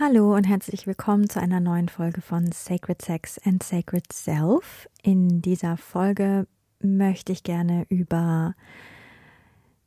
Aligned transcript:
Hallo 0.00 0.34
und 0.34 0.42
herzlich 0.42 0.88
willkommen 0.88 1.30
zu 1.30 1.40
einer 1.40 1.60
neuen 1.60 1.88
Folge 1.88 2.20
von 2.20 2.50
Sacred 2.50 3.00
Sex 3.00 3.38
and 3.44 3.62
Sacred 3.62 4.12
Self. 4.12 4.88
In 5.04 5.40
dieser 5.40 5.76
Folge 5.76 6.48
möchte 6.80 7.30
ich 7.30 7.44
gerne 7.44 7.86
über 7.88 8.56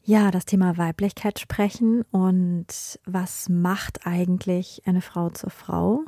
ja, 0.05 0.31
das 0.31 0.45
Thema 0.45 0.77
Weiblichkeit 0.77 1.39
sprechen 1.39 2.05
und 2.11 2.67
was 3.03 3.49
macht 3.49 4.07
eigentlich 4.07 4.81
eine 4.85 5.01
Frau 5.01 5.29
zur 5.29 5.49
Frau? 5.49 6.05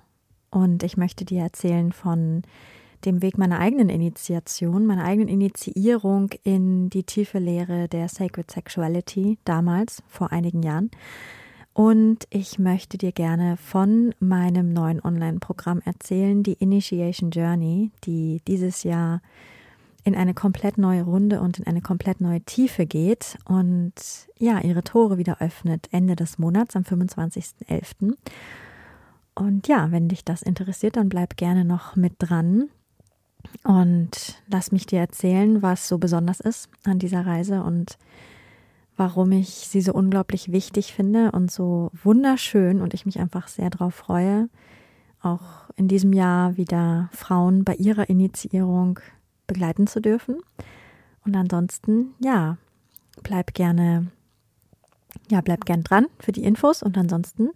Und 0.49 0.83
ich 0.83 0.95
möchte 0.95 1.25
dir 1.25 1.41
erzählen 1.41 1.91
von 1.91 2.43
dem 3.03 3.21
Weg 3.21 3.37
meiner 3.37 3.59
eigenen 3.59 3.89
Initiation, 3.89 4.85
meiner 4.85 5.03
eigenen 5.03 5.27
Initiierung 5.27 6.29
in 6.43 6.89
die 6.89 7.03
tiefe 7.03 7.39
Lehre 7.39 7.89
der 7.89 8.07
Sacred 8.07 8.49
Sexuality 8.49 9.39
damals, 9.43 10.01
vor 10.07 10.31
einigen 10.31 10.63
Jahren. 10.63 10.89
Und 11.79 12.27
ich 12.29 12.59
möchte 12.59 12.97
dir 12.97 13.13
gerne 13.13 13.55
von 13.55 14.13
meinem 14.19 14.73
neuen 14.73 15.01
Online-Programm 15.01 15.81
erzählen, 15.85 16.43
die 16.43 16.55
Initiation 16.55 17.31
Journey, 17.31 17.91
die 18.03 18.41
dieses 18.49 18.83
Jahr 18.83 19.21
in 20.03 20.13
eine 20.13 20.33
komplett 20.33 20.77
neue 20.77 21.03
Runde 21.03 21.39
und 21.39 21.57
in 21.57 21.67
eine 21.67 21.79
komplett 21.79 22.19
neue 22.19 22.41
Tiefe 22.41 22.85
geht 22.85 23.37
und 23.45 23.93
ja, 24.37 24.59
ihre 24.59 24.83
Tore 24.83 25.17
wieder 25.17 25.39
öffnet 25.39 25.87
Ende 25.93 26.17
des 26.17 26.37
Monats 26.37 26.75
am 26.75 26.83
25.11. 26.83 28.13
Und 29.33 29.69
ja, 29.69 29.89
wenn 29.89 30.09
dich 30.09 30.25
das 30.25 30.41
interessiert, 30.41 30.97
dann 30.97 31.07
bleib 31.07 31.37
gerne 31.37 31.63
noch 31.63 31.95
mit 31.95 32.15
dran 32.19 32.67
und 33.63 34.43
lass 34.49 34.73
mich 34.73 34.85
dir 34.85 34.99
erzählen, 34.99 35.61
was 35.61 35.87
so 35.87 35.97
besonders 35.97 36.41
ist 36.41 36.67
an 36.83 36.99
dieser 36.99 37.25
Reise 37.25 37.63
und 37.63 37.97
warum 38.99 39.31
ich 39.31 39.49
sie 39.49 39.81
so 39.81 39.93
unglaublich 39.93 40.51
wichtig 40.51 40.93
finde 40.93 41.31
und 41.31 41.49
so 41.49 41.89
wunderschön 42.03 42.81
und 42.81 42.93
ich 42.93 43.05
mich 43.05 43.19
einfach 43.19 43.47
sehr 43.47 43.69
darauf 43.69 43.95
freue, 43.95 44.49
auch 45.21 45.69
in 45.77 45.87
diesem 45.87 46.11
Jahr 46.11 46.57
wieder 46.57 47.09
Frauen 47.13 47.63
bei 47.63 47.75
ihrer 47.75 48.09
Initiierung 48.09 48.99
begleiten 49.47 49.87
zu 49.87 50.01
dürfen. 50.01 50.35
Und 51.25 51.35
ansonsten, 51.35 52.13
ja, 52.19 52.57
bleib 53.23 53.53
gerne, 53.53 54.07
ja, 55.31 55.39
bleib 55.39 55.65
gern 55.65 55.83
dran 55.83 56.07
für 56.19 56.33
die 56.33 56.43
Infos 56.43 56.83
und 56.83 56.97
ansonsten 56.97 57.51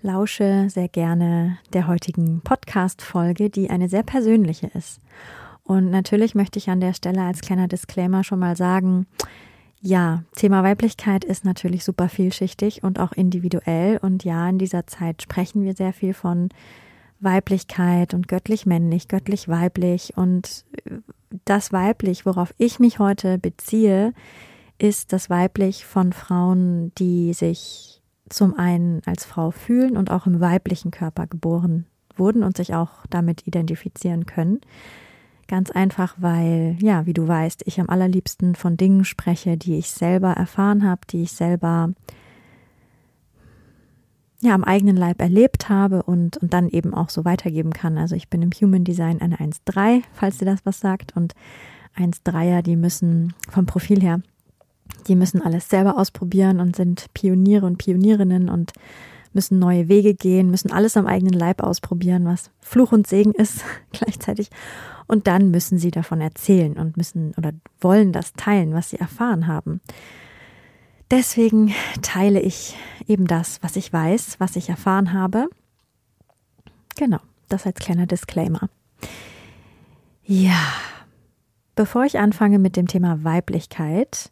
lausche 0.00 0.70
sehr 0.70 0.88
gerne 0.88 1.58
der 1.74 1.86
heutigen 1.86 2.40
Podcast-Folge, 2.40 3.50
die 3.50 3.68
eine 3.68 3.90
sehr 3.90 4.04
persönliche 4.04 4.68
ist. 4.68 5.00
Und 5.64 5.90
natürlich 5.90 6.34
möchte 6.34 6.58
ich 6.58 6.70
an 6.70 6.80
der 6.80 6.94
Stelle 6.94 7.22
als 7.22 7.42
kleiner 7.42 7.68
Disclaimer 7.68 8.24
schon 8.24 8.38
mal 8.38 8.56
sagen, 8.56 9.06
ja, 9.80 10.24
Thema 10.34 10.62
Weiblichkeit 10.62 11.24
ist 11.24 11.44
natürlich 11.44 11.84
super 11.84 12.08
vielschichtig 12.08 12.82
und 12.82 12.98
auch 12.98 13.12
individuell. 13.12 13.98
Und 13.98 14.24
ja, 14.24 14.48
in 14.48 14.58
dieser 14.58 14.86
Zeit 14.86 15.22
sprechen 15.22 15.62
wir 15.62 15.74
sehr 15.74 15.92
viel 15.92 16.14
von 16.14 16.48
Weiblichkeit 17.20 18.14
und 18.14 18.28
göttlich-männlich, 18.28 19.08
göttlich-weiblich. 19.08 20.16
Und 20.16 20.64
das 21.44 21.72
weiblich, 21.72 22.26
worauf 22.26 22.54
ich 22.58 22.78
mich 22.78 22.98
heute 22.98 23.38
beziehe, 23.38 24.14
ist 24.78 25.12
das 25.12 25.30
weiblich 25.30 25.84
von 25.84 26.12
Frauen, 26.12 26.92
die 26.98 27.32
sich 27.32 28.02
zum 28.28 28.54
einen 28.54 29.02
als 29.06 29.24
Frau 29.24 29.50
fühlen 29.50 29.96
und 29.96 30.10
auch 30.10 30.26
im 30.26 30.40
weiblichen 30.40 30.90
Körper 30.90 31.26
geboren 31.26 31.86
wurden 32.16 32.42
und 32.42 32.56
sich 32.56 32.74
auch 32.74 33.06
damit 33.10 33.46
identifizieren 33.46 34.26
können. 34.26 34.60
Ganz 35.48 35.70
einfach, 35.70 36.14
weil, 36.18 36.76
ja, 36.78 37.06
wie 37.06 37.14
du 37.14 37.26
weißt, 37.26 37.62
ich 37.66 37.80
am 37.80 37.88
allerliebsten 37.88 38.54
von 38.54 38.76
Dingen 38.76 39.06
spreche, 39.06 39.56
die 39.56 39.78
ich 39.78 39.90
selber 39.90 40.32
erfahren 40.32 40.84
habe, 40.84 41.00
die 41.10 41.22
ich 41.22 41.32
selber 41.32 41.94
ja 44.40 44.54
am 44.54 44.62
eigenen 44.62 44.96
Leib 44.96 45.22
erlebt 45.22 45.70
habe 45.70 46.02
und, 46.02 46.36
und 46.36 46.52
dann 46.52 46.68
eben 46.68 46.92
auch 46.92 47.08
so 47.08 47.24
weitergeben 47.24 47.72
kann. 47.72 47.96
Also 47.96 48.14
ich 48.14 48.28
bin 48.28 48.42
im 48.42 48.50
Human 48.50 48.84
Design 48.84 49.22
eine 49.22 49.36
1.3, 49.36 50.02
falls 50.12 50.36
dir 50.36 50.44
das 50.44 50.60
was 50.64 50.80
sagt. 50.80 51.16
Und 51.16 51.34
1.3er, 51.96 52.60
die 52.60 52.76
müssen 52.76 53.32
vom 53.48 53.64
Profil 53.64 54.02
her, 54.02 54.20
die 55.08 55.16
müssen 55.16 55.40
alles 55.40 55.70
selber 55.70 55.98
ausprobieren 55.98 56.60
und 56.60 56.76
sind 56.76 57.06
Pioniere 57.14 57.64
und 57.64 57.78
Pionierinnen 57.78 58.50
und 58.50 58.72
müssen 59.32 59.58
neue 59.58 59.88
Wege 59.88 60.14
gehen, 60.14 60.50
müssen 60.50 60.72
alles 60.72 60.96
am 60.96 61.06
eigenen 61.06 61.34
Leib 61.34 61.62
ausprobieren, 61.62 62.24
was 62.24 62.50
Fluch 62.60 62.92
und 62.92 63.06
Segen 63.06 63.32
ist 63.32 63.64
gleichzeitig. 63.92 64.50
Und 65.06 65.26
dann 65.26 65.50
müssen 65.50 65.78
sie 65.78 65.90
davon 65.90 66.20
erzählen 66.20 66.76
und 66.76 66.96
müssen 66.96 67.32
oder 67.36 67.52
wollen 67.80 68.12
das 68.12 68.34
teilen, 68.34 68.74
was 68.74 68.90
sie 68.90 68.98
erfahren 68.98 69.46
haben. 69.46 69.80
Deswegen 71.10 71.74
teile 72.02 72.40
ich 72.40 72.76
eben 73.06 73.26
das, 73.26 73.62
was 73.62 73.76
ich 73.76 73.90
weiß, 73.90 74.36
was 74.38 74.56
ich 74.56 74.68
erfahren 74.68 75.14
habe. 75.14 75.48
Genau, 76.96 77.20
das 77.48 77.64
als 77.64 77.78
kleiner 77.80 78.06
Disclaimer. 78.06 78.68
Ja, 80.24 80.60
bevor 81.74 82.04
ich 82.04 82.18
anfange 82.18 82.58
mit 82.58 82.76
dem 82.76 82.86
Thema 82.86 83.24
Weiblichkeit, 83.24 84.30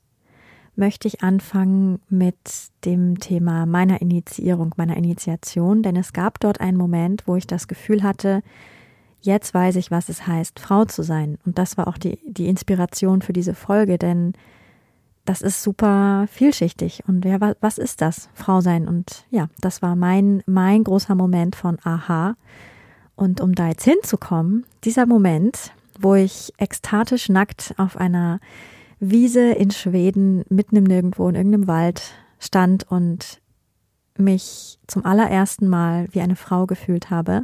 möchte 0.77 1.09
ich 1.09 1.23
anfangen 1.23 2.01
mit 2.09 2.37
dem 2.85 3.19
Thema 3.19 3.67
meiner 3.67 4.01
Initiierung, 4.01 4.75
meiner 4.77 4.97
Initiation, 4.97 5.83
denn 5.83 5.97
es 5.97 6.13
gab 6.13 6.41
dort 6.41 6.61
einen 6.61 6.77
Moment, 6.77 7.27
wo 7.27 7.37
ich 7.37 7.47
das 7.47 7.69
Gefühl 7.69 8.03
hatte, 8.03 8.43
jetzt 9.21 9.55
weiß 9.55 9.77
ich, 9.77 9.91
was 9.91 10.09
es 10.09 10.27
heißt, 10.27 10.61
Frau 10.61 10.85
zu 10.85 11.03
sein. 11.03 11.39
Und 11.45 11.59
das 11.59 11.77
war 11.77 11.89
auch 11.89 11.99
die, 11.99 12.19
die 12.27 12.49
Inspiration 12.49 13.23
für 13.23 13.33
diese 13.33 13.55
Folge, 13.55 13.99
denn 13.99 14.35
das 15.25 15.43
ist 15.43 15.63
super 15.63 16.27
vielschichtig. 16.31 17.03
Und 17.07 17.25
ja, 17.25 17.39
was, 17.61 17.79
ist 17.79 18.01
das, 18.01 18.29
Frau 18.35 18.61
sein? 18.61 18.89
Und 18.89 19.27
ja, 19.31 19.49
das 19.61 19.83
war 19.83 19.97
mein, 19.97 20.43
mein 20.47 20.85
großer 20.85 21.15
Moment 21.15 21.57
von 21.57 21.79
Aha. 21.83 22.37
Und 23.17 23.41
um 23.41 23.55
da 23.55 23.69
jetzt 23.69 23.85
hinzukommen, 23.85 24.65
dieser 24.85 25.07
Moment, 25.07 25.73
wo 26.01 26.15
ich 26.15 26.53
ekstatisch 26.59 27.29
nackt 27.29 27.75
auf 27.77 27.97
einer 27.97 28.41
Wiese 28.99 29.53
in 29.53 29.71
Schweden, 29.71 30.45
mitten 30.49 30.77
im 30.77 30.85
Nirgendwo, 30.85 31.29
in 31.29 31.35
irgendeinem 31.35 31.67
Wald 31.67 32.15
stand 32.39 32.85
und 32.91 33.41
mich 34.17 34.79
zum 34.87 35.05
allerersten 35.05 35.69
Mal 35.69 36.09
wie 36.13 36.21
eine 36.21 36.37
Frau 36.37 36.67
gefühlt 36.67 37.11
habe, 37.11 37.43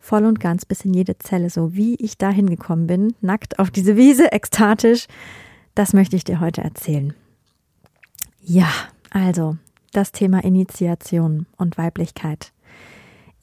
voll 0.00 0.24
und 0.24 0.40
ganz 0.40 0.64
bis 0.64 0.84
in 0.84 0.94
jede 0.94 1.18
Zelle, 1.18 1.50
so 1.50 1.74
wie 1.74 1.94
ich 1.96 2.18
da 2.18 2.30
hingekommen 2.30 2.86
bin, 2.86 3.14
nackt 3.20 3.58
auf 3.58 3.70
diese 3.70 3.96
Wiese, 3.96 4.32
ekstatisch. 4.32 5.06
Das 5.74 5.92
möchte 5.92 6.16
ich 6.16 6.24
dir 6.24 6.40
heute 6.40 6.62
erzählen. 6.62 7.14
Ja, 8.40 8.68
also 9.10 9.56
das 9.92 10.12
Thema 10.12 10.42
Initiation 10.42 11.46
und 11.56 11.78
Weiblichkeit. 11.78 12.52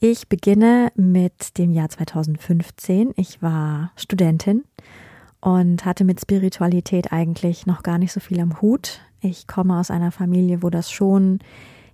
Ich 0.00 0.28
beginne 0.28 0.92
mit 0.96 1.58
dem 1.58 1.72
Jahr 1.72 1.88
2015. 1.88 3.12
Ich 3.16 3.40
war 3.40 3.92
Studentin 3.96 4.64
und 5.40 5.84
hatte 5.84 6.04
mit 6.04 6.20
Spiritualität 6.20 7.12
eigentlich 7.12 7.66
noch 7.66 7.82
gar 7.82 7.98
nicht 7.98 8.12
so 8.12 8.20
viel 8.20 8.40
am 8.40 8.60
Hut. 8.60 9.00
Ich 9.20 9.46
komme 9.46 9.78
aus 9.78 9.90
einer 9.90 10.12
Familie, 10.12 10.62
wo 10.62 10.70
das 10.70 10.90
schon 10.90 11.40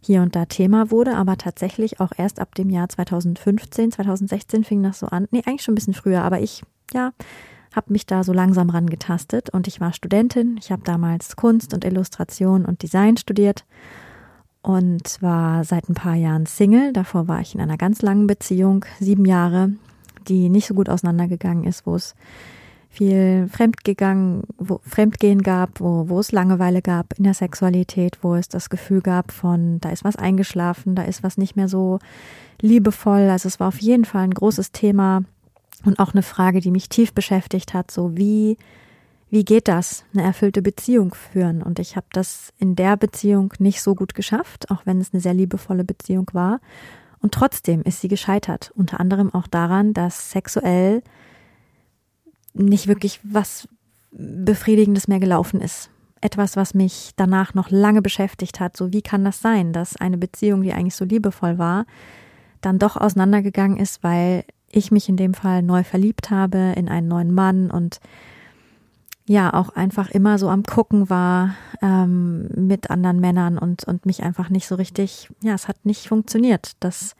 hier 0.00 0.22
und 0.22 0.36
da 0.36 0.44
Thema 0.44 0.90
wurde, 0.90 1.16
aber 1.16 1.36
tatsächlich 1.36 2.00
auch 2.00 2.12
erst 2.16 2.38
ab 2.38 2.54
dem 2.54 2.70
Jahr 2.70 2.88
2015, 2.88 3.92
2016 3.92 4.64
fing 4.64 4.82
das 4.82 5.00
so 5.00 5.06
an. 5.06 5.26
Nee, 5.30 5.42
eigentlich 5.46 5.62
schon 5.62 5.72
ein 5.72 5.76
bisschen 5.76 5.94
früher, 5.94 6.22
aber 6.22 6.40
ich, 6.40 6.62
ja, 6.92 7.12
habe 7.74 7.92
mich 7.92 8.06
da 8.06 8.24
so 8.24 8.32
langsam 8.32 8.70
rangetastet 8.70 9.50
und 9.50 9.66
ich 9.66 9.80
war 9.80 9.92
Studentin. 9.92 10.56
Ich 10.58 10.70
habe 10.70 10.82
damals 10.84 11.36
Kunst 11.36 11.74
und 11.74 11.84
Illustration 11.84 12.64
und 12.64 12.82
Design 12.82 13.16
studiert 13.16 13.64
und 14.62 15.20
war 15.20 15.64
seit 15.64 15.88
ein 15.88 15.94
paar 15.94 16.14
Jahren 16.14 16.46
Single. 16.46 16.92
Davor 16.92 17.28
war 17.28 17.40
ich 17.40 17.54
in 17.54 17.60
einer 17.60 17.76
ganz 17.76 18.00
langen 18.02 18.26
Beziehung, 18.26 18.84
sieben 18.98 19.24
Jahre, 19.24 19.72
die 20.26 20.48
nicht 20.48 20.66
so 20.66 20.74
gut 20.74 20.88
auseinandergegangen 20.88 21.64
ist, 21.64 21.86
wo 21.86 21.96
es 21.96 22.14
viel 22.96 23.48
Fremdgegangen, 23.52 24.44
wo 24.56 24.80
Fremdgehen 24.82 25.42
gab, 25.42 25.80
wo, 25.80 26.08
wo 26.08 26.18
es 26.18 26.32
Langeweile 26.32 26.80
gab 26.80 27.12
in 27.18 27.24
der 27.24 27.34
Sexualität, 27.34 28.18
wo 28.22 28.34
es 28.34 28.48
das 28.48 28.70
Gefühl 28.70 29.02
gab 29.02 29.32
von, 29.32 29.80
da 29.80 29.90
ist 29.90 30.04
was 30.04 30.16
eingeschlafen, 30.16 30.94
da 30.94 31.02
ist 31.02 31.22
was 31.22 31.36
nicht 31.36 31.56
mehr 31.56 31.68
so 31.68 31.98
liebevoll. 32.60 33.28
Also 33.28 33.48
es 33.48 33.60
war 33.60 33.68
auf 33.68 33.80
jeden 33.80 34.06
Fall 34.06 34.22
ein 34.22 34.34
großes 34.34 34.72
Thema 34.72 35.24
und 35.84 35.98
auch 35.98 36.14
eine 36.14 36.22
Frage, 36.22 36.60
die 36.60 36.70
mich 36.70 36.88
tief 36.88 37.12
beschäftigt 37.12 37.74
hat, 37.74 37.90
so 37.90 38.16
wie 38.16 38.56
wie 39.28 39.44
geht 39.44 39.66
das, 39.66 40.04
eine 40.14 40.22
erfüllte 40.22 40.62
Beziehung 40.62 41.12
führen? 41.12 41.60
Und 41.60 41.80
ich 41.80 41.96
habe 41.96 42.06
das 42.12 42.52
in 42.58 42.76
der 42.76 42.96
Beziehung 42.96 43.52
nicht 43.58 43.82
so 43.82 43.96
gut 43.96 44.14
geschafft, 44.14 44.70
auch 44.70 44.86
wenn 44.86 45.00
es 45.00 45.12
eine 45.12 45.20
sehr 45.20 45.34
liebevolle 45.34 45.84
Beziehung 45.84 46.30
war. 46.32 46.60
Und 47.18 47.34
trotzdem 47.34 47.82
ist 47.82 48.00
sie 48.00 48.08
gescheitert, 48.08 48.72
unter 48.76 49.00
anderem 49.00 49.34
auch 49.34 49.48
daran, 49.48 49.92
dass 49.94 50.30
sexuell 50.30 51.02
nicht 52.58 52.86
wirklich 52.86 53.20
was 53.22 53.68
Befriedigendes 54.10 55.08
mehr 55.08 55.20
gelaufen 55.20 55.60
ist. 55.60 55.90
Etwas, 56.20 56.56
was 56.56 56.74
mich 56.74 57.10
danach 57.16 57.54
noch 57.54 57.70
lange 57.70 58.02
beschäftigt 58.02 58.60
hat. 58.60 58.76
So 58.76 58.92
wie 58.92 59.02
kann 59.02 59.24
das 59.24 59.40
sein, 59.40 59.72
dass 59.72 59.96
eine 59.96 60.16
Beziehung, 60.16 60.62
die 60.62 60.72
eigentlich 60.72 60.96
so 60.96 61.04
liebevoll 61.04 61.58
war, 61.58 61.86
dann 62.62 62.78
doch 62.78 62.96
auseinandergegangen 62.96 63.76
ist, 63.76 64.02
weil 64.02 64.44
ich 64.70 64.90
mich 64.90 65.08
in 65.08 65.16
dem 65.16 65.34
Fall 65.34 65.62
neu 65.62 65.84
verliebt 65.84 66.30
habe 66.30 66.72
in 66.76 66.88
einen 66.88 67.08
neuen 67.08 67.32
Mann 67.32 67.70
und 67.70 68.00
ja 69.26 69.52
auch 69.52 69.70
einfach 69.70 70.10
immer 70.10 70.38
so 70.38 70.48
am 70.48 70.62
Gucken 70.62 71.10
war 71.10 71.56
ähm, 71.82 72.48
mit 72.54 72.90
anderen 72.90 73.20
Männern 73.20 73.58
und, 73.58 73.84
und 73.84 74.06
mich 74.06 74.22
einfach 74.22 74.50
nicht 74.50 74.66
so 74.66 74.76
richtig, 74.76 75.28
ja, 75.42 75.54
es 75.54 75.68
hat 75.68 75.84
nicht 75.84 76.08
funktioniert. 76.08 76.72
Das, 76.80 77.16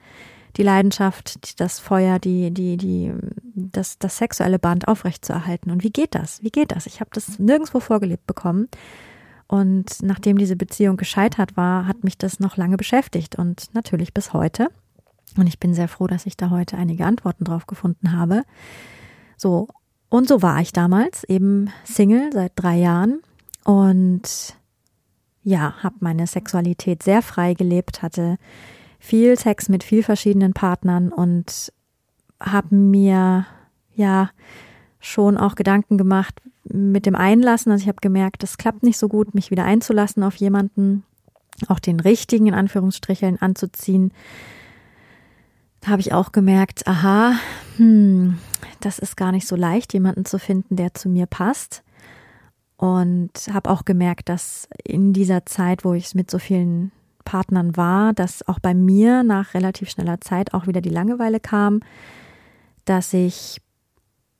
die 0.57 0.63
Leidenschaft, 0.63 1.59
das 1.59 1.79
Feuer, 1.79 2.19
die, 2.19 2.51
die, 2.51 2.77
die, 2.77 3.13
das, 3.53 3.99
das 3.99 4.17
sexuelle 4.17 4.59
Band 4.59 4.87
aufrechtzuerhalten. 4.87 5.71
Und 5.71 5.83
wie 5.83 5.91
geht 5.91 6.15
das? 6.15 6.41
Wie 6.43 6.49
geht 6.49 6.71
das? 6.71 6.87
Ich 6.87 6.99
habe 6.99 7.11
das 7.13 7.39
nirgendwo 7.39 7.79
vorgelebt 7.79 8.25
bekommen. 8.25 8.67
Und 9.47 10.01
nachdem 10.01 10.37
diese 10.37 10.55
Beziehung 10.55 10.97
gescheitert 10.97 11.55
war, 11.55 11.87
hat 11.87 12.03
mich 12.03 12.17
das 12.17 12.39
noch 12.39 12.57
lange 12.57 12.75
beschäftigt 12.75 13.37
und 13.37 13.73
natürlich 13.73 14.13
bis 14.13 14.33
heute. 14.33 14.69
Und 15.37 15.47
ich 15.47 15.59
bin 15.59 15.73
sehr 15.73 15.87
froh, 15.87 16.07
dass 16.07 16.25
ich 16.25 16.35
da 16.35 16.49
heute 16.49 16.77
einige 16.77 17.05
Antworten 17.05 17.45
drauf 17.45 17.67
gefunden 17.67 18.11
habe. 18.11 18.43
So, 19.37 19.67
und 20.09 20.27
so 20.27 20.41
war 20.41 20.59
ich 20.59 20.73
damals 20.73 21.23
eben 21.25 21.69
Single 21.85 22.31
seit 22.33 22.53
drei 22.55 22.77
Jahren 22.77 23.21
und 23.63 24.55
ja, 25.43 25.75
habe 25.81 25.95
meine 25.99 26.27
Sexualität 26.27 27.03
sehr 27.03 27.21
frei 27.21 27.53
gelebt, 27.53 28.01
hatte 28.01 28.37
viel 28.99 29.37
Sex 29.37 29.69
mit 29.69 29.83
viel 29.83 30.03
verschiedenen 30.03 30.53
Partnern 30.53 31.11
und 31.11 31.71
habe 32.39 32.75
mir 32.75 33.45
ja 33.95 34.29
schon 34.99 35.37
auch 35.37 35.55
Gedanken 35.55 35.97
gemacht 35.97 36.41
mit 36.63 37.05
dem 37.05 37.15
Einlassen. 37.15 37.71
Also 37.71 37.83
ich 37.83 37.87
habe 37.87 38.01
gemerkt, 38.01 38.43
es 38.43 38.57
klappt 38.57 38.83
nicht 38.83 38.97
so 38.97 39.07
gut, 39.07 39.33
mich 39.33 39.51
wieder 39.51 39.63
einzulassen 39.63 40.23
auf 40.23 40.35
jemanden, 40.35 41.03
auch 41.67 41.79
den 41.79 41.99
richtigen 41.99 42.47
in 42.47 42.53
Anführungsstrichen 42.53 43.41
anzuziehen. 43.41 44.11
Da 45.81 45.89
habe 45.89 46.01
ich 46.01 46.13
auch 46.13 46.31
gemerkt, 46.31 46.87
aha, 46.87 47.33
hm, 47.77 48.39
das 48.81 48.99
ist 48.99 49.17
gar 49.17 49.31
nicht 49.31 49.47
so 49.47 49.55
leicht, 49.55 49.93
jemanden 49.93 50.25
zu 50.25 50.39
finden, 50.39 50.75
der 50.75 50.93
zu 50.93 51.09
mir 51.09 51.25
passt. 51.25 51.83
Und 52.77 53.31
habe 53.51 53.71
auch 53.71 53.85
gemerkt, 53.85 54.29
dass 54.29 54.67
in 54.83 55.11
dieser 55.11 55.45
Zeit, 55.47 55.83
wo 55.83 55.93
ich 55.93 56.13
mit 56.13 56.29
so 56.29 56.37
vielen 56.37 56.91
Partnern 57.27 57.75
war, 57.75 58.13
dass 58.13 58.47
auch 58.47 58.59
bei 58.59 58.73
mir 58.73 59.21
nach 59.23 59.53
relativ 59.53 59.89
schneller 59.89 60.21
Zeit 60.21 60.53
auch 60.53 60.65
wieder 60.65 60.79
die 60.79 60.89
Langeweile 60.89 61.41
kam, 61.41 61.81
dass 62.85 63.13
ich 63.13 63.61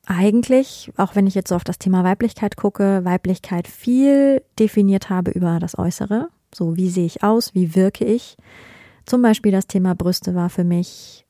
eigentlich, 0.05 0.93
auch 0.95 1.13
wenn 1.13 1.27
ich 1.27 1.35
jetzt 1.35 1.49
so 1.49 1.55
auf 1.55 1.65
das 1.65 1.79
Thema 1.79 2.05
Weiblichkeit 2.05 2.55
gucke, 2.55 3.03
Weiblichkeit 3.03 3.67
viel 3.67 4.41
definiert 4.57 5.09
habe 5.09 5.31
über 5.31 5.59
das 5.59 5.77
Äußere. 5.77 6.29
So, 6.55 6.77
wie 6.77 6.89
sehe 6.89 7.05
ich 7.05 7.23
aus? 7.23 7.53
Wie 7.53 7.75
wirke 7.75 8.05
ich? 8.05 8.37
Zum 9.05 9.21
Beispiel 9.21 9.51
das 9.51 9.67
Thema 9.67 9.93
Brüste 9.93 10.33
war 10.33 10.49
für 10.49 10.63
mich 10.63 11.25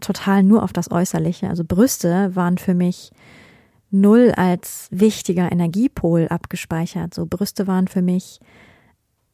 total 0.00 0.42
nur 0.42 0.62
auf 0.64 0.74
das 0.74 0.90
Äußerliche. 0.90 1.48
Also 1.48 1.64
Brüste 1.66 2.36
waren 2.36 2.58
für 2.58 2.74
mich 2.74 3.10
null 3.90 4.32
als 4.36 4.88
wichtiger 4.90 5.50
Energiepol 5.50 6.28
abgespeichert. 6.28 7.14
So 7.14 7.24
Brüste 7.24 7.66
waren 7.66 7.88
für 7.88 8.02
mich 8.02 8.40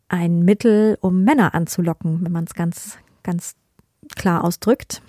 ein 0.09 0.45
Mittel, 0.45 0.99
um 1.01 1.25
Männer 1.25 1.55
anzulocken, 1.55 2.25
wenn 2.25 2.33
man 2.33 2.45
es 2.45 2.55
ganz, 2.55 2.99
ganz 3.23 3.57
klar 4.17 4.45
ausdrückt, 4.45 5.03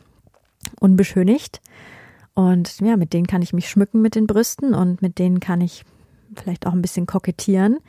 unbeschönigt. 0.79 1.61
Und 2.33 2.79
ja, 2.79 2.97
mit 2.97 3.13
denen 3.13 3.27
kann 3.27 3.41
ich 3.41 3.53
mich 3.53 3.69
schmücken 3.69 4.01
mit 4.01 4.15
den 4.15 4.27
Brüsten 4.27 4.73
und 4.73 5.01
mit 5.01 5.19
denen 5.19 5.39
kann 5.39 5.61
ich 5.61 5.83
vielleicht 6.35 6.67
auch 6.67 6.73
ein 6.73 6.81
bisschen 6.81 7.05
kokettieren. 7.05 7.79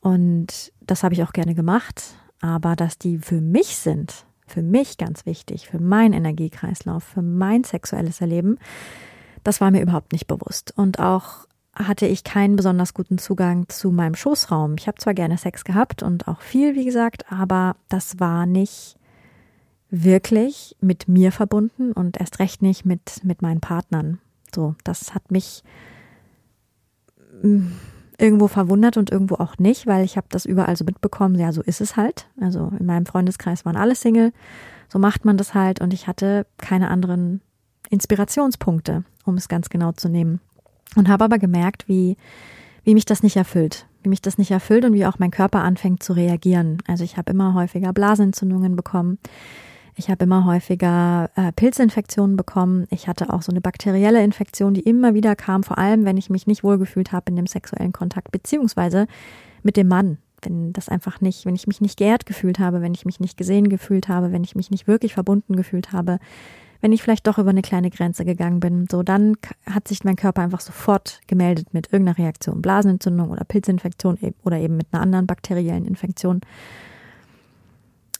Und 0.00 0.72
das 0.80 1.02
habe 1.02 1.14
ich 1.14 1.22
auch 1.22 1.32
gerne 1.32 1.54
gemacht. 1.54 2.14
Aber 2.40 2.74
dass 2.74 2.98
die 2.98 3.18
für 3.18 3.40
mich 3.40 3.76
sind, 3.76 4.24
für 4.46 4.62
mich 4.62 4.96
ganz 4.96 5.26
wichtig, 5.26 5.68
für 5.68 5.78
meinen 5.78 6.14
Energiekreislauf, 6.14 7.04
für 7.04 7.22
mein 7.22 7.64
sexuelles 7.64 8.20
Erleben, 8.20 8.58
das 9.44 9.60
war 9.60 9.70
mir 9.70 9.82
überhaupt 9.82 10.12
nicht 10.12 10.26
bewusst. 10.26 10.72
Und 10.76 10.98
auch 10.98 11.46
hatte 11.86 12.06
ich 12.06 12.24
keinen 12.24 12.56
besonders 12.56 12.94
guten 12.94 13.18
Zugang 13.18 13.68
zu 13.68 13.90
meinem 13.90 14.14
Schoßraum. 14.14 14.74
Ich 14.78 14.86
habe 14.86 14.98
zwar 14.98 15.14
gerne 15.14 15.38
Sex 15.38 15.64
gehabt 15.64 16.02
und 16.02 16.28
auch 16.28 16.40
viel, 16.40 16.74
wie 16.74 16.84
gesagt, 16.84 17.30
aber 17.30 17.76
das 17.88 18.20
war 18.20 18.46
nicht 18.46 18.96
wirklich 19.90 20.76
mit 20.80 21.08
mir 21.08 21.32
verbunden 21.32 21.92
und 21.92 22.20
erst 22.20 22.38
recht 22.38 22.62
nicht 22.62 22.84
mit, 22.84 23.24
mit 23.24 23.42
meinen 23.42 23.60
Partnern. 23.60 24.18
So, 24.54 24.74
das 24.84 25.14
hat 25.14 25.30
mich 25.30 25.64
irgendwo 28.18 28.48
verwundert 28.48 28.96
und 28.96 29.10
irgendwo 29.10 29.36
auch 29.36 29.58
nicht, 29.58 29.86
weil 29.86 30.04
ich 30.04 30.16
habe 30.16 30.26
das 30.30 30.44
überall 30.44 30.76
so 30.76 30.84
mitbekommen, 30.84 31.36
ja, 31.36 31.52
so 31.52 31.62
ist 31.62 31.80
es 31.80 31.96
halt. 31.96 32.28
Also 32.40 32.72
in 32.78 32.86
meinem 32.86 33.06
Freundeskreis 33.06 33.64
waren 33.64 33.76
alle 33.76 33.94
Single, 33.94 34.32
so 34.88 34.98
macht 34.98 35.24
man 35.24 35.36
das 35.36 35.54
halt 35.54 35.80
und 35.80 35.94
ich 35.94 36.06
hatte 36.06 36.46
keine 36.58 36.90
anderen 36.90 37.40
Inspirationspunkte, 37.88 39.04
um 39.24 39.36
es 39.36 39.48
ganz 39.48 39.70
genau 39.70 39.92
zu 39.92 40.08
nehmen. 40.08 40.40
Und 40.96 41.08
habe 41.08 41.24
aber 41.24 41.38
gemerkt, 41.38 41.88
wie, 41.88 42.16
wie 42.84 42.94
mich 42.94 43.04
das 43.04 43.22
nicht 43.22 43.36
erfüllt, 43.36 43.86
wie 44.02 44.08
mich 44.08 44.22
das 44.22 44.38
nicht 44.38 44.50
erfüllt 44.50 44.84
und 44.84 44.92
wie 44.92 45.06
auch 45.06 45.18
mein 45.18 45.30
Körper 45.30 45.62
anfängt 45.62 46.02
zu 46.02 46.12
reagieren. 46.12 46.78
Also 46.86 47.04
ich 47.04 47.16
habe 47.16 47.30
immer 47.30 47.54
häufiger 47.54 47.92
Blasenentzündungen 47.92 48.74
bekommen. 48.74 49.18
Ich 49.96 50.08
habe 50.08 50.24
immer 50.24 50.46
häufiger 50.46 51.30
äh, 51.36 51.52
Pilzinfektionen 51.52 52.36
bekommen. 52.36 52.86
Ich 52.90 53.06
hatte 53.06 53.32
auch 53.32 53.42
so 53.42 53.52
eine 53.52 53.60
bakterielle 53.60 54.24
Infektion, 54.24 54.72
die 54.72 54.80
immer 54.80 55.14
wieder 55.14 55.36
kam, 55.36 55.62
vor 55.62 55.78
allem 55.78 56.04
wenn 56.04 56.16
ich 56.16 56.30
mich 56.30 56.46
nicht 56.46 56.64
wohlgefühlt 56.64 57.12
habe 57.12 57.30
in 57.30 57.36
dem 57.36 57.46
sexuellen 57.46 57.92
Kontakt, 57.92 58.32
beziehungsweise 58.32 59.06
mit 59.62 59.76
dem 59.76 59.88
Mann. 59.88 60.18
Wenn 60.42 60.72
das 60.72 60.88
einfach 60.88 61.20
nicht, 61.20 61.44
wenn 61.44 61.54
ich 61.54 61.66
mich 61.66 61.82
nicht 61.82 61.98
geehrt 61.98 62.24
gefühlt 62.24 62.58
habe, 62.58 62.80
wenn 62.80 62.94
ich 62.94 63.04
mich 63.04 63.20
nicht 63.20 63.36
gesehen 63.36 63.68
gefühlt 63.68 64.08
habe, 64.08 64.32
wenn 64.32 64.42
ich 64.42 64.54
mich 64.54 64.70
nicht 64.70 64.86
wirklich 64.86 65.12
verbunden 65.12 65.54
gefühlt 65.54 65.92
habe, 65.92 66.18
wenn 66.80 66.92
ich 66.92 67.02
vielleicht 67.02 67.26
doch 67.26 67.38
über 67.38 67.50
eine 67.50 67.62
kleine 67.62 67.90
Grenze 67.90 68.24
gegangen 68.24 68.60
bin, 68.60 68.86
so 68.90 69.02
dann 69.02 69.36
hat 69.66 69.86
sich 69.88 70.04
mein 70.04 70.16
Körper 70.16 70.42
einfach 70.42 70.60
sofort 70.60 71.20
gemeldet 71.26 71.72
mit 71.74 71.92
irgendeiner 71.92 72.18
Reaktion, 72.18 72.62
Blasenentzündung 72.62 73.30
oder 73.30 73.44
Pilzinfektion 73.44 74.18
oder 74.44 74.58
eben 74.58 74.76
mit 74.76 74.88
einer 74.92 75.02
anderen 75.02 75.26
bakteriellen 75.26 75.84
Infektion. 75.84 76.40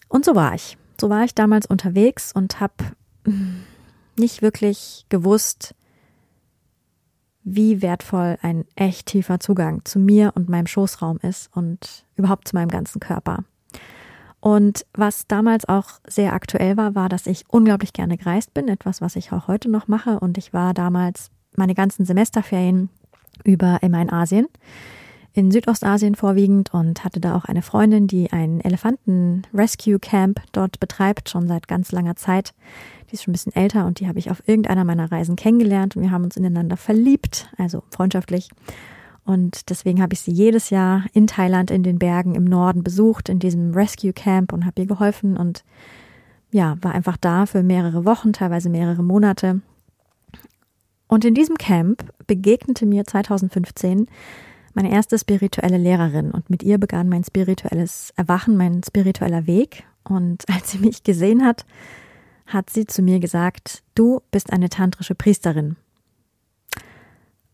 Und 0.08 0.24
so 0.24 0.34
war 0.34 0.54
ich. 0.54 0.76
So 1.00 1.08
war 1.08 1.24
ich 1.24 1.34
damals 1.34 1.66
unterwegs 1.66 2.32
und 2.32 2.60
habe 2.60 2.74
nicht 4.16 4.42
wirklich 4.42 5.06
gewusst, 5.08 5.74
wie 7.42 7.80
wertvoll 7.80 8.36
ein 8.42 8.66
echt 8.74 9.06
tiefer 9.06 9.40
Zugang 9.40 9.84
zu 9.84 9.98
mir 9.98 10.32
und 10.34 10.50
meinem 10.50 10.66
Schoßraum 10.66 11.18
ist 11.22 11.48
und 11.56 12.04
überhaupt 12.16 12.48
zu 12.48 12.54
meinem 12.54 12.68
ganzen 12.68 13.00
Körper. 13.00 13.44
Und 14.40 14.86
was 14.94 15.26
damals 15.26 15.68
auch 15.68 16.00
sehr 16.06 16.32
aktuell 16.32 16.76
war, 16.76 16.94
war, 16.94 17.08
dass 17.08 17.26
ich 17.26 17.44
unglaublich 17.48 17.92
gerne 17.92 18.16
gereist 18.16 18.54
bin, 18.54 18.68
etwas, 18.68 19.00
was 19.00 19.16
ich 19.16 19.32
auch 19.32 19.48
heute 19.48 19.70
noch 19.70 19.86
mache. 19.86 20.18
Und 20.18 20.38
ich 20.38 20.52
war 20.52 20.72
damals 20.72 21.30
meine 21.56 21.74
ganzen 21.74 22.06
Semesterferien 22.06 22.88
über 23.44 23.78
immer 23.82 24.00
in 24.00 24.10
Asien 24.10 24.46
in 25.32 25.50
Südostasien 25.50 26.14
vorwiegend 26.14 26.74
und 26.74 27.04
hatte 27.04 27.20
da 27.20 27.36
auch 27.36 27.44
eine 27.44 27.62
Freundin, 27.62 28.06
die 28.06 28.32
ein 28.32 28.60
Elefanten-Rescue-Camp 28.60 30.40
dort 30.52 30.80
betreibt, 30.80 31.28
schon 31.28 31.46
seit 31.46 31.68
ganz 31.68 31.92
langer 31.92 32.16
Zeit. 32.16 32.52
Die 33.08 33.14
ist 33.14 33.22
schon 33.22 33.32
ein 33.32 33.34
bisschen 33.34 33.54
älter 33.54 33.86
und 33.86 34.00
die 34.00 34.08
habe 34.08 34.18
ich 34.18 34.30
auf 34.30 34.42
irgendeiner 34.46 34.84
meiner 34.84 35.10
Reisen 35.10 35.36
kennengelernt 35.36 35.96
und 35.96 36.02
wir 36.02 36.10
haben 36.10 36.24
uns 36.24 36.36
ineinander 36.36 36.76
verliebt, 36.76 37.48
also 37.58 37.82
freundschaftlich. 37.90 38.50
Und 39.24 39.70
deswegen 39.70 40.02
habe 40.02 40.14
ich 40.14 40.20
sie 40.20 40.32
jedes 40.32 40.70
Jahr 40.70 41.04
in 41.12 41.26
Thailand 41.26 41.70
in 41.70 41.82
den 41.82 41.98
Bergen 41.98 42.34
im 42.34 42.44
Norden 42.44 42.82
besucht, 42.82 43.28
in 43.28 43.38
diesem 43.38 43.72
Rescue 43.74 44.12
Camp 44.12 44.52
und 44.52 44.64
habe 44.64 44.82
ihr 44.82 44.86
geholfen 44.86 45.36
und 45.36 45.64
ja, 46.50 46.76
war 46.80 46.92
einfach 46.92 47.16
da 47.16 47.46
für 47.46 47.62
mehrere 47.62 48.04
Wochen, 48.04 48.32
teilweise 48.32 48.70
mehrere 48.70 49.02
Monate. 49.02 49.60
Und 51.06 51.24
in 51.24 51.34
diesem 51.34 51.58
Camp 51.58 52.04
begegnete 52.26 52.86
mir 52.86 53.04
2015 53.04 54.06
meine 54.74 54.92
erste 54.92 55.18
spirituelle 55.18 55.78
Lehrerin 55.78 56.30
und 56.30 56.48
mit 56.50 56.62
ihr 56.62 56.78
begann 56.78 57.08
mein 57.08 57.24
spirituelles 57.24 58.12
Erwachen, 58.16 58.56
mein 58.56 58.82
spiritueller 58.82 59.46
Weg. 59.46 59.84
Und 60.04 60.44
als 60.54 60.72
sie 60.72 60.78
mich 60.78 61.02
gesehen 61.02 61.44
hat, 61.44 61.66
hat 62.46 62.70
sie 62.70 62.86
zu 62.86 63.02
mir 63.02 63.20
gesagt, 63.20 63.82
du 63.94 64.20
bist 64.30 64.52
eine 64.52 64.68
tantrische 64.68 65.14
Priesterin. 65.14 65.76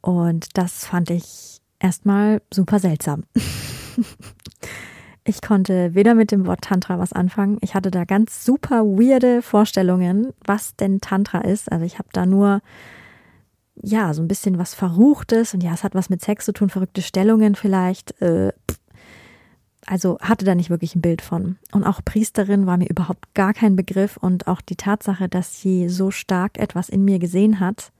Und 0.06 0.56
das 0.56 0.86
fand 0.86 1.10
ich 1.10 1.60
erstmal 1.80 2.40
super 2.54 2.78
seltsam. 2.78 3.25
ich 5.25 5.42
konnte 5.42 5.96
weder 5.96 6.14
mit 6.14 6.30
dem 6.30 6.46
Wort 6.46 6.60
Tantra 6.60 7.00
was 7.00 7.12
anfangen. 7.12 7.58
Ich 7.60 7.75
hatte 7.75 7.90
da 7.90 8.04
ganz 8.04 8.44
super 8.44 8.84
weirde 8.84 9.42
Vorstellungen, 9.42 10.32
was 10.44 10.76
denn 10.76 11.00
Tantra 11.00 11.40
ist. 11.40 11.72
Also 11.72 11.84
ich 11.84 11.98
habe 11.98 12.08
da 12.12 12.25
nur 12.25 12.60
ja, 13.82 14.14
so 14.14 14.22
ein 14.22 14.28
bisschen 14.28 14.58
was 14.58 14.75
Verruchtes 14.75 15.54
und 15.54 15.64
ja, 15.64 15.75
es 15.75 15.82
hat 15.82 15.96
was 15.96 16.08
mit 16.08 16.22
Sex 16.22 16.44
zu 16.44 16.52
tun, 16.52 16.70
verrückte 16.70 17.02
Stellungen 17.02 17.56
vielleicht. 17.56 18.22
Äh, 18.22 18.52
also 19.86 20.18
hatte 20.20 20.44
da 20.44 20.54
nicht 20.54 20.70
wirklich 20.70 20.94
ein 20.94 21.00
Bild 21.02 21.20
von. 21.20 21.56
Und 21.72 21.82
auch 21.82 22.00
Priesterin 22.04 22.66
war 22.66 22.76
mir 22.76 22.88
überhaupt 22.88 23.34
gar 23.34 23.52
kein 23.54 23.75
Begriff 23.75 24.16
und 24.16 24.46
auch 24.46 24.60
die 24.60 24.76
Tatsache, 24.76 25.28
dass 25.28 25.60
sie 25.60 25.88
so 25.88 26.12
stark 26.12 26.58
etwas 26.60 26.88
in 26.88 27.04
mir 27.04 27.18
gesehen 27.18 27.58
hat, 27.58 27.90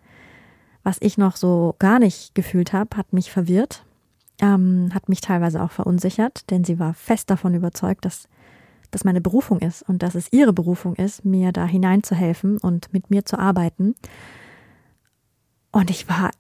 was 0.87 0.99
ich 1.01 1.19
noch 1.19 1.35
so 1.35 1.75
gar 1.81 1.99
nicht 1.99 2.37
gefühlt 2.37 2.73
habe, 2.73 2.97
hat 2.97 3.13
mich 3.13 3.33
verwirrt, 3.33 3.85
ähm, 4.41 4.91
hat 4.95 5.09
mich 5.09 5.21
teilweise 5.21 5.61
auch 5.61 5.73
verunsichert, 5.73 6.49
denn 6.49 6.63
sie 6.63 6.79
war 6.79 6.95
fest 6.95 7.29
davon 7.29 7.55
überzeugt, 7.55 8.05
dass 8.05 8.29
das 8.93 9.03
meine 9.03 9.21
Berufung 9.21 9.59
ist 9.59 9.83
und 9.83 10.05
dass 10.05 10.15
es 10.15 10.33
ihre 10.33 10.53
Berufung 10.53 10.95
ist, 10.95 11.25
mir 11.25 11.51
da 11.51 11.67
hineinzuhelfen 11.67 12.59
und 12.59 12.93
mit 12.93 13.11
mir 13.11 13.25
zu 13.25 13.37
arbeiten. 13.37 13.97
Und 15.73 15.91
ich 15.91 16.09
war 16.09 16.31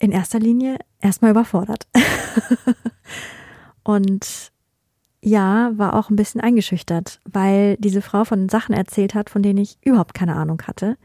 in 0.00 0.10
erster 0.10 0.40
Linie 0.40 0.78
erstmal 1.00 1.30
überfordert. 1.30 1.86
und 3.84 4.50
ja, 5.22 5.70
war 5.76 5.94
auch 5.94 6.10
ein 6.10 6.16
bisschen 6.16 6.40
eingeschüchtert, 6.40 7.20
weil 7.30 7.76
diese 7.76 8.02
Frau 8.02 8.24
von 8.24 8.48
Sachen 8.48 8.74
erzählt 8.74 9.14
hat, 9.14 9.30
von 9.30 9.44
denen 9.44 9.60
ich 9.60 9.78
überhaupt 9.84 10.14
keine 10.14 10.34
Ahnung 10.34 10.60
hatte. 10.62 10.96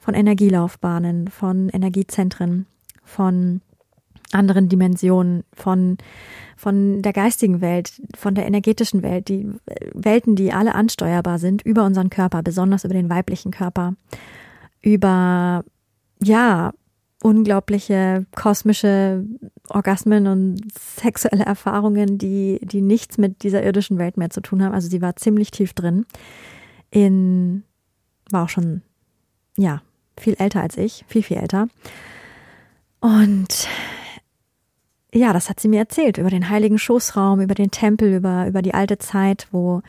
Von 0.00 0.14
Energielaufbahnen, 0.14 1.28
von 1.28 1.68
Energiezentren, 1.68 2.66
von 3.04 3.60
anderen 4.32 4.68
Dimensionen, 4.68 5.44
von, 5.52 5.98
von 6.56 7.02
der 7.02 7.12
geistigen 7.12 7.60
Welt, 7.60 8.00
von 8.16 8.34
der 8.34 8.46
energetischen 8.46 9.02
Welt, 9.02 9.28
die 9.28 9.48
Welten, 9.92 10.36
die 10.36 10.52
alle 10.52 10.74
ansteuerbar 10.74 11.38
sind 11.38 11.62
über 11.62 11.84
unseren 11.84 12.10
Körper, 12.10 12.42
besonders 12.42 12.84
über 12.84 12.94
den 12.94 13.10
weiblichen 13.10 13.50
Körper, 13.50 13.94
über, 14.80 15.64
ja, 16.22 16.72
unglaubliche 17.22 18.24
kosmische 18.34 19.26
Orgasmen 19.68 20.26
und 20.26 20.62
sexuelle 20.78 21.44
Erfahrungen, 21.44 22.16
die, 22.16 22.60
die 22.62 22.80
nichts 22.80 23.18
mit 23.18 23.42
dieser 23.42 23.62
irdischen 23.62 23.98
Welt 23.98 24.16
mehr 24.16 24.30
zu 24.30 24.40
tun 24.40 24.62
haben. 24.62 24.72
Also 24.72 24.88
sie 24.88 25.02
war 25.02 25.16
ziemlich 25.16 25.50
tief 25.50 25.74
drin. 25.74 26.06
In, 26.90 27.64
war 28.30 28.44
auch 28.44 28.48
schon, 28.48 28.80
ja, 29.58 29.82
viel 30.18 30.34
älter 30.34 30.62
als 30.62 30.76
ich, 30.76 31.04
viel, 31.08 31.22
viel 31.22 31.38
älter. 31.38 31.68
Und 33.00 33.68
ja, 35.12 35.32
das 35.32 35.48
hat 35.48 35.58
sie 35.60 35.68
mir 35.68 35.80
erzählt 35.80 36.18
über 36.18 36.30
den 36.30 36.48
heiligen 36.48 36.78
Schoßraum, 36.78 37.40
über 37.40 37.54
den 37.54 37.70
Tempel, 37.70 38.14
über, 38.14 38.46
über 38.46 38.62
die 38.62 38.74
alte 38.74 38.98
Zeit, 38.98 39.48
wo 39.50 39.82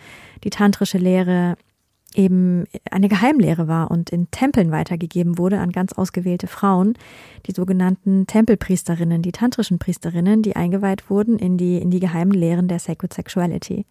die 0.43 0.49
tantrische 0.49 0.97
Lehre 0.97 1.57
eben 2.13 2.65
eine 2.89 3.07
Geheimlehre 3.07 3.67
war 3.67 3.89
und 3.89 4.09
in 4.09 4.29
Tempeln 4.31 4.71
weitergegeben 4.71 5.37
wurde 5.37 5.59
an 5.59 5.71
ganz 5.71 5.93
ausgewählte 5.93 6.47
Frauen, 6.47 6.95
die 7.45 7.53
sogenannten 7.53 8.27
Tempelpriesterinnen, 8.27 9.21
die 9.21 9.31
tantrischen 9.31 9.79
Priesterinnen, 9.79 10.41
die 10.41 10.55
eingeweiht 10.55 11.09
wurden 11.09 11.37
in 11.39 11.57
die, 11.57 11.77
in 11.77 11.89
die 11.89 11.99
geheimen 11.99 12.33
Lehren 12.33 12.67
der 12.67 12.79
Sacred 12.79 13.13
Sexuality. 13.13 13.85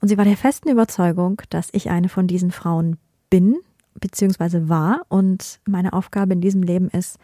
Und 0.00 0.08
sie 0.08 0.18
war 0.18 0.24
der 0.24 0.36
festen 0.36 0.68
Überzeugung, 0.68 1.40
dass 1.48 1.68
ich 1.72 1.88
eine 1.88 2.10
von 2.10 2.26
diesen 2.26 2.50
Frauen 2.50 2.98
bin, 3.30 3.56
beziehungsweise 4.00 4.68
war 4.68 5.02
und 5.08 5.60
meine 5.66 5.92
Aufgabe 5.92 6.32
in 6.34 6.40
diesem 6.40 6.62
Leben 6.62 6.88
ist, 6.90 7.18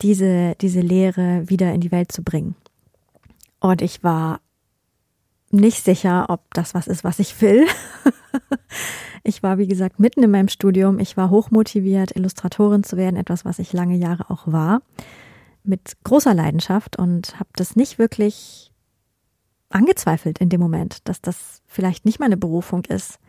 diese, 0.00 0.54
diese 0.60 0.80
Lehre 0.80 1.48
wieder 1.48 1.72
in 1.72 1.80
die 1.80 1.92
Welt 1.92 2.12
zu 2.12 2.22
bringen. 2.22 2.54
Und 3.60 3.82
ich 3.82 4.02
war 4.02 4.40
nicht 5.50 5.84
sicher, 5.84 6.26
ob 6.28 6.52
das 6.54 6.74
was 6.74 6.88
ist, 6.88 7.04
was 7.04 7.18
ich 7.18 7.40
will. 7.40 7.66
Ich 9.24 9.42
war, 9.42 9.58
wie 9.58 9.68
gesagt, 9.68 10.00
mitten 10.00 10.22
in 10.22 10.30
meinem 10.30 10.48
Studium. 10.48 10.98
Ich 10.98 11.16
war 11.16 11.30
hochmotiviert, 11.30 12.16
Illustratorin 12.16 12.82
zu 12.82 12.96
werden, 12.96 13.16
etwas, 13.16 13.44
was 13.44 13.58
ich 13.58 13.72
lange 13.72 13.96
Jahre 13.96 14.30
auch 14.30 14.46
war, 14.46 14.82
mit 15.62 15.96
großer 16.02 16.34
Leidenschaft 16.34 16.96
und 16.96 17.38
habe 17.38 17.50
das 17.54 17.76
nicht 17.76 17.98
wirklich 17.98 18.72
angezweifelt 19.68 20.38
in 20.38 20.48
dem 20.48 20.60
Moment, 20.60 21.08
dass 21.08 21.20
das 21.20 21.62
vielleicht 21.66 22.04
nicht 22.04 22.18
meine 22.18 22.36
Berufung 22.36 22.84
ist. 22.86 23.20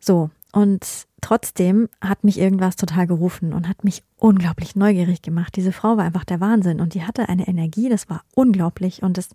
So, 0.00 0.30
und 0.56 1.06
trotzdem 1.20 1.90
hat 2.00 2.24
mich 2.24 2.40
irgendwas 2.40 2.76
total 2.76 3.06
gerufen 3.06 3.52
und 3.52 3.68
hat 3.68 3.84
mich 3.84 4.02
unglaublich 4.16 4.74
neugierig 4.74 5.20
gemacht. 5.20 5.54
Diese 5.54 5.70
Frau 5.70 5.98
war 5.98 6.04
einfach 6.04 6.24
der 6.24 6.40
Wahnsinn 6.40 6.80
und 6.80 6.94
die 6.94 7.02
hatte 7.02 7.28
eine 7.28 7.46
Energie, 7.46 7.90
das 7.90 8.08
war 8.08 8.22
unglaublich 8.34 9.02
und 9.02 9.18
das, 9.18 9.28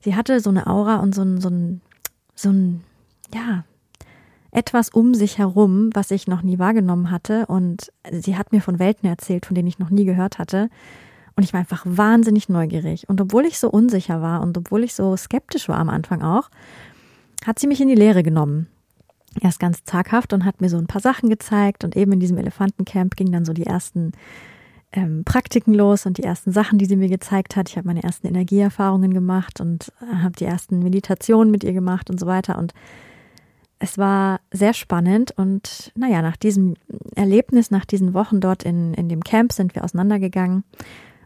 sie 0.00 0.16
hatte 0.16 0.40
so 0.40 0.50
eine 0.50 0.66
Aura 0.66 0.96
und 0.96 1.14
so 1.14 1.22
ein, 1.22 1.40
so 1.40 1.48
ein, 1.48 1.80
so 2.34 2.50
ein, 2.50 2.82
ja, 3.32 3.62
etwas 4.50 4.88
um 4.88 5.14
sich 5.14 5.38
herum, 5.38 5.90
was 5.94 6.10
ich 6.10 6.26
noch 6.26 6.42
nie 6.42 6.58
wahrgenommen 6.58 7.12
hatte. 7.12 7.46
Und 7.46 7.92
sie 8.10 8.36
hat 8.36 8.50
mir 8.50 8.60
von 8.60 8.80
Welten 8.80 9.08
erzählt, 9.08 9.46
von 9.46 9.54
denen 9.54 9.68
ich 9.68 9.78
noch 9.78 9.90
nie 9.90 10.06
gehört 10.06 10.40
hatte. 10.40 10.70
Und 11.36 11.44
ich 11.44 11.52
war 11.52 11.60
einfach 11.60 11.84
wahnsinnig 11.86 12.48
neugierig. 12.48 13.08
Und 13.08 13.20
obwohl 13.20 13.46
ich 13.46 13.60
so 13.60 13.70
unsicher 13.70 14.22
war 14.22 14.42
und 14.42 14.58
obwohl 14.58 14.82
ich 14.82 14.94
so 14.94 15.16
skeptisch 15.16 15.68
war 15.68 15.78
am 15.78 15.88
Anfang 15.88 16.22
auch, 16.22 16.50
hat 17.46 17.60
sie 17.60 17.68
mich 17.68 17.80
in 17.80 17.86
die 17.86 17.94
Lehre 17.94 18.24
genommen. 18.24 18.66
Erst 19.40 19.60
ganz 19.60 19.84
zaghaft 19.84 20.32
und 20.32 20.44
hat 20.44 20.60
mir 20.60 20.68
so 20.68 20.78
ein 20.78 20.86
paar 20.86 21.00
Sachen 21.00 21.28
gezeigt. 21.28 21.84
Und 21.84 21.96
eben 21.96 22.12
in 22.12 22.20
diesem 22.20 22.38
Elefantencamp 22.38 23.16
ging 23.16 23.30
dann 23.30 23.44
so 23.44 23.52
die 23.52 23.66
ersten 23.66 24.12
ähm, 24.92 25.24
Praktiken 25.24 25.74
los 25.74 26.06
und 26.06 26.18
die 26.18 26.22
ersten 26.22 26.52
Sachen, 26.52 26.78
die 26.78 26.86
sie 26.86 26.96
mir 26.96 27.08
gezeigt 27.08 27.56
hat. 27.56 27.68
Ich 27.68 27.76
habe 27.76 27.86
meine 27.86 28.02
ersten 28.02 28.26
Energieerfahrungen 28.26 29.12
gemacht 29.12 29.60
und 29.60 29.92
habe 30.00 30.34
die 30.36 30.44
ersten 30.44 30.82
Meditationen 30.82 31.50
mit 31.50 31.62
ihr 31.62 31.72
gemacht 31.72 32.10
und 32.10 32.18
so 32.18 32.26
weiter. 32.26 32.58
Und 32.58 32.72
es 33.78 33.98
war 33.98 34.40
sehr 34.52 34.74
spannend 34.74 35.32
und 35.36 35.92
naja, 35.94 36.22
nach 36.22 36.36
diesem 36.36 36.74
Erlebnis, 37.14 37.70
nach 37.70 37.84
diesen 37.84 38.12
Wochen 38.12 38.40
dort 38.40 38.64
in, 38.64 38.94
in 38.94 39.08
dem 39.08 39.22
Camp 39.22 39.52
sind 39.52 39.74
wir 39.74 39.84
auseinandergegangen 39.84 40.64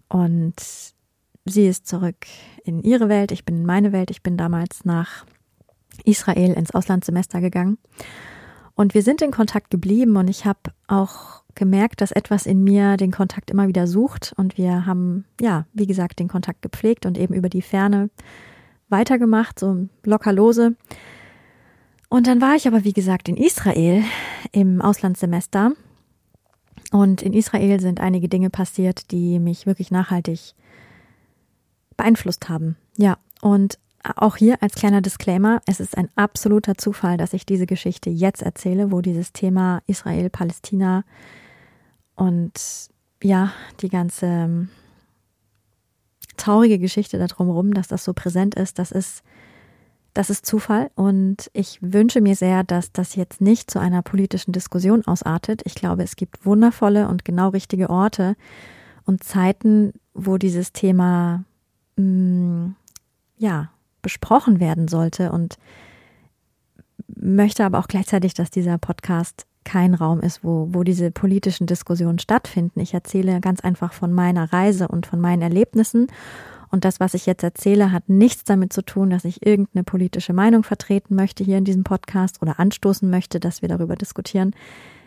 und 0.09 0.55
sie 1.47 1.67
ist 1.67 1.87
zurück 1.87 2.27
in 2.65 2.83
ihre 2.83 3.09
Welt, 3.09 3.33
ich 3.33 3.45
bin 3.45 3.57
in 3.57 3.67
meine 3.67 3.93
Welt, 3.93 4.11
ich 4.11 4.23
bin 4.23 4.37
damals 4.37 4.85
nach 4.85 5.25
Israel 6.05 6.53
ins 6.53 6.73
Auslandssemester 6.73 7.41
gegangen 7.41 7.79
und 8.75 8.95
wir 8.95 9.03
sind 9.03 9.23
in 9.23 9.31
Kontakt 9.31 9.71
geblieben 9.71 10.17
und 10.17 10.29
ich 10.29 10.45
habe 10.45 10.61
auch 10.87 11.43
gemerkt, 11.55 12.01
dass 12.01 12.13
etwas 12.13 12.47
in 12.47 12.65
mir 12.65 12.97
den 12.97 13.11
Kontakt 13.11 13.51
immer 13.51 13.69
wieder 13.69 13.87
sucht 13.87 14.33
und 14.37 14.57
wir 14.57 14.87
haben, 14.87 15.27
ja, 15.41 15.67
wie 15.75 15.87
gesagt, 15.87 16.19
den 16.19 16.29
Kontakt 16.29 16.63
gepflegt 16.63 17.05
und 17.05 17.19
eben 17.19 17.35
über 17.35 17.49
die 17.49 17.63
Ferne 17.63 18.11
weitergemacht, 18.89 19.59
so 19.59 19.89
locker 20.05 20.33
lose. 20.33 20.77
Und 22.09 22.27
dann 22.27 22.41
war 22.41 22.55
ich 22.55 22.67
aber, 22.67 22.85
wie 22.85 22.93
gesagt, 22.93 23.29
in 23.29 23.37
Israel 23.37 24.05
im 24.53 24.83
Auslandssemester. 24.83 25.73
Und 26.91 27.23
in 27.23 27.33
Israel 27.33 27.81
sind 27.81 28.01
einige 28.01 28.29
Dinge 28.29 28.51
passiert, 28.51 29.11
die 29.13 29.39
mich 29.39 29.65
wirklich 29.65 29.91
nachhaltig 29.91 30.55
beeinflusst 31.97 32.51
haben. 32.51 32.77
Ja, 32.99 33.17
und 33.41 33.79
auch 34.17 34.37
hier 34.37 34.63
als 34.63 34.75
kleiner 34.75 35.01
Disclaimer, 35.01 35.61
es 35.67 35.81
ist 35.81 35.97
ein 35.97 36.09
absoluter 36.17 36.77
Zufall, 36.77 37.17
dass 37.17 37.33
ich 37.33 37.47
diese 37.47 37.67
Geschichte 37.67 38.11
jetzt 38.11 38.43
erzähle, 38.43 38.91
wo 38.91 39.01
dieses 39.01 39.33
Thema 39.33 39.81
Israel, 39.87 40.29
Palästina 40.29 41.05
und 42.17 42.53
ja, 43.23 43.53
die 43.81 43.89
ganze 43.89 44.27
ähm, 44.27 44.69
traurige 46.37 46.79
Geschichte 46.79 47.19
da 47.19 47.27
drumherum, 47.27 47.75
dass 47.75 47.89
das 47.89 48.05
so 48.05 48.13
präsent 48.13 48.55
ist, 48.55 48.79
das 48.79 48.91
ist 48.91 49.23
das 50.15 50.29
ist 50.29 50.45
Zufall 50.45 50.91
und 50.95 51.51
ich 51.55 51.79
wünsche 51.81 52.21
mir 52.21 52.37
sehr, 52.37 52.65
dass 52.65 52.93
das 52.93 53.15
jetzt 53.15 53.41
nicht 53.41 53.71
zu 53.71 53.79
einer 53.79 54.03
politischen 54.03 54.53
Diskussion 54.53 55.07
ausartet. 55.07 55.63
Ich 55.65 55.75
glaube, 55.75 56.03
es 56.03 56.17
gibt 56.17 56.45
wundervolle 56.45 57.09
und 57.09 57.25
genau 57.25 57.49
richtige 57.49 57.89
Orte 57.89 58.37
und 59.07 59.25
Zeiten, 59.25 59.95
wo 60.13 60.37
dieses 60.37 60.73
Thema 60.73 61.45
mh, 61.97 62.05
mm, 62.05 62.77
ja 63.39 63.71
besprochen 64.03 64.61
werden 64.61 64.89
sollte 64.89 65.33
und 65.33 65.57
möchte 67.15 67.65
aber 67.65 67.79
auch 67.79 67.89
gleichzeitig, 67.89 68.35
dass 68.35 68.51
dieser 68.51 68.79
Podcast 68.79 69.47
kein 69.65 69.95
Raum 69.95 70.21
ist, 70.21 70.43
wo, 70.43 70.69
wo 70.73 70.83
diese 70.83 71.11
politischen 71.11 71.67
Diskussionen 71.67 72.19
stattfinden. 72.19 72.81
Ich 72.81 72.95
erzähle 72.95 73.41
ganz 73.41 73.61
einfach 73.61 73.93
von 73.93 74.13
meiner 74.13 74.53
Reise 74.53 74.89
und 74.89 75.07
von 75.07 75.21
meinen 75.21 75.43
Erlebnissen 75.43 76.09
und 76.73 76.87
das, 76.87 77.01
was 77.01 77.13
ich 77.13 77.27
jetzt 77.27 77.43
erzähle, 77.43 77.93
hat 77.93 78.09
nichts 78.09 78.45
damit 78.45 78.73
zu 78.73 78.83
tun, 78.83 79.11
dass 79.11 79.27
ich 79.27 79.47
irgendeine 79.47 79.85
politische 79.85 80.33
Meinung 80.33 80.65
vertreten 80.65 81.15
möchte 81.15 81.45
hier 81.45 81.59
in 81.59 81.67
diesem 81.67 81.85
Podcast 81.85 82.41
oder 82.41 82.59
anstoßen 82.59 83.09
möchte, 83.09 83.41
dass 83.41 83.61
wir 83.61 83.69
darüber 83.69 83.95
diskutieren. 83.95 84.57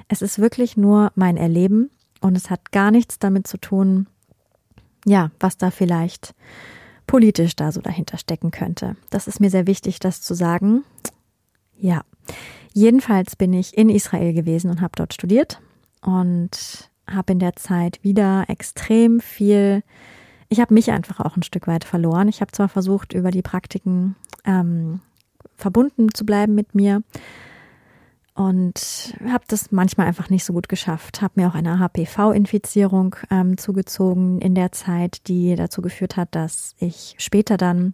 Es 0.08 0.22
ist 0.22 0.38
wirklich 0.38 0.78
nur 0.78 1.12
mein 1.16 1.38
Erleben 1.38 1.90
und 2.22 2.38
es 2.38 2.52
hat 2.52 2.72
gar 2.72 2.92
nichts 2.92 3.18
damit 3.18 3.48
zu 3.48 3.58
tun, 3.58 4.06
ja, 5.06 5.32
was 5.40 5.58
da 5.58 5.72
vielleicht 5.72 6.36
politisch 7.08 7.56
da 7.56 7.72
so 7.72 7.82
dahinter 7.82 8.18
stecken 8.18 8.52
könnte. 8.52 8.96
Das 9.10 9.28
ist 9.28 9.40
mir 9.40 9.50
sehr 9.50 9.68
wichtig, 9.68 10.00
das 10.00 10.22
zu 10.22 10.34
sagen. 10.34 10.84
Ja. 11.78 12.02
Jedenfalls 12.74 13.36
bin 13.36 13.54
ich 13.54 13.78
in 13.78 13.90
Israel 13.90 14.34
gewesen 14.34 14.70
und 14.70 14.82
habe 14.82 14.94
dort 14.96 15.14
studiert 15.14 15.62
und 16.02 16.90
habe 17.08 17.34
in 17.34 17.40
der 17.40 17.56
Zeit 17.56 18.04
wieder 18.04 18.46
extrem 18.48 19.20
viel 19.20 19.84
ich 20.50 20.60
habe 20.60 20.74
mich 20.74 20.92
einfach 20.92 21.20
auch 21.20 21.36
ein 21.36 21.44
Stück 21.44 21.68
weit 21.68 21.84
verloren. 21.84 22.28
Ich 22.28 22.42
habe 22.42 22.52
zwar 22.52 22.70
versucht, 22.70 23.14
über 23.14 23.32
die 23.32 23.42
Praktiken 23.42 24.16
ähm, 24.46 25.02
verbunden 25.56 26.14
zu 26.14 26.26
bleiben 26.26 26.56
mit 26.56 26.76
mir, 26.76 27.04
und 28.36 29.16
habe 29.30 29.46
das 29.48 29.72
manchmal 29.72 30.08
einfach 30.08 30.30
nicht 30.30 30.44
so 30.44 30.52
gut 30.52 30.68
geschafft. 30.68 31.22
Habe 31.22 31.42
mir 31.42 31.48
auch 31.48 31.56
eine 31.56 31.80
HPV-Infizierung 31.80 33.16
ähm, 33.32 33.58
zugezogen 33.58 34.40
in 34.42 34.56
der 34.56 34.74
Zeit, 34.74 35.28
die 35.30 35.56
dazu 35.56 35.82
geführt 35.82 36.18
hat, 36.18 36.36
dass 36.36 36.76
ich 36.78 37.16
später 37.18 37.56
dann 37.56 37.94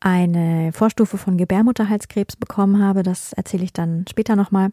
eine 0.00 0.72
Vorstufe 0.72 1.18
von 1.18 1.36
Gebärmutterhalskrebs 1.36 2.36
bekommen 2.36 2.82
habe. 2.82 3.02
Das 3.02 3.34
erzähle 3.34 3.64
ich 3.64 3.72
dann 3.74 4.06
später 4.08 4.34
nochmal. 4.34 4.70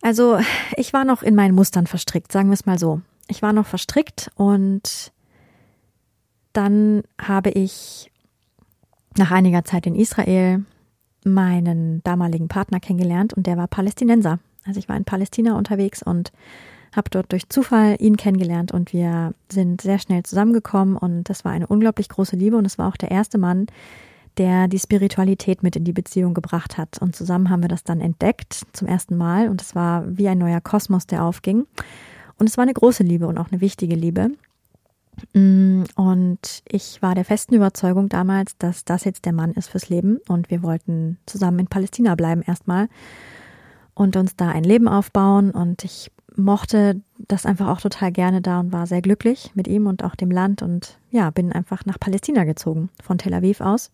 Also 0.00 0.38
ich 0.76 0.94
war 0.94 1.04
noch 1.04 1.22
in 1.22 1.34
meinen 1.34 1.54
Mustern 1.54 1.86
verstrickt, 1.86 2.32
sagen 2.32 2.48
wir 2.48 2.54
es 2.54 2.66
mal 2.66 2.78
so. 2.78 3.02
Ich 3.28 3.42
war 3.42 3.52
noch 3.52 3.66
verstrickt 3.66 4.30
und 4.36 5.12
dann 6.54 7.02
habe 7.20 7.50
ich 7.50 8.10
nach 9.18 9.30
einiger 9.30 9.64
Zeit 9.64 9.86
in 9.86 9.94
Israel 9.94 10.64
meinen 11.24 12.02
damaligen 12.04 12.48
Partner 12.48 12.80
kennengelernt 12.80 13.34
und 13.34 13.46
der 13.46 13.56
war 13.56 13.66
Palästinenser. 13.66 14.38
Also 14.64 14.78
ich 14.78 14.88
war 14.88 14.96
in 14.96 15.04
Palästina 15.04 15.56
unterwegs 15.56 16.02
und 16.02 16.32
habe 16.94 17.10
dort 17.10 17.32
durch 17.32 17.48
Zufall 17.48 17.96
ihn 17.98 18.16
kennengelernt 18.16 18.72
und 18.72 18.92
wir 18.92 19.34
sind 19.50 19.80
sehr 19.80 19.98
schnell 19.98 20.22
zusammengekommen 20.22 20.96
und 20.96 21.28
das 21.28 21.44
war 21.44 21.52
eine 21.52 21.66
unglaublich 21.66 22.08
große 22.08 22.36
Liebe 22.36 22.56
und 22.56 22.64
es 22.64 22.78
war 22.78 22.88
auch 22.88 22.96
der 22.96 23.10
erste 23.10 23.38
Mann, 23.38 23.66
der 24.36 24.68
die 24.68 24.78
Spiritualität 24.78 25.62
mit 25.62 25.76
in 25.76 25.84
die 25.84 25.92
Beziehung 25.92 26.34
gebracht 26.34 26.76
hat. 26.78 26.98
Und 27.00 27.14
zusammen 27.14 27.50
haben 27.50 27.62
wir 27.62 27.68
das 27.68 27.84
dann 27.84 28.00
entdeckt 28.00 28.62
zum 28.72 28.88
ersten 28.88 29.16
Mal 29.16 29.48
und 29.48 29.62
es 29.62 29.74
war 29.74 30.04
wie 30.06 30.28
ein 30.28 30.38
neuer 30.38 30.60
Kosmos, 30.60 31.06
der 31.06 31.24
aufging. 31.24 31.66
Und 32.38 32.48
es 32.48 32.56
war 32.56 32.62
eine 32.62 32.74
große 32.74 33.02
Liebe 33.02 33.26
und 33.26 33.38
auch 33.38 33.50
eine 33.50 33.60
wichtige 33.60 33.94
Liebe. 33.94 34.30
Mm, 35.32 35.84
und 35.96 36.62
ich 36.68 37.02
war 37.02 37.14
der 37.14 37.24
festen 37.24 37.54
Überzeugung 37.54 38.08
damals, 38.08 38.56
dass 38.58 38.84
das 38.84 39.04
jetzt 39.04 39.24
der 39.24 39.32
Mann 39.32 39.52
ist 39.52 39.68
fürs 39.68 39.88
Leben 39.88 40.18
und 40.28 40.50
wir 40.50 40.62
wollten 40.62 41.18
zusammen 41.26 41.60
in 41.60 41.66
Palästina 41.66 42.14
bleiben 42.14 42.42
erstmal 42.42 42.88
und 43.94 44.16
uns 44.16 44.36
da 44.36 44.48
ein 44.48 44.64
Leben 44.64 44.88
aufbauen 44.88 45.50
und 45.50 45.84
ich 45.84 46.10
mochte 46.36 47.00
das 47.18 47.46
einfach 47.46 47.68
auch 47.68 47.80
total 47.80 48.10
gerne 48.10 48.42
da 48.42 48.60
und 48.60 48.72
war 48.72 48.86
sehr 48.86 49.02
glücklich 49.02 49.52
mit 49.54 49.68
ihm 49.68 49.86
und 49.86 50.02
auch 50.02 50.16
dem 50.16 50.30
Land 50.30 50.62
und 50.62 50.98
ja, 51.10 51.30
bin 51.30 51.52
einfach 51.52 51.84
nach 51.86 52.00
Palästina 52.00 52.44
gezogen, 52.44 52.90
von 53.02 53.18
Tel 53.18 53.34
Aviv 53.34 53.60
aus. 53.60 53.92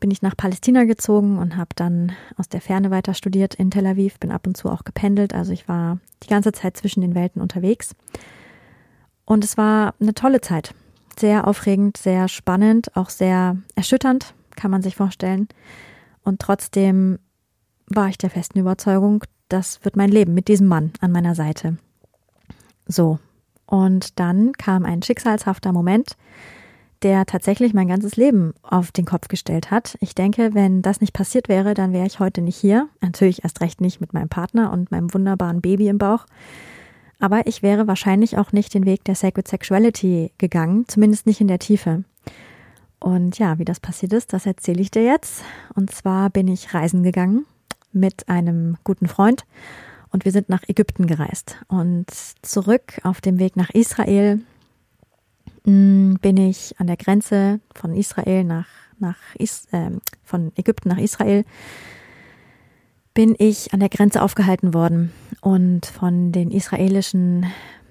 Bin 0.00 0.10
ich 0.10 0.22
nach 0.22 0.36
Palästina 0.36 0.84
gezogen 0.84 1.38
und 1.38 1.56
habe 1.56 1.70
dann 1.76 2.12
aus 2.36 2.48
der 2.48 2.60
Ferne 2.60 2.90
weiter 2.90 3.14
studiert 3.14 3.54
in 3.54 3.70
Tel 3.70 3.86
Aviv, 3.86 4.18
bin 4.18 4.32
ab 4.32 4.46
und 4.46 4.56
zu 4.56 4.68
auch 4.68 4.84
gependelt, 4.84 5.34
also 5.34 5.52
ich 5.52 5.68
war 5.68 5.98
die 6.22 6.28
ganze 6.28 6.52
Zeit 6.52 6.76
zwischen 6.76 7.02
den 7.02 7.14
Welten 7.14 7.40
unterwegs. 7.40 7.94
Und 9.24 9.44
es 9.44 9.56
war 9.56 9.94
eine 10.00 10.14
tolle 10.14 10.40
Zeit. 10.40 10.74
Sehr 11.18 11.46
aufregend, 11.46 11.96
sehr 11.96 12.28
spannend, 12.28 12.96
auch 12.96 13.10
sehr 13.10 13.56
erschütternd, 13.74 14.34
kann 14.56 14.70
man 14.70 14.82
sich 14.82 14.96
vorstellen. 14.96 15.48
Und 16.24 16.40
trotzdem 16.40 17.18
war 17.86 18.08
ich 18.08 18.18
der 18.18 18.30
festen 18.30 18.58
Überzeugung, 18.58 19.24
das 19.48 19.84
wird 19.84 19.96
mein 19.96 20.10
Leben 20.10 20.34
mit 20.34 20.48
diesem 20.48 20.66
Mann 20.66 20.92
an 21.00 21.12
meiner 21.12 21.34
Seite. 21.34 21.76
So. 22.86 23.18
Und 23.66 24.18
dann 24.18 24.52
kam 24.52 24.84
ein 24.84 25.02
schicksalshafter 25.02 25.72
Moment, 25.72 26.16
der 27.02 27.26
tatsächlich 27.26 27.74
mein 27.74 27.88
ganzes 27.88 28.16
Leben 28.16 28.54
auf 28.62 28.92
den 28.92 29.04
Kopf 29.04 29.28
gestellt 29.28 29.70
hat. 29.70 29.96
Ich 30.00 30.14
denke, 30.14 30.54
wenn 30.54 30.82
das 30.82 31.00
nicht 31.00 31.12
passiert 31.12 31.48
wäre, 31.48 31.74
dann 31.74 31.92
wäre 31.92 32.06
ich 32.06 32.20
heute 32.20 32.42
nicht 32.42 32.56
hier. 32.56 32.88
Natürlich 33.00 33.44
erst 33.44 33.60
recht 33.60 33.80
nicht 33.80 34.00
mit 34.00 34.12
meinem 34.12 34.28
Partner 34.28 34.72
und 34.72 34.90
meinem 34.90 35.12
wunderbaren 35.12 35.60
Baby 35.60 35.88
im 35.88 35.98
Bauch. 35.98 36.26
Aber 37.22 37.46
ich 37.46 37.62
wäre 37.62 37.86
wahrscheinlich 37.86 38.36
auch 38.36 38.50
nicht 38.50 38.74
den 38.74 38.84
Weg 38.84 39.04
der 39.04 39.14
Sacred 39.14 39.46
Sexuality 39.46 40.32
gegangen, 40.38 40.86
zumindest 40.88 41.24
nicht 41.24 41.40
in 41.40 41.46
der 41.46 41.60
Tiefe. 41.60 42.02
Und 42.98 43.38
ja, 43.38 43.60
wie 43.60 43.64
das 43.64 43.78
passiert 43.78 44.12
ist, 44.12 44.32
das 44.32 44.44
erzähle 44.44 44.80
ich 44.80 44.90
dir 44.90 45.04
jetzt. 45.04 45.44
Und 45.76 45.92
zwar 45.92 46.30
bin 46.30 46.48
ich 46.48 46.74
reisen 46.74 47.04
gegangen 47.04 47.46
mit 47.92 48.28
einem 48.28 48.76
guten 48.82 49.06
Freund 49.06 49.44
und 50.10 50.24
wir 50.24 50.32
sind 50.32 50.48
nach 50.48 50.64
Ägypten 50.66 51.06
gereist. 51.06 51.58
Und 51.68 52.10
zurück 52.42 53.00
auf 53.04 53.20
dem 53.20 53.38
Weg 53.38 53.54
nach 53.54 53.70
Israel 53.70 54.40
mm, 55.64 56.14
bin 56.14 56.36
ich 56.36 56.74
an 56.80 56.88
der 56.88 56.96
Grenze 56.96 57.60
von 57.72 57.94
Israel 57.94 58.42
nach, 58.42 58.66
nach 58.98 59.36
Is, 59.36 59.68
äh, 59.70 59.90
von 60.24 60.50
Ägypten 60.56 60.88
nach 60.88 60.98
Israel 60.98 61.44
bin 63.14 63.34
ich 63.38 63.72
an 63.72 63.80
der 63.80 63.88
Grenze 63.88 64.22
aufgehalten 64.22 64.74
worden 64.74 65.12
und 65.40 65.86
von 65.86 66.32
den 66.32 66.50
israelischen 66.50 67.46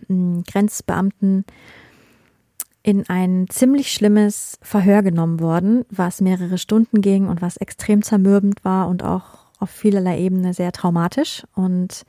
mm, 0.08 0.42
Grenzbeamten 0.48 1.46
in 2.84 3.08
ein 3.10 3.46
ziemlich 3.50 3.92
schlimmes 3.92 4.58
Verhör 4.62 5.04
genommen 5.04 5.40
worden, 5.40 5.86
was 5.90 6.22
mehrere 6.22 6.58
Stunden 6.58 7.02
ging 7.02 7.28
und 7.28 7.42
was 7.42 7.58
extrem 7.58 8.02
zermürbend 8.02 8.66
war 8.66 8.88
und 8.88 9.04
auch 9.04 9.46
auf 9.60 9.70
vielerlei 9.70 10.20
Ebene 10.20 10.54
sehr 10.54 10.72
traumatisch 10.72 11.44
und 11.54 12.04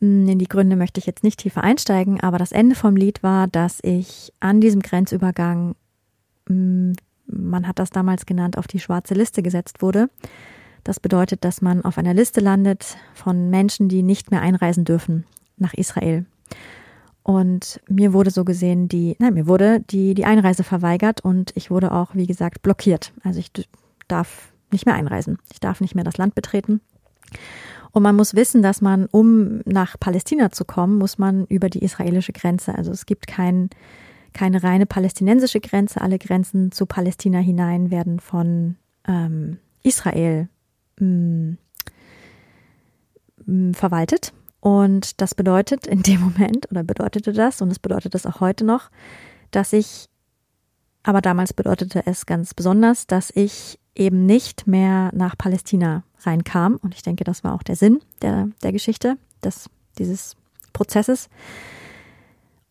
hm, 0.00 0.26
in 0.28 0.38
die 0.38 0.48
Gründe 0.48 0.76
möchte 0.76 0.98
ich 0.98 1.06
jetzt 1.06 1.22
nicht 1.22 1.40
tiefer 1.40 1.62
einsteigen, 1.62 2.20
aber 2.20 2.38
das 2.38 2.52
Ende 2.52 2.74
vom 2.74 2.96
Lied 2.96 3.22
war, 3.22 3.46
dass 3.46 3.78
ich 3.82 4.32
an 4.40 4.60
diesem 4.60 4.80
Grenzübergang, 4.80 5.74
hm, 6.48 6.94
man 7.26 7.68
hat 7.68 7.78
das 7.78 7.90
damals 7.90 8.26
genannt, 8.26 8.56
auf 8.56 8.66
die 8.66 8.80
schwarze 8.80 9.14
Liste 9.14 9.42
gesetzt 9.42 9.82
wurde. 9.82 10.08
Das 10.84 11.00
bedeutet, 11.00 11.44
dass 11.44 11.62
man 11.62 11.84
auf 11.84 11.98
einer 11.98 12.14
Liste 12.14 12.40
landet 12.40 12.96
von 13.14 13.50
Menschen, 13.50 13.88
die 13.88 14.02
nicht 14.02 14.30
mehr 14.30 14.40
einreisen 14.40 14.84
dürfen 14.84 15.24
nach 15.56 15.74
Israel. 15.74 16.26
Und 17.22 17.80
mir 17.88 18.12
wurde 18.12 18.30
so 18.30 18.44
gesehen 18.44 18.88
die, 18.88 19.16
nein, 19.18 19.34
mir 19.34 19.46
wurde 19.46 19.80
die, 19.80 20.14
die 20.14 20.24
Einreise 20.24 20.64
verweigert 20.64 21.20
und 21.20 21.52
ich 21.54 21.70
wurde 21.70 21.92
auch, 21.92 22.14
wie 22.14 22.26
gesagt, 22.26 22.62
blockiert. 22.62 23.12
Also 23.22 23.40
ich 23.40 23.50
darf 24.08 24.52
nicht 24.72 24.86
mehr 24.86 24.94
einreisen. 24.94 25.38
Ich 25.52 25.60
darf 25.60 25.80
nicht 25.80 25.94
mehr 25.94 26.04
das 26.04 26.16
Land 26.16 26.34
betreten. 26.34 26.80
Und 27.92 28.02
man 28.02 28.16
muss 28.16 28.34
wissen, 28.34 28.62
dass 28.62 28.80
man, 28.80 29.06
um 29.06 29.60
nach 29.64 29.98
Palästina 29.98 30.50
zu 30.50 30.64
kommen, 30.64 30.96
muss 30.96 31.18
man 31.18 31.44
über 31.46 31.68
die 31.68 31.82
israelische 31.84 32.32
Grenze. 32.32 32.74
Also 32.74 32.92
es 32.92 33.04
gibt 33.04 33.26
kein, 33.26 33.68
keine 34.32 34.62
reine 34.62 34.86
palästinensische 34.86 35.60
Grenze. 35.60 36.00
Alle 36.00 36.18
Grenzen 36.18 36.72
zu 36.72 36.86
Palästina 36.86 37.38
hinein 37.38 37.90
werden 37.90 38.20
von 38.20 38.76
ähm, 39.06 39.58
Israel 39.82 40.48
mm, 41.00 41.58
mh, 43.46 43.74
verwaltet. 43.74 44.32
Und 44.60 45.20
das 45.20 45.34
bedeutet 45.34 45.86
in 45.86 46.02
dem 46.02 46.20
Moment, 46.20 46.70
oder 46.70 46.82
bedeutete 46.82 47.32
das, 47.32 47.62
und 47.62 47.70
es 47.70 47.78
bedeutet 47.78 48.14
es 48.14 48.26
auch 48.26 48.40
heute 48.40 48.64
noch, 48.64 48.90
dass 49.50 49.72
ich, 49.72 50.08
aber 51.02 51.20
damals 51.22 51.52
bedeutete 51.52 52.06
es 52.06 52.26
ganz 52.26 52.54
besonders, 52.54 53.06
dass 53.06 53.30
ich 53.34 53.78
eben 53.94 54.26
nicht 54.26 54.66
mehr 54.66 55.10
nach 55.14 55.36
Palästina 55.36 56.04
reinkam. 56.20 56.76
Und 56.82 56.94
ich 56.94 57.02
denke, 57.02 57.24
das 57.24 57.42
war 57.42 57.54
auch 57.54 57.62
der 57.62 57.76
Sinn 57.76 58.00
der, 58.22 58.48
der 58.62 58.72
Geschichte, 58.72 59.16
des, 59.42 59.68
dieses 59.98 60.36
Prozesses. 60.72 61.28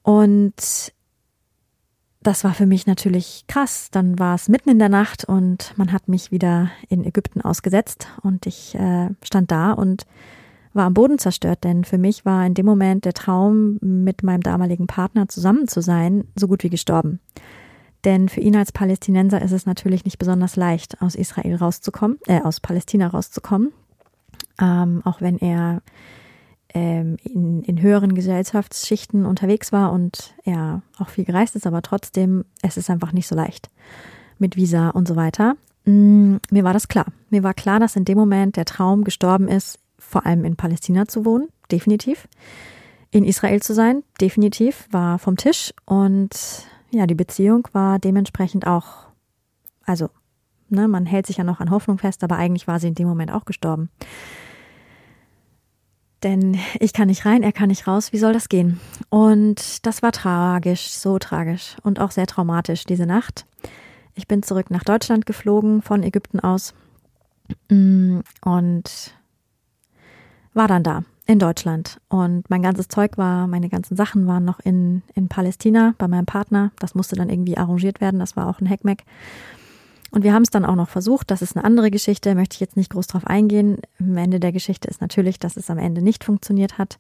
Und 0.04 0.94
das 2.22 2.44
war 2.44 2.54
für 2.54 2.66
mich 2.66 2.86
natürlich 2.86 3.46
krass. 3.48 3.90
Dann 3.92 4.20
war 4.20 4.36
es 4.36 4.50
mitten 4.50 4.70
in 4.70 4.80
der 4.80 4.90
Nacht 4.90 5.26
und 5.26 5.74
man 5.78 5.92
hat 5.92 6.08
mich 6.08 6.32
wieder 6.32 6.70
in 6.90 7.06
Ägypten 7.06 7.42
ausgesetzt 7.42 8.08
und 8.22 8.46
ich 8.46 8.76
äh, 8.76 9.10
stand 9.24 9.52
da 9.52 9.72
und 9.72 10.06
war 10.74 10.86
am 10.86 10.94
Boden 10.94 11.18
zerstört, 11.18 11.64
denn 11.64 11.84
für 11.84 11.98
mich 11.98 12.26
war 12.26 12.46
in 12.46 12.54
dem 12.54 12.66
Moment 12.66 13.06
der 13.06 13.14
Traum, 13.14 13.80
mit 13.82 14.22
meinem 14.22 14.42
damaligen 14.42 14.86
Partner 14.86 15.28
zusammen 15.28 15.68
zu 15.68 15.82
sein, 15.82 16.26
so 16.36 16.48
gut 16.48 16.64
wie 16.64 16.70
gestorben. 16.70 17.20
Denn 18.06 18.30
für 18.30 18.40
ihn 18.40 18.56
als 18.56 18.72
Palästinenser 18.72 19.42
ist 19.42 19.52
es 19.52 19.66
natürlich 19.66 20.06
nicht 20.06 20.20
besonders 20.20 20.56
leicht, 20.56 21.02
aus 21.02 21.16
Israel 21.16 21.56
rauszukommen, 21.56 22.20
äh, 22.28 22.42
aus 22.42 22.60
Palästina 22.60 23.08
rauszukommen. 23.08 23.74
Ähm, 24.62 25.02
auch 25.06 25.22
wenn 25.22 25.38
er 25.38 25.82
ähm, 26.74 27.18
in, 27.24 27.64
in 27.64 27.82
höheren 27.82 28.14
Gesellschaftsschichten 28.14 29.26
unterwegs 29.26 29.72
war 29.72 29.92
und 29.92 30.34
er 30.44 30.82
auch 30.98 31.10
viel 31.10 31.26
gereist 31.26 31.56
ist, 31.56 31.66
aber 31.66 31.82
trotzdem, 31.82 32.46
es 32.62 32.78
ist 32.78 32.90
einfach 32.90 33.12
nicht 33.12 33.28
so 33.28 33.36
leicht 33.36 33.70
mit 34.38 34.56
Visa 34.56 34.90
und 34.90 35.08
so 35.08 35.16
weiter. 35.16 35.56
Mm, 35.86 36.38
mir 36.52 36.64
war 36.64 36.74
das 36.74 36.88
klar. 36.88 37.08
Mir 37.30 37.44
war 37.44 37.54
klar, 37.54 37.80
dass 37.80 37.96
in 37.96 38.06
dem 38.06 38.18
Moment 38.18 38.56
der 38.56 38.66
Traum 38.66 39.04
gestorben 39.04 39.48
ist, 39.48 39.80
vor 39.98 40.26
allem 40.26 40.46
in 40.46 40.56
Palästina 40.56 41.08
zu 41.08 41.26
wohnen, 41.26 41.48
definitiv. 41.72 42.28
In 43.12 43.26
Israel 43.26 43.62
zu 43.62 43.74
sein, 43.74 44.04
definitiv, 44.22 44.88
war 44.92 45.18
vom 45.18 45.36
Tisch 45.36 45.74
und 45.86 46.30
ja, 46.92 47.08
die 47.08 47.16
Beziehung 47.16 47.68
war 47.72 48.00
dementsprechend 48.00 48.68
auch, 48.68 49.08
also, 49.86 50.10
ne, 50.70 50.88
man 50.88 51.06
hält 51.06 51.26
sich 51.26 51.38
ja 51.38 51.44
noch 51.44 51.60
an 51.60 51.72
Hoffnung 51.72 51.98
fest, 51.98 52.24
aber 52.24 52.38
eigentlich 52.38 52.68
war 52.68 52.80
sie 52.80 52.88
in 52.88 52.96
dem 52.96 53.08
Moment 53.08 53.32
auch 53.32 53.46
gestorben. 53.46 53.90
Denn 56.24 56.58
ich 56.80 56.92
kann 56.92 57.08
nicht 57.08 57.26
rein, 57.26 57.44
er 57.44 57.54
kann 57.54 57.70
nicht 57.70 57.88
raus, 57.88 58.12
wie 58.12 58.18
soll 58.18 58.34
das 58.34 58.50
gehen? 58.50 58.80
Und 59.10 59.86
das 59.86 60.02
war 60.02 60.12
tragisch, 60.12 60.90
so 60.92 61.18
tragisch 61.18 61.78
und 61.84 62.00
auch 62.00 62.12
sehr 62.12 62.28
traumatisch 62.28 62.84
diese 62.84 63.06
Nacht. 63.06 63.46
Ich 64.16 64.28
bin 64.28 64.44
zurück 64.44 64.70
nach 64.70 64.84
Deutschland 64.84 65.26
geflogen, 65.26 65.82
von 65.82 66.04
Ägypten 66.04 66.42
aus 66.42 66.74
mm, 67.70 68.20
und 68.44 69.14
war 70.54 70.68
dann 70.68 70.84
da 70.84 71.04
in 71.26 71.40
Deutschland. 71.40 72.02
Und 72.10 72.50
mein 72.50 72.64
ganzes 72.64 72.90
Zeug 72.90 73.18
war, 73.18 73.48
meine 73.48 73.70
ganzen 73.70 73.96
Sachen 73.96 74.28
waren 74.28 74.44
noch 74.44 74.60
in, 74.60 75.04
in 75.14 75.30
Palästina 75.30 75.94
bei 75.98 76.08
meinem 76.08 76.26
Partner. 76.26 76.72
Das 76.80 76.96
musste 76.96 77.16
dann 77.16 77.30
irgendwie 77.30 77.56
arrangiert 77.56 78.02
werden. 78.02 78.20
Das 78.20 78.36
war 78.36 78.48
auch 78.48 78.60
ein 78.60 78.70
Hackmack. 78.70 79.04
Und 80.12 80.24
wir 80.24 80.34
haben 80.34 80.44
es 80.44 80.50
dann 80.50 80.66
auch 80.66 80.76
noch 80.76 80.90
versucht. 80.90 81.30
Das 81.32 81.42
ist 81.42 81.56
eine 81.56 81.66
andere 81.66 81.92
Geschichte, 81.92 82.34
möchte 82.36 82.56
ich 82.56 82.60
jetzt 82.60 82.78
nicht 82.78 82.92
groß 82.92 83.08
drauf 83.08 83.28
eingehen. 83.28 83.78
Am 84.00 84.18
Ende 84.18 84.40
der 84.40 84.52
Geschichte 84.52 84.88
ist 84.88 85.02
natürlich, 85.02 85.40
dass 85.40 85.58
es 85.58 85.70
am 85.70 85.78
Ende 85.78 86.02
nicht 86.02 86.24
funktioniert 86.24 86.78
hat 86.78 87.00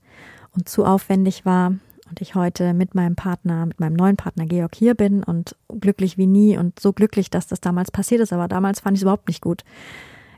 und 0.56 0.69
zu 0.69 0.86
aufwendig 0.86 1.45
war. 1.45 1.74
Und 2.10 2.22
ich 2.22 2.34
heute 2.34 2.74
mit 2.74 2.95
meinem 2.95 3.15
Partner, 3.15 3.67
mit 3.67 3.80
meinem 3.80 3.95
neuen 3.95 4.17
Partner 4.17 4.45
Georg 4.45 4.76
hier 4.76 4.95
bin 4.95 5.24
und 5.24 5.56
glücklich 5.80 6.17
wie 6.17 6.26
nie 6.26 6.58
und 6.58 6.80
so 6.80 6.91
glücklich, 6.91 7.30
dass 7.30 7.48
das 7.48 7.62
damals 7.62 7.91
passiert 7.91 8.22
ist. 8.22 8.34
Aber 8.34 8.48
damals 8.48 8.80
fand 8.80 8.98
ich 8.98 9.00
es 9.00 9.04
überhaupt 9.04 9.28
nicht 9.28 9.41
gut. 9.41 9.63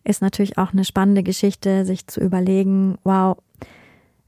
Ist 0.04 0.22
natürlich 0.22 0.58
auch 0.58 0.74
eine 0.74 0.84
spannende 0.84 1.24
Geschichte, 1.24 1.86
sich 1.86 2.08
zu 2.08 2.20
überlegen, 2.20 2.98
wow, 3.04 3.38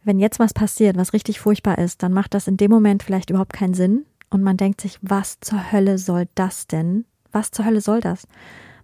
wenn 0.03 0.19
jetzt 0.19 0.39
was 0.39 0.53
passiert, 0.53 0.97
was 0.97 1.13
richtig 1.13 1.39
furchtbar 1.39 1.77
ist, 1.77 2.03
dann 2.03 2.13
macht 2.13 2.33
das 2.33 2.47
in 2.47 2.57
dem 2.57 2.71
Moment 2.71 3.03
vielleicht 3.03 3.29
überhaupt 3.29 3.53
keinen 3.53 3.73
Sinn. 3.73 4.05
Und 4.29 4.43
man 4.43 4.57
denkt 4.57 4.81
sich, 4.81 4.97
was 5.01 5.39
zur 5.39 5.71
Hölle 5.71 5.97
soll 5.97 6.27
das 6.35 6.67
denn? 6.67 7.05
Was 7.33 7.51
zur 7.51 7.65
Hölle 7.65 7.81
soll 7.81 7.99
das? 7.99 8.25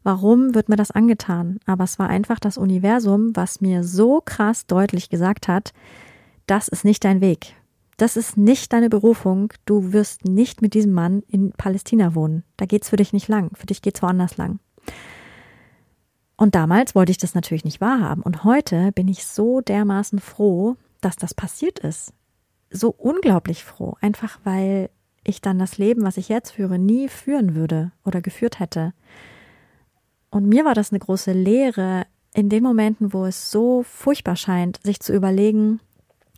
Warum 0.04 0.56
wird 0.56 0.68
mir 0.68 0.76
das 0.76 0.92
angetan? 0.92 1.60
Aber 1.66 1.86
es 1.86 2.00
war 2.00 2.10
einfach 2.10 2.40
das 2.40 2.58
Universum, 2.58 3.36
was 3.36 3.62
mir 3.62 3.84
so 3.84 4.22
krass 4.24 4.66
deutlich 4.66 5.10
gesagt 5.10 5.48
hat, 5.48 5.74
das 6.48 6.68
ist 6.68 6.84
nicht 6.84 7.06
dein 7.06 7.22
Weg. 7.22 7.56
Das 7.98 8.16
ist 8.16 8.38
nicht 8.38 8.72
deine 8.72 8.90
Berufung. 8.90 9.54
Du 9.66 9.92
wirst 9.92 10.26
nicht 10.26 10.62
mit 10.62 10.74
diesem 10.74 10.94
Mann 10.94 11.22
in 11.28 11.52
Palästina 11.52 12.16
wohnen. 12.16 12.44
Da 12.58 12.66
geht's 12.66 12.90
für 12.90 12.96
dich 12.96 13.14
nicht 13.14 13.28
lang. 13.28 13.52
Für 13.56 13.66
dich 13.66 13.82
geht's 13.82 14.02
woanders 14.02 14.38
lang. 14.38 14.60
Und 16.38 16.56
damals 16.56 16.96
wollte 16.96 17.12
ich 17.12 17.18
das 17.18 17.36
natürlich 17.36 17.66
nicht 17.66 17.82
wahrhaben. 17.82 18.24
Und 18.24 18.46
heute 18.46 18.94
bin 18.94 19.10
ich 19.10 19.26
so 19.26 19.60
dermaßen 19.60 20.20
froh, 20.20 20.78
dass 21.02 21.18
das 21.18 21.34
passiert 21.34 21.80
ist. 21.80 22.14
So 22.72 22.90
unglaublich 22.90 23.66
froh. 23.66 23.98
Einfach 24.00 24.40
weil 24.46 24.90
ich 25.24 25.42
dann 25.42 25.60
das 25.60 25.78
Leben, 25.78 26.04
was 26.04 26.18
ich 26.18 26.30
jetzt 26.30 26.52
führe, 26.52 26.80
nie 26.80 27.10
führen 27.10 27.56
würde 27.56 27.92
oder 28.06 28.22
geführt 28.22 28.60
hätte. 28.60 28.94
Und 30.30 30.48
mir 30.48 30.66
war 30.66 30.76
das 30.76 30.92
eine 30.92 31.00
große 31.00 31.32
Lehre, 31.32 32.06
in 32.34 32.50
den 32.50 32.64
Momenten, 32.64 33.14
wo 33.14 33.26
es 33.26 33.52
so 33.52 33.84
furchtbar 33.84 34.36
scheint, 34.36 34.80
sich 34.84 35.00
zu 35.00 35.14
überlegen, 35.14 35.80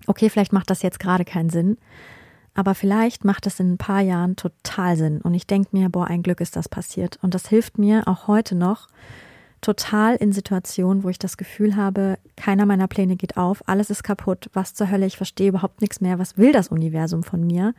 okay, 0.08 0.30
vielleicht 0.30 0.54
macht 0.54 0.70
das 0.70 0.82
jetzt 0.82 1.00
gerade 1.00 1.26
keinen 1.26 1.50
Sinn, 1.50 1.78
aber 2.54 2.76
vielleicht 2.76 3.26
macht 3.26 3.48
es 3.48 3.60
in 3.60 3.74
ein 3.74 3.78
paar 3.78 4.02
Jahren 4.02 4.36
total 4.36 4.98
Sinn. 4.98 5.22
Und 5.22 5.34
ich 5.34 5.48
denke 5.48 5.70
mir, 5.72 5.90
boah, 5.90 6.08
ein 6.08 6.24
Glück 6.24 6.42
ist 6.42 6.56
das 6.56 6.68
passiert. 6.68 7.18
Und 7.22 7.34
das 7.34 7.48
hilft 7.48 7.78
mir 7.78 8.08
auch 8.08 8.28
heute 8.28 8.56
noch 8.56 8.88
total 9.62 10.16
in 10.16 10.32
Situationen, 10.32 11.04
wo 11.04 11.10
ich 11.10 11.20
das 11.20 11.38
Gefühl 11.38 11.76
habe, 11.76 12.18
keiner 12.36 12.66
meiner 12.66 12.88
Pläne 12.88 13.16
geht 13.16 13.38
auf, 13.38 13.64
alles 13.68 13.90
ist 13.90 14.04
kaputt, 14.04 14.50
was 14.54 14.74
zur 14.74 14.90
Hölle, 14.90 15.06
ich 15.06 15.18
verstehe 15.18 15.50
überhaupt 15.50 15.82
nichts 15.82 16.02
mehr, 16.02 16.20
was 16.20 16.38
will 16.38 16.52
das 16.52 16.70
Universum 16.70 17.24
von 17.24 17.46
mir? 17.46 17.74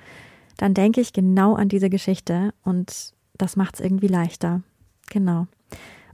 Dann 0.57 0.75
denke 0.75 1.01
ich 1.01 1.13
genau 1.13 1.55
an 1.55 1.69
diese 1.69 1.91
Geschichte 1.91 2.53
und 2.63 3.15
das 3.37 3.57
macht 3.57 3.77
es 3.77 3.81
irgendwie 3.81 4.09
leichter. 4.09 4.63
Genau. 5.11 5.47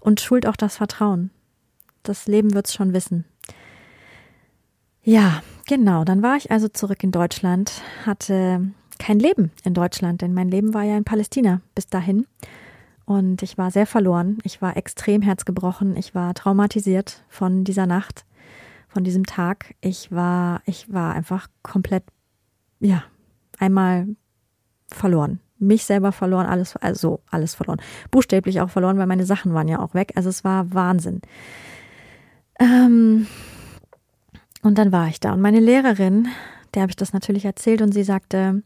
Und 0.01 0.21
schult 0.21 0.47
auch 0.47 0.57
das 0.57 0.77
Vertrauen. 0.77 1.31
Das 2.03 2.27
Leben 2.27 2.55
wird 2.55 2.67
es 2.67 2.75
schon 2.75 2.93
wissen. 2.93 3.25
Ja, 5.03 5.43
genau. 5.67 6.05
Dann 6.05 6.23
war 6.23 6.37
ich 6.37 6.51
also 6.51 6.69
zurück 6.69 7.03
in 7.03 7.13
Deutschland, 7.13 7.83
hatte 8.05 8.71
kein 8.99 9.19
Leben 9.19 9.53
in 9.65 9.75
Deutschland, 9.75 10.23
denn 10.23 10.35
mein 10.35 10.49
Leben 10.49 10.75
war 10.75 10.83
ja 10.83 10.97
in 10.97 11.05
Palästina 11.05 11.61
bis 11.75 11.87
dahin. 11.87 12.27
Und 13.05 13.43
ich 13.43 13.57
war 13.57 13.71
sehr 13.71 13.87
verloren. 13.87 14.39
Ich 14.45 14.61
war 14.61 14.77
extrem 14.77 15.23
herzgebrochen. 15.23 15.97
Ich 15.97 16.15
war 16.15 16.35
traumatisiert 16.35 17.25
von 17.31 17.65
dieser 17.65 17.87
Nacht, 17.87 18.27
von 18.87 19.03
diesem 19.03 19.25
Tag. 19.25 19.75
Ich 19.81 20.13
war, 20.13 20.61
ich 20.67 20.93
war 20.93 21.15
einfach 21.15 21.49
komplett, 21.63 22.05
ja, 22.81 23.03
einmal 23.59 24.09
verloren. 24.91 25.41
Mich 25.59 25.85
selber 25.85 26.13
verloren, 26.13 26.47
alles, 26.47 26.77
also 26.77 27.21
alles 27.31 27.55
verloren. 27.55 27.81
Buchstäblich 28.11 28.61
auch 28.61 28.71
verloren, 28.71 28.99
weil 28.99 29.07
meine 29.07 29.27
Sachen 29.27 29.55
waren 29.55 29.69
ja 29.69 29.81
auch 29.81 29.95
weg. 29.95 30.13
Also 30.15 30.29
es 30.29 30.45
war 30.45 30.73
Wahnsinn. 30.73 31.21
Ähm, 32.61 33.27
und 34.63 34.79
dann 34.79 34.93
war 34.93 35.09
ich 35.09 35.21
da. 35.21 35.33
Und 35.33 35.41
meine 35.41 35.61
Lehrerin, 35.61 36.29
der 36.75 36.83
habe 36.83 36.91
ich 36.91 36.97
das 36.97 37.13
natürlich 37.13 37.45
erzählt 37.45 37.83
und 37.83 37.93
sie 37.93 38.05
sagte, 38.05 38.63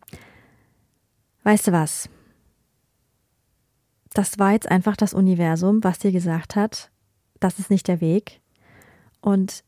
weißt 1.44 1.68
du 1.68 1.72
was? 1.72 2.08
Das 4.12 4.38
war 4.38 4.52
jetzt 4.52 4.70
einfach 4.70 4.96
das 4.96 5.14
Universum, 5.14 5.82
was 5.82 5.98
dir 5.98 6.12
gesagt 6.12 6.56
hat, 6.56 6.90
das 7.40 7.58
ist 7.58 7.70
nicht 7.70 7.88
der 7.88 8.00
Weg. 8.00 8.40
Und 9.20 9.64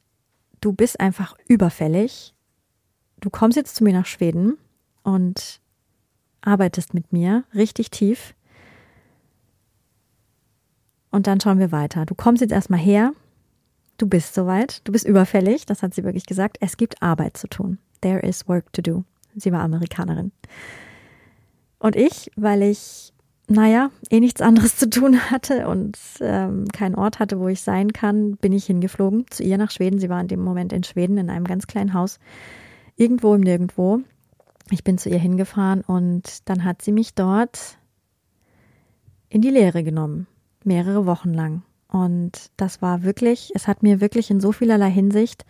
du 0.61 0.73
bist 0.73 1.01
einfach 1.01 1.37
überfällig. 1.49 2.35
Du 3.21 3.31
kommst 3.31 3.57
jetzt 3.57 3.77
zu 3.77 3.85
mir 3.85 3.95
nach 3.95 4.07
Schweden 4.07 4.59
und 5.03 5.61
arbeitest 6.47 6.95
mit 6.95 7.13
mir 7.13 7.45
richtig 7.55 7.91
tief. 7.91 8.35
Und 11.11 11.27
dann 11.27 11.41
schauen 11.41 11.59
wir 11.59 11.73
weiter. 11.73 12.07
Du 12.07 12.15
kommst 12.15 12.41
jetzt 12.41 12.53
erstmal 12.53 12.81
her 12.81 13.13
du 13.99 14.07
bist 14.07 14.35
soweit, 14.35 14.87
du 14.87 14.93
bist 14.93 15.07
überfällig, 15.07 15.67
das 15.67 15.83
hat 15.83 15.95
sie 15.95 16.05
wirklich 16.05 16.27
gesagt. 16.27 16.59
Es 16.61 16.77
gibt 16.77 17.03
Arbeit 17.03 17.37
zu 17.37 17.49
tun. 17.49 17.79
There 18.01 18.21
is 18.21 18.49
work 18.49 18.73
to 18.73 18.83
do. 18.83 19.05
Sie 19.35 19.53
war 19.53 19.61
Amerikanerin. 19.61 20.33
Und 21.79 21.97
ich, 21.97 22.31
weil 22.37 22.63
ich, 22.63 23.13
naja, 23.49 23.91
eh 24.11 24.21
nichts 24.21 24.41
anderes 24.41 24.77
zu 24.77 24.89
tun 24.89 25.31
hatte 25.31 25.69
und 25.69 25.99
ähm, 26.21 26.67
keinen 26.73 26.95
Ort 26.95 27.19
hatte, 27.19 27.39
wo 27.41 27.49
ich 27.49 27.61
sein 27.61 27.93
kann, 27.93 28.37
bin 28.37 28.53
ich 28.53 28.67
hingeflogen 28.67 29.27
zu 29.31 29.43
ihr 29.43 29.59
nach 29.59 29.71
Schweden. 29.71 29.99
Sie 29.99 30.09
war 30.09 30.21
in 30.21 30.29
dem 30.29 30.41
Moment 30.41 30.73
in 30.73 30.85
Schweden 30.85 31.19
in 31.19 31.31
einem 31.31 31.47
ganz 31.47 31.67
kleinen 31.67 31.95
Haus, 31.95 32.19
irgendwo 32.97 33.35
im 33.35 33.41
Nirgendwo. 33.41 34.01
Ich 34.71 34.85
bin 34.85 34.99
zu 34.99 35.11
ihr 35.11 35.19
hingefahren 35.19 35.83
und 35.83 36.49
dann 36.49 36.65
hat 36.65 36.83
sie 36.83 36.93
mich 36.93 37.15
dort 37.15 37.79
in 39.29 39.43
die 39.43 39.51
Lehre 39.51 39.85
genommen, 39.85 40.27
mehrere 40.65 41.07
Wochen 41.07 41.35
lang. 41.35 41.63
Und 41.89 42.51
das 42.57 42.83
war 42.83 43.03
wirklich, 43.03 43.53
es 43.55 43.69
hat 43.69 43.83
mir 43.83 44.01
wirklich 44.01 44.31
in 44.31 44.41
so 44.41 44.53
vielerlei 44.53 44.91
Hinsicht 44.91 45.45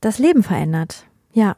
das 0.00 0.18
Leben 0.18 0.42
verändert. 0.42 1.06
Ja. 1.32 1.56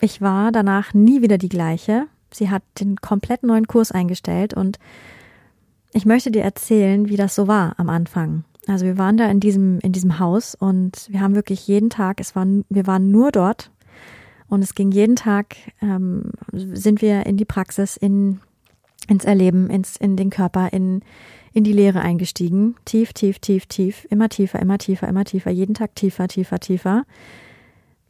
Ich 0.00 0.22
war 0.22 0.52
danach 0.52 0.94
nie 0.94 1.20
wieder 1.20 1.36
die 1.36 1.48
gleiche. 1.48 2.06
Sie 2.32 2.48
hat 2.48 2.62
den 2.80 2.96
komplett 2.96 3.42
neuen 3.42 3.66
Kurs 3.66 3.90
eingestellt 3.92 4.54
und 4.54 4.78
ich 5.92 6.06
möchte 6.06 6.30
dir 6.30 6.42
erzählen, 6.42 7.08
wie 7.08 7.16
das 7.16 7.34
so 7.34 7.48
war 7.48 7.74
am 7.78 7.88
Anfang. 7.88 8.44
Also 8.68 8.84
wir 8.84 8.98
waren 8.98 9.16
da 9.16 9.28
in 9.30 9.40
diesem, 9.40 9.80
in 9.80 9.92
diesem 9.92 10.18
Haus 10.18 10.54
und 10.54 11.08
wir 11.10 11.20
haben 11.20 11.34
wirklich 11.34 11.66
jeden 11.66 11.90
Tag, 11.90 12.20
es 12.20 12.36
war, 12.36 12.46
wir 12.68 12.86
waren 12.86 13.10
nur 13.10 13.32
dort 13.32 13.70
und 14.46 14.62
es 14.62 14.74
ging 14.74 14.92
jeden 14.92 15.16
Tag, 15.16 15.56
ähm, 15.82 16.30
sind 16.52 17.02
wir 17.02 17.26
in 17.26 17.36
die 17.36 17.44
Praxis, 17.44 17.96
in 17.96 18.40
ins 19.08 19.24
Erleben, 19.24 19.68
ins, 19.70 19.96
in 19.96 20.16
den 20.16 20.30
Körper, 20.30 20.72
in, 20.72 21.02
in 21.52 21.64
die 21.64 21.72
Leere 21.72 22.00
eingestiegen. 22.00 22.76
Tief, 22.84 23.12
tief, 23.12 23.38
tief, 23.38 23.66
tief, 23.66 24.06
immer 24.10 24.28
tiefer, 24.28 24.60
immer 24.60 24.78
tiefer, 24.78 25.08
immer 25.08 25.24
tiefer, 25.24 25.50
jeden 25.50 25.74
Tag 25.74 25.94
tiefer, 25.94 26.28
tiefer, 26.28 26.60
tiefer. 26.60 27.04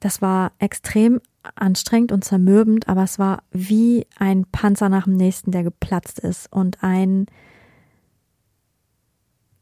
Das 0.01 0.21
war 0.21 0.53
extrem 0.59 1.21
anstrengend 1.55 2.13
und 2.13 2.25
zermürbend, 2.25 2.89
aber 2.89 3.05
es 3.05 3.19
war 3.19 3.43
wie 3.53 4.07
ein 4.19 4.45
Panzer 4.51 4.89
nach 4.89 5.05
dem 5.05 5.17
nächsten, 5.17 5.51
der 5.51 5.63
geplatzt 5.63 6.19
ist 6.19 6.53
und 6.53 6.83
ein, 6.83 7.27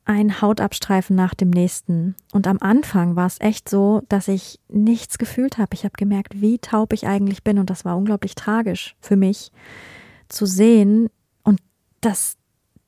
ein 0.07 0.41
Hautabstreifen 0.41 1.15
nach 1.15 1.35
dem 1.35 1.51
nächsten. 1.51 2.15
Und 2.33 2.47
am 2.47 2.59
Anfang 2.61 3.17
war 3.17 3.27
es 3.27 3.41
echt 3.41 3.69
so, 3.69 4.03
dass 4.09 4.29
ich 4.29 4.61
nichts 4.69 5.19
gefühlt 5.19 5.59
habe. 5.59 5.75
Ich 5.75 5.85
habe 5.85 5.95
gemerkt, 5.99 6.41
wie 6.41 6.59
taub 6.59 6.93
ich 6.93 7.07
eigentlich 7.07 7.43
bin 7.45 7.59
und 7.59 7.69
das 7.69 7.85
war 7.85 7.97
unglaublich 7.97 8.35
tragisch 8.35 8.97
für 9.01 9.17
mich 9.17 9.53
zu 10.29 10.47
sehen, 10.47 11.11
dass, 12.01 12.37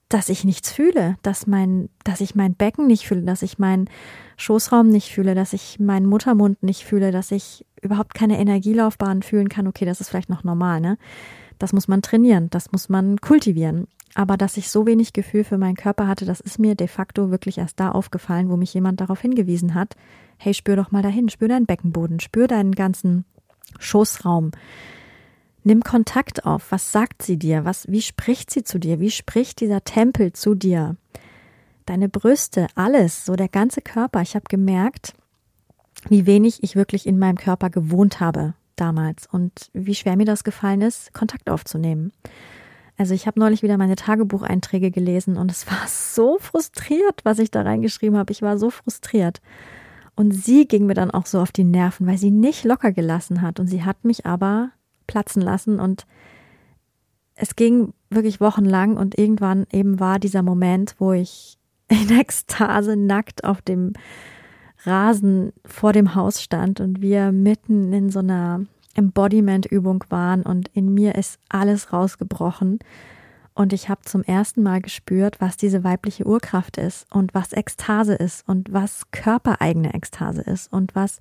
dass 0.08 0.28
ich 0.28 0.44
nichts 0.44 0.72
fühle, 0.72 1.16
dass 1.22 1.46
mein, 1.46 1.88
dass 2.04 2.20
ich 2.20 2.34
mein 2.34 2.54
Becken 2.54 2.86
nicht 2.86 3.06
fühle, 3.06 3.22
dass 3.22 3.42
ich 3.42 3.58
meinen 3.58 3.90
Schoßraum 4.36 4.88
nicht 4.88 5.12
fühle, 5.12 5.34
dass 5.34 5.52
ich 5.52 5.80
meinen 5.80 6.06
Muttermund 6.06 6.62
nicht 6.62 6.84
fühle, 6.84 7.10
dass 7.10 7.32
ich 7.32 7.66
überhaupt 7.82 8.14
keine 8.14 8.38
Energielaufbahn 8.38 9.22
fühlen 9.22 9.48
kann. 9.48 9.66
Okay, 9.66 9.84
das 9.84 10.00
ist 10.00 10.08
vielleicht 10.08 10.30
noch 10.30 10.44
normal, 10.44 10.80
ne? 10.80 10.98
Das 11.58 11.72
muss 11.72 11.88
man 11.88 12.02
trainieren, 12.02 12.50
das 12.50 12.72
muss 12.72 12.88
man 12.88 13.20
kultivieren. 13.20 13.86
Aber 14.14 14.36
dass 14.36 14.56
ich 14.56 14.70
so 14.70 14.86
wenig 14.86 15.12
Gefühl 15.12 15.44
für 15.44 15.58
meinen 15.58 15.76
Körper 15.76 16.06
hatte, 16.06 16.24
das 16.24 16.40
ist 16.40 16.58
mir 16.58 16.74
de 16.74 16.88
facto 16.88 17.30
wirklich 17.30 17.58
erst 17.58 17.78
da 17.78 17.90
aufgefallen, 17.90 18.48
wo 18.48 18.56
mich 18.56 18.72
jemand 18.74 19.00
darauf 19.00 19.20
hingewiesen 19.20 19.74
hat. 19.74 19.94
Hey, 20.38 20.54
spür 20.54 20.76
doch 20.76 20.90
mal 20.90 21.02
dahin, 21.02 21.28
spür 21.28 21.48
deinen 21.48 21.66
Beckenboden, 21.66 22.20
spür 22.20 22.46
deinen 22.46 22.72
ganzen 22.72 23.24
Schoßraum, 23.78 24.52
Nimm 25.64 25.82
Kontakt 25.82 26.46
auf. 26.46 26.72
Was 26.72 26.92
sagt 26.92 27.22
sie 27.22 27.36
dir? 27.36 27.66
Was, 27.66 27.86
wie 27.88 28.00
spricht 28.00 28.50
sie 28.50 28.62
zu 28.62 28.78
dir? 28.78 29.00
Wie 29.00 29.10
spricht 29.10 29.60
dieser 29.60 29.84
Tempel 29.84 30.32
zu 30.32 30.54
dir? 30.54 30.96
Deine 31.84 32.08
Brüste, 32.08 32.68
alles, 32.74 33.26
so 33.26 33.36
der 33.36 33.48
ganze 33.48 33.82
Körper. 33.82 34.22
Ich 34.22 34.34
habe 34.34 34.46
gemerkt, 34.48 35.12
wie 36.08 36.24
wenig 36.24 36.62
ich 36.62 36.74
wirklich 36.74 37.06
in 37.06 37.18
meinem 37.18 37.36
Körper 37.36 37.68
gewohnt 37.68 38.18
habe 38.18 38.54
damals 38.80 39.26
und 39.26 39.70
wie 39.72 39.94
schwer 39.94 40.16
mir 40.16 40.24
das 40.24 40.44
gefallen 40.44 40.80
ist, 40.80 41.12
Kontakt 41.12 41.50
aufzunehmen. 41.50 42.12
Also 42.96 43.14
ich 43.14 43.26
habe 43.26 43.38
neulich 43.38 43.62
wieder 43.62 43.78
meine 43.78 43.94
Tagebucheinträge 43.94 44.90
gelesen 44.90 45.36
und 45.36 45.50
es 45.50 45.70
war 45.70 45.86
so 45.86 46.38
frustriert, 46.40 47.20
was 47.22 47.38
ich 47.38 47.50
da 47.50 47.62
reingeschrieben 47.62 48.18
habe. 48.18 48.32
Ich 48.32 48.42
war 48.42 48.58
so 48.58 48.70
frustriert. 48.70 49.40
Und 50.16 50.32
sie 50.32 50.66
ging 50.66 50.86
mir 50.86 50.94
dann 50.94 51.12
auch 51.12 51.26
so 51.26 51.40
auf 51.40 51.52
die 51.52 51.62
Nerven, 51.62 52.08
weil 52.08 52.18
sie 52.18 52.32
nicht 52.32 52.64
locker 52.64 52.90
gelassen 52.90 53.40
hat. 53.40 53.60
Und 53.60 53.68
sie 53.68 53.84
hat 53.84 54.04
mich 54.04 54.26
aber 54.26 54.70
platzen 55.06 55.42
lassen 55.42 55.78
und 55.78 56.06
es 57.36 57.54
ging 57.54 57.94
wirklich 58.10 58.40
wochenlang 58.40 58.96
und 58.96 59.16
irgendwann 59.16 59.64
eben 59.70 60.00
war 60.00 60.18
dieser 60.18 60.42
Moment, 60.42 60.96
wo 60.98 61.12
ich 61.12 61.56
in 61.88 62.18
Ekstase 62.18 62.96
nackt 62.96 63.44
auf 63.44 63.62
dem 63.62 63.92
Rasen 64.84 65.52
vor 65.64 65.92
dem 65.92 66.14
Haus 66.14 66.42
stand 66.42 66.80
und 66.80 67.00
wir 67.00 67.32
mitten 67.32 67.92
in 67.92 68.10
so 68.10 68.20
einer 68.20 68.64
Embodiment-Übung 68.94 70.04
waren 70.08 70.42
und 70.42 70.68
in 70.68 70.92
mir 70.92 71.14
ist 71.14 71.38
alles 71.48 71.92
rausgebrochen. 71.92 72.78
Und 73.54 73.72
ich 73.72 73.88
habe 73.88 74.02
zum 74.02 74.22
ersten 74.22 74.62
Mal 74.62 74.80
gespürt, 74.80 75.40
was 75.40 75.56
diese 75.56 75.82
weibliche 75.82 76.26
Urkraft 76.26 76.76
ist 76.76 77.06
und 77.12 77.34
was 77.34 77.52
Ekstase 77.52 78.14
ist 78.14 78.48
und 78.48 78.72
was 78.72 79.10
körpereigene 79.10 79.94
Ekstase 79.94 80.42
ist 80.42 80.72
und 80.72 80.94
was, 80.94 81.18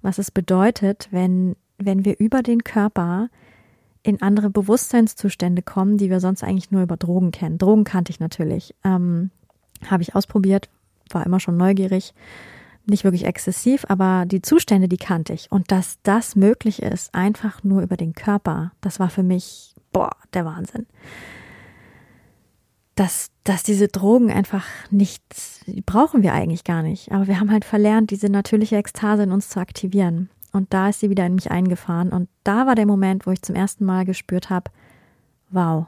was 0.00 0.18
es 0.18 0.30
bedeutet, 0.30 1.08
wenn, 1.10 1.56
wenn 1.78 2.04
wir 2.04 2.20
über 2.20 2.42
den 2.42 2.62
Körper 2.62 3.28
in 4.04 4.22
andere 4.22 4.50
Bewusstseinszustände 4.50 5.62
kommen, 5.62 5.98
die 5.98 6.10
wir 6.10 6.20
sonst 6.20 6.44
eigentlich 6.44 6.70
nur 6.70 6.82
über 6.82 6.96
Drogen 6.96 7.32
kennen. 7.32 7.58
Drogen 7.58 7.84
kannte 7.84 8.10
ich 8.10 8.20
natürlich. 8.20 8.74
Ähm, 8.84 9.30
habe 9.86 10.02
ich 10.02 10.14
ausprobiert, 10.14 10.68
war 11.10 11.26
immer 11.26 11.40
schon 11.40 11.56
neugierig 11.56 12.14
nicht 12.86 13.04
wirklich 13.04 13.24
exzessiv, 13.24 13.84
aber 13.88 14.24
die 14.26 14.42
Zustände, 14.42 14.88
die 14.88 14.96
kannte 14.96 15.32
ich. 15.32 15.50
Und 15.50 15.70
dass 15.70 15.98
das 16.02 16.36
möglich 16.36 16.82
ist, 16.82 17.14
einfach 17.14 17.64
nur 17.64 17.82
über 17.82 17.96
den 17.96 18.12
Körper, 18.12 18.72
das 18.80 19.00
war 19.00 19.10
für 19.10 19.22
mich, 19.22 19.74
boah, 19.92 20.10
der 20.32 20.44
Wahnsinn. 20.44 20.86
Dass, 22.94 23.30
dass 23.42 23.62
diese 23.62 23.88
Drogen 23.88 24.30
einfach 24.30 24.66
nicht, 24.90 25.22
die 25.66 25.80
brauchen 25.80 26.22
wir 26.22 26.32
eigentlich 26.32 26.64
gar 26.64 26.82
nicht. 26.82 27.10
Aber 27.10 27.26
wir 27.26 27.40
haben 27.40 27.50
halt 27.50 27.64
verlernt, 27.64 28.10
diese 28.10 28.28
natürliche 28.28 28.76
Ekstase 28.76 29.24
in 29.24 29.32
uns 29.32 29.48
zu 29.48 29.58
aktivieren. 29.58 30.30
Und 30.52 30.72
da 30.72 30.90
ist 30.90 31.00
sie 31.00 31.10
wieder 31.10 31.26
in 31.26 31.34
mich 31.34 31.50
eingefahren. 31.50 32.10
Und 32.10 32.28
da 32.44 32.66
war 32.66 32.76
der 32.76 32.86
Moment, 32.86 33.26
wo 33.26 33.32
ich 33.32 33.42
zum 33.42 33.56
ersten 33.56 33.84
Mal 33.84 34.04
gespürt 34.04 34.50
habe, 34.50 34.70
wow, 35.50 35.86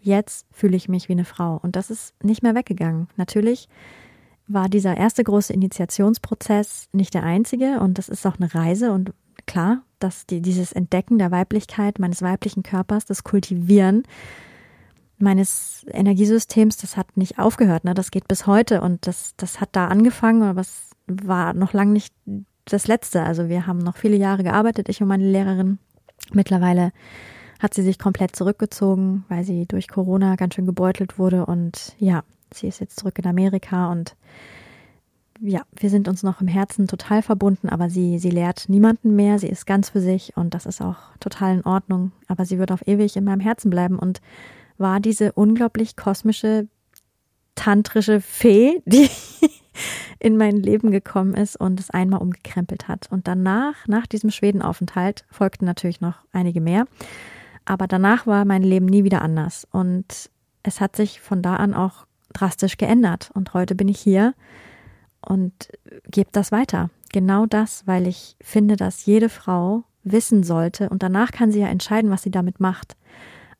jetzt 0.00 0.46
fühle 0.52 0.76
ich 0.76 0.88
mich 0.88 1.08
wie 1.08 1.14
eine 1.14 1.24
Frau. 1.24 1.58
Und 1.60 1.74
das 1.74 1.90
ist 1.90 2.14
nicht 2.22 2.42
mehr 2.42 2.54
weggegangen. 2.54 3.08
Natürlich 3.16 3.68
war 4.48 4.68
dieser 4.68 4.96
erste 4.96 5.24
große 5.24 5.52
Initiationsprozess 5.52 6.88
nicht 6.92 7.14
der 7.14 7.24
einzige 7.24 7.80
und 7.80 7.98
das 7.98 8.08
ist 8.08 8.26
auch 8.26 8.36
eine 8.36 8.54
Reise 8.54 8.92
und 8.92 9.12
klar, 9.46 9.82
dass 9.98 10.26
die, 10.26 10.40
dieses 10.40 10.72
Entdecken 10.72 11.18
der 11.18 11.30
Weiblichkeit, 11.30 11.98
meines 11.98 12.22
weiblichen 12.22 12.62
Körpers, 12.62 13.04
das 13.04 13.24
Kultivieren 13.24 14.04
meines 15.18 15.86
Energiesystems, 15.90 16.76
das 16.76 16.96
hat 16.96 17.16
nicht 17.16 17.38
aufgehört, 17.38 17.84
ne? 17.84 17.94
das 17.94 18.10
geht 18.10 18.28
bis 18.28 18.46
heute 18.46 18.82
und 18.82 19.06
das, 19.06 19.34
das 19.36 19.60
hat 19.60 19.70
da 19.72 19.88
angefangen, 19.88 20.42
aber 20.42 20.60
es 20.60 20.90
war 21.06 21.54
noch 21.54 21.72
lange 21.72 21.92
nicht 21.92 22.14
das 22.66 22.86
Letzte. 22.86 23.22
Also 23.22 23.48
wir 23.48 23.66
haben 23.66 23.78
noch 23.78 23.96
viele 23.96 24.16
Jahre 24.16 24.42
gearbeitet, 24.42 24.88
ich 24.88 25.00
und 25.00 25.08
meine 25.08 25.28
Lehrerin. 25.30 25.78
Mittlerweile 26.32 26.92
hat 27.60 27.72
sie 27.72 27.82
sich 27.82 27.98
komplett 27.98 28.36
zurückgezogen, 28.36 29.24
weil 29.28 29.44
sie 29.44 29.66
durch 29.66 29.88
Corona 29.88 30.36
ganz 30.36 30.54
schön 30.54 30.66
gebeutelt 30.66 31.18
wurde 31.18 31.46
und 31.46 31.94
ja, 31.98 32.22
Sie 32.52 32.68
ist 32.68 32.80
jetzt 32.80 33.00
zurück 33.00 33.18
in 33.18 33.26
Amerika 33.26 33.90
und 33.90 34.16
ja, 35.40 35.62
wir 35.74 35.90
sind 35.90 36.08
uns 36.08 36.22
noch 36.22 36.40
im 36.40 36.48
Herzen 36.48 36.86
total 36.86 37.22
verbunden, 37.22 37.68
aber 37.68 37.90
sie, 37.90 38.18
sie 38.18 38.30
lehrt 38.30 38.68
niemanden 38.68 39.16
mehr. 39.16 39.38
Sie 39.38 39.48
ist 39.48 39.66
ganz 39.66 39.90
für 39.90 40.00
sich 40.00 40.36
und 40.36 40.54
das 40.54 40.66
ist 40.66 40.80
auch 40.80 40.96
total 41.20 41.56
in 41.56 41.66
Ordnung. 41.66 42.12
Aber 42.28 42.44
sie 42.44 42.58
wird 42.58 42.72
auf 42.72 42.86
ewig 42.86 43.16
in 43.16 43.24
meinem 43.24 43.40
Herzen 43.40 43.70
bleiben 43.70 43.98
und 43.98 44.20
war 44.78 45.00
diese 45.00 45.32
unglaublich 45.32 45.96
kosmische, 45.96 46.68
tantrische 47.54 48.20
Fee, 48.20 48.82
die 48.86 49.10
in 50.18 50.36
mein 50.36 50.56
Leben 50.56 50.90
gekommen 50.90 51.34
ist 51.34 51.56
und 51.56 51.80
es 51.80 51.90
einmal 51.90 52.20
umgekrempelt 52.20 52.88
hat. 52.88 53.08
Und 53.10 53.28
danach, 53.28 53.86
nach 53.86 54.06
diesem 54.06 54.30
Schwedenaufenthalt, 54.30 55.24
folgten 55.30 55.66
natürlich 55.66 56.00
noch 56.00 56.16
einige 56.32 56.60
mehr. 56.60 56.86
Aber 57.64 57.86
danach 57.86 58.26
war 58.26 58.44
mein 58.44 58.62
Leben 58.62 58.86
nie 58.86 59.04
wieder 59.04 59.22
anders. 59.22 59.66
Und 59.70 60.30
es 60.62 60.80
hat 60.80 60.96
sich 60.96 61.20
von 61.20 61.42
da 61.42 61.56
an 61.56 61.74
auch 61.74 62.06
drastisch 62.40 62.76
geändert. 62.76 63.30
Und 63.34 63.54
heute 63.54 63.74
bin 63.74 63.88
ich 63.88 63.98
hier 63.98 64.34
und 65.20 65.68
gebe 66.10 66.30
das 66.32 66.52
weiter. 66.52 66.90
Genau 67.12 67.46
das, 67.46 67.86
weil 67.86 68.06
ich 68.06 68.36
finde, 68.40 68.76
dass 68.76 69.06
jede 69.06 69.28
Frau 69.28 69.84
wissen 70.02 70.42
sollte 70.42 70.88
und 70.88 71.02
danach 71.02 71.32
kann 71.32 71.50
sie 71.50 71.60
ja 71.60 71.68
entscheiden, 71.68 72.10
was 72.10 72.22
sie 72.22 72.30
damit 72.30 72.60
macht. 72.60 72.96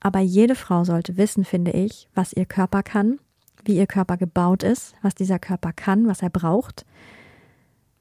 Aber 0.00 0.20
jede 0.20 0.54
Frau 0.54 0.84
sollte 0.84 1.16
wissen, 1.16 1.44
finde 1.44 1.72
ich, 1.72 2.08
was 2.14 2.32
ihr 2.32 2.46
Körper 2.46 2.82
kann, 2.82 3.18
wie 3.64 3.76
ihr 3.76 3.86
Körper 3.86 4.16
gebaut 4.16 4.62
ist, 4.62 4.94
was 5.02 5.14
dieser 5.14 5.38
Körper 5.38 5.72
kann, 5.72 6.06
was 6.06 6.22
er 6.22 6.30
braucht, 6.30 6.86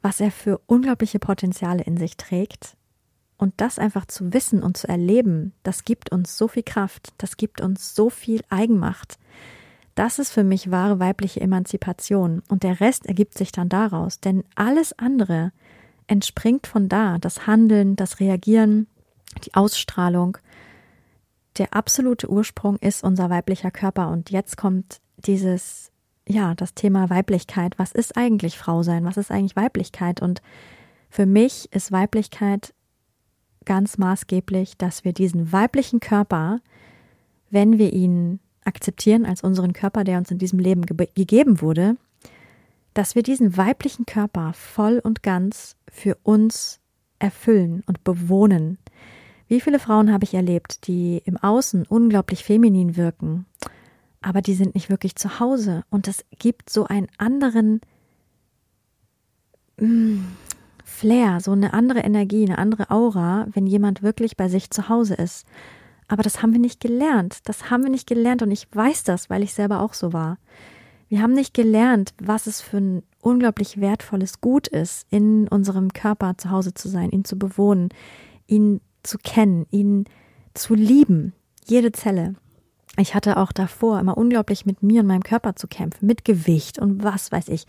was 0.01 0.19
er 0.19 0.29
für 0.29 0.59
unglaubliche 0.67 1.19
Potenziale 1.19 1.83
in 1.83 1.97
sich 1.97 2.17
trägt. 2.17 2.77
Und 3.37 3.53
das 3.57 3.79
einfach 3.79 4.05
zu 4.05 4.33
wissen 4.33 4.63
und 4.63 4.77
zu 4.77 4.87
erleben, 4.87 5.53
das 5.63 5.83
gibt 5.83 6.11
uns 6.11 6.37
so 6.37 6.47
viel 6.47 6.63
Kraft, 6.63 7.13
das 7.17 7.37
gibt 7.37 7.59
uns 7.59 7.95
so 7.95 8.09
viel 8.09 8.41
Eigenmacht. 8.49 9.17
Das 9.95 10.19
ist 10.19 10.31
für 10.31 10.43
mich 10.43 10.71
wahre 10.71 10.99
weibliche 10.99 11.39
Emanzipation 11.39 12.43
und 12.49 12.63
der 12.63 12.81
Rest 12.81 13.05
ergibt 13.05 13.37
sich 13.37 13.53
dann 13.53 13.69
daraus, 13.69 14.19
denn 14.19 14.43
alles 14.55 14.97
andere 14.99 15.53
entspringt 16.07 16.67
von 16.67 16.89
da, 16.89 17.17
das 17.17 17.47
Handeln, 17.47 17.95
das 17.95 18.19
Reagieren, 18.19 18.87
die 19.45 19.53
Ausstrahlung. 19.53 20.37
Der 21.57 21.73
absolute 21.73 22.29
Ursprung 22.29 22.77
ist 22.77 23.03
unser 23.03 23.29
weiblicher 23.29 23.71
Körper 23.71 24.09
und 24.09 24.29
jetzt 24.29 24.57
kommt 24.57 24.99
dieses, 25.17 25.91
ja, 26.27 26.53
das 26.55 26.73
Thema 26.73 27.09
Weiblichkeit. 27.09 27.79
Was 27.79 27.93
ist 27.93 28.17
eigentlich 28.17 28.57
Frau 28.57 28.83
sein? 28.83 29.05
Was 29.05 29.15
ist 29.15 29.31
eigentlich 29.31 29.55
Weiblichkeit? 29.55 30.21
Und 30.21 30.41
für 31.09 31.25
mich 31.25 31.71
ist 31.71 31.93
Weiblichkeit 31.93 32.73
ganz 33.63 33.97
maßgeblich, 33.97 34.77
dass 34.77 35.05
wir 35.05 35.13
diesen 35.13 35.53
weiblichen 35.53 36.01
Körper, 36.01 36.59
wenn 37.49 37.79
wir 37.79 37.93
ihn 37.93 38.39
akzeptieren 38.65 39.25
als 39.25 39.43
unseren 39.43 39.73
Körper, 39.73 40.03
der 40.03 40.17
uns 40.17 40.31
in 40.31 40.37
diesem 40.37 40.59
Leben 40.59 40.85
ge 40.85 41.07
gegeben 41.13 41.61
wurde, 41.61 41.95
dass 42.93 43.15
wir 43.15 43.23
diesen 43.23 43.57
weiblichen 43.57 44.05
Körper 44.05 44.53
voll 44.53 44.99
und 45.03 45.23
ganz 45.23 45.75
für 45.89 46.17
uns 46.23 46.79
erfüllen 47.19 47.83
und 47.87 48.03
bewohnen. 48.03 48.77
Wie 49.47 49.61
viele 49.61 49.79
Frauen 49.79 50.11
habe 50.11 50.23
ich 50.23 50.33
erlebt, 50.33 50.87
die 50.87 51.21
im 51.25 51.37
Außen 51.37 51.85
unglaublich 51.87 52.43
feminin 52.43 52.95
wirken, 52.95 53.45
aber 54.21 54.41
die 54.41 54.55
sind 54.55 54.73
nicht 54.73 54.89
wirklich 54.89 55.15
zu 55.15 55.39
Hause 55.39 55.83
und 55.89 56.07
es 56.07 56.25
gibt 56.39 56.69
so 56.69 56.85
einen 56.85 57.07
anderen 57.17 57.81
mm, 59.77 60.17
Flair, 60.83 61.39
so 61.41 61.51
eine 61.51 61.73
andere 61.73 61.99
Energie, 61.99 62.45
eine 62.45 62.57
andere 62.57 62.89
Aura, 62.89 63.47
wenn 63.51 63.67
jemand 63.67 64.01
wirklich 64.01 64.35
bei 64.35 64.47
sich 64.49 64.71
zu 64.71 64.89
Hause 64.89 65.15
ist. 65.15 65.45
Aber 66.07 66.23
das 66.23 66.41
haben 66.41 66.53
wir 66.53 66.59
nicht 66.59 66.79
gelernt. 66.79 67.39
Das 67.45 67.69
haben 67.69 67.83
wir 67.83 67.89
nicht 67.89 68.07
gelernt 68.07 68.41
und 68.41 68.51
ich 68.51 68.67
weiß 68.71 69.03
das, 69.03 69.29
weil 69.29 69.43
ich 69.43 69.53
selber 69.53 69.81
auch 69.81 69.93
so 69.93 70.13
war. 70.13 70.37
Wir 71.07 71.21
haben 71.21 71.33
nicht 71.33 71.53
gelernt, 71.53 72.13
was 72.21 72.47
es 72.47 72.61
für 72.61 72.77
ein 72.77 73.03
unglaublich 73.21 73.79
wertvolles 73.79 74.41
Gut 74.41 74.67
ist, 74.67 75.05
in 75.11 75.47
unserem 75.47 75.93
Körper 75.93 76.37
zu 76.37 76.49
Hause 76.49 76.73
zu 76.73 76.89
sein, 76.89 77.11
ihn 77.11 77.25
zu 77.25 77.37
bewohnen, 77.37 77.89
ihn 78.47 78.81
zu 79.03 79.17
kennen, 79.19 79.65
ihn 79.71 80.05
zu 80.53 80.73
lieben, 80.73 81.33
jede 81.65 81.91
Zelle. 81.91 82.35
Ich 82.97 83.13
hatte 83.13 83.37
auch 83.37 83.51
davor 83.51 83.99
immer 83.99 84.17
unglaublich 84.17 84.65
mit 84.65 84.81
mir 84.81 85.01
und 85.01 85.07
meinem 85.07 85.23
Körper 85.23 85.55
zu 85.55 85.67
kämpfen, 85.67 86.05
mit 86.07 86.25
Gewicht 86.25 86.79
und 86.79 87.03
was 87.03 87.31
weiß 87.31 87.49
ich. 87.49 87.65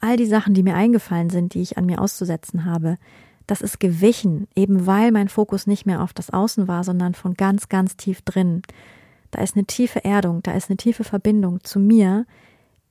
All 0.00 0.16
die 0.16 0.26
Sachen, 0.26 0.52
die 0.52 0.62
mir 0.62 0.74
eingefallen 0.74 1.30
sind, 1.30 1.54
die 1.54 1.62
ich 1.62 1.78
an 1.78 1.86
mir 1.86 2.00
auszusetzen 2.00 2.64
habe, 2.64 2.98
das 3.46 3.60
ist 3.60 3.80
gewichen, 3.80 4.48
eben 4.54 4.86
weil 4.86 5.12
mein 5.12 5.28
Fokus 5.28 5.66
nicht 5.66 5.86
mehr 5.86 6.02
auf 6.02 6.12
das 6.12 6.30
Außen 6.30 6.66
war, 6.68 6.84
sondern 6.84 7.14
von 7.14 7.34
ganz, 7.34 7.68
ganz 7.68 7.96
tief 7.96 8.22
drin. 8.22 8.62
Da 9.30 9.42
ist 9.42 9.56
eine 9.56 9.66
tiefe 9.66 10.04
Erdung, 10.04 10.42
da 10.42 10.52
ist 10.52 10.70
eine 10.70 10.76
tiefe 10.76 11.04
Verbindung 11.04 11.62
zu 11.62 11.78
mir, 11.78 12.26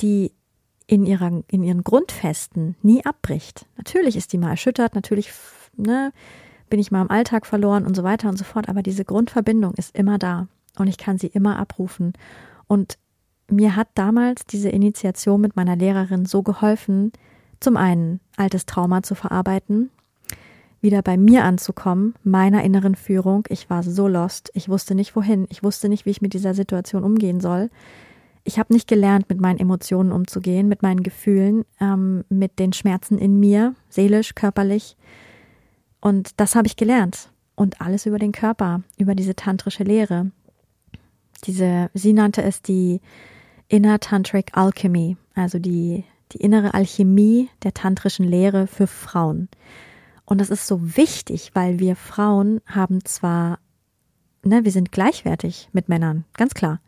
die 0.01 0.31
in, 0.85 1.05
ihrer, 1.05 1.43
in 1.47 1.63
ihren 1.63 1.83
Grundfesten 1.83 2.75
nie 2.81 3.05
abbricht. 3.05 3.65
Natürlich 3.77 4.15
ist 4.15 4.33
die 4.33 4.37
mal 4.37 4.51
erschüttert, 4.51 4.95
natürlich 4.95 5.31
ne, 5.75 6.11
bin 6.69 6.79
ich 6.79 6.91
mal 6.91 7.01
im 7.01 7.11
Alltag 7.11 7.45
verloren 7.45 7.85
und 7.85 7.95
so 7.95 8.03
weiter 8.03 8.29
und 8.29 8.37
so 8.37 8.43
fort, 8.43 8.69
aber 8.69 8.83
diese 8.83 9.05
Grundverbindung 9.05 9.73
ist 9.75 9.95
immer 9.95 10.17
da 10.17 10.47
und 10.77 10.87
ich 10.87 10.97
kann 10.97 11.17
sie 11.17 11.27
immer 11.27 11.57
abrufen. 11.57 12.13
Und 12.67 12.97
mir 13.49 13.75
hat 13.75 13.89
damals 13.95 14.45
diese 14.45 14.69
Initiation 14.69 15.41
mit 15.41 15.55
meiner 15.55 15.75
Lehrerin 15.75 16.25
so 16.25 16.43
geholfen, 16.43 17.11
zum 17.59 17.77
einen 17.77 18.19
altes 18.35 18.65
Trauma 18.65 19.03
zu 19.03 19.15
verarbeiten, 19.15 19.89
wieder 20.83 21.01
bei 21.01 21.17
mir 21.17 21.45
anzukommen, 21.45 22.13
meiner 22.23 22.63
inneren 22.63 22.95
Führung. 22.95 23.45
Ich 23.49 23.69
war 23.69 23.81
so 23.81 24.07
lost. 24.07 24.51
Ich 24.53 24.69
wusste 24.69 24.93
nicht 24.93 25.15
wohin. 25.15 25.47
Ich 25.49 25.63
wusste 25.63 25.89
nicht, 25.89 26.05
wie 26.05 26.11
ich 26.11 26.21
mit 26.21 26.33
dieser 26.33 26.53
Situation 26.53 27.03
umgehen 27.03 27.39
soll. 27.39 27.69
Ich 28.43 28.59
habe 28.59 28.73
nicht 28.73 28.89
gelernt, 28.89 29.29
mit 29.29 29.39
meinen 29.39 29.59
Emotionen 29.59 30.11
umzugehen, 30.11 30.67
mit 30.67 30.81
meinen 30.81 31.01
Gefühlen, 31.01 31.63
ähm, 31.79 32.25
mit 32.27 32.59
den 32.59 32.73
Schmerzen 32.73 33.17
in 33.17 33.39
mir, 33.39 33.73
seelisch, 33.89 34.35
körperlich. 34.35 34.97
Und 36.01 36.39
das 36.41 36.55
habe 36.55 36.67
ich 36.67 36.75
gelernt. 36.75 37.29
Und 37.55 37.79
alles 37.79 38.05
über 38.05 38.19
den 38.19 38.33
Körper, 38.33 38.81
über 38.97 39.15
diese 39.15 39.35
tantrische 39.35 39.83
Lehre. 39.83 40.31
Diese, 41.45 41.89
sie 41.93 42.11
nannte 42.13 42.43
es 42.43 42.61
die 42.61 42.99
Inner 43.69 43.99
Tantric 43.99 44.51
Alchemy, 44.53 45.15
also 45.35 45.59
die, 45.59 46.03
die 46.33 46.37
innere 46.39 46.73
Alchemie 46.73 47.49
der 47.63 47.73
tantrischen 47.73 48.25
Lehre 48.25 48.67
für 48.67 48.87
Frauen. 48.87 49.47
Und 50.33 50.41
das 50.41 50.49
ist 50.49 50.65
so 50.65 50.97
wichtig, 50.97 51.51
weil 51.53 51.77
wir 51.77 51.95
Frauen 51.95 52.59
haben 52.65 53.05
zwar 53.05 53.59
ne, 54.43 54.65
wir 54.65 54.71
sind 54.71 54.91
gleichwertig 54.91 55.69
mit 55.73 55.89
Männern, 55.89 56.25
ganz 56.33 56.55
klar. 56.55 56.81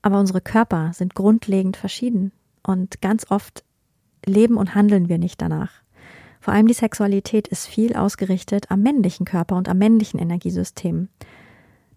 Aber 0.00 0.18
unsere 0.18 0.40
Körper 0.40 0.94
sind 0.94 1.14
grundlegend 1.14 1.76
verschieden 1.76 2.32
und 2.62 3.02
ganz 3.02 3.30
oft 3.30 3.62
leben 4.24 4.56
und 4.56 4.74
handeln 4.74 5.10
wir 5.10 5.18
nicht 5.18 5.42
danach. 5.42 5.70
Vor 6.40 6.54
allem 6.54 6.66
die 6.66 6.72
Sexualität 6.72 7.46
ist 7.46 7.66
viel 7.66 7.94
ausgerichtet 7.94 8.70
am 8.70 8.80
männlichen 8.80 9.26
Körper 9.26 9.56
und 9.56 9.68
am 9.68 9.76
männlichen 9.76 10.18
Energiesystem. 10.18 11.10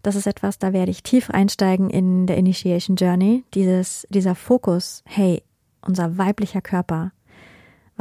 Das 0.04 0.18
ist 0.18 0.28
etwas, 0.28 0.60
da 0.60 0.74
werde 0.74 0.92
ich 0.92 1.04
tief 1.04 1.30
einsteigen 1.30 1.90
in 1.90 2.28
der 2.28 2.36
Initiation 2.36 2.98
Journey. 2.98 3.46
Dieses, 3.54 4.06
dieser 4.10 4.36
Fokus, 4.36 5.04
hey, 5.06 5.42
unser 5.82 6.18
weiblicher 6.18 6.60
Körper, 6.62 7.14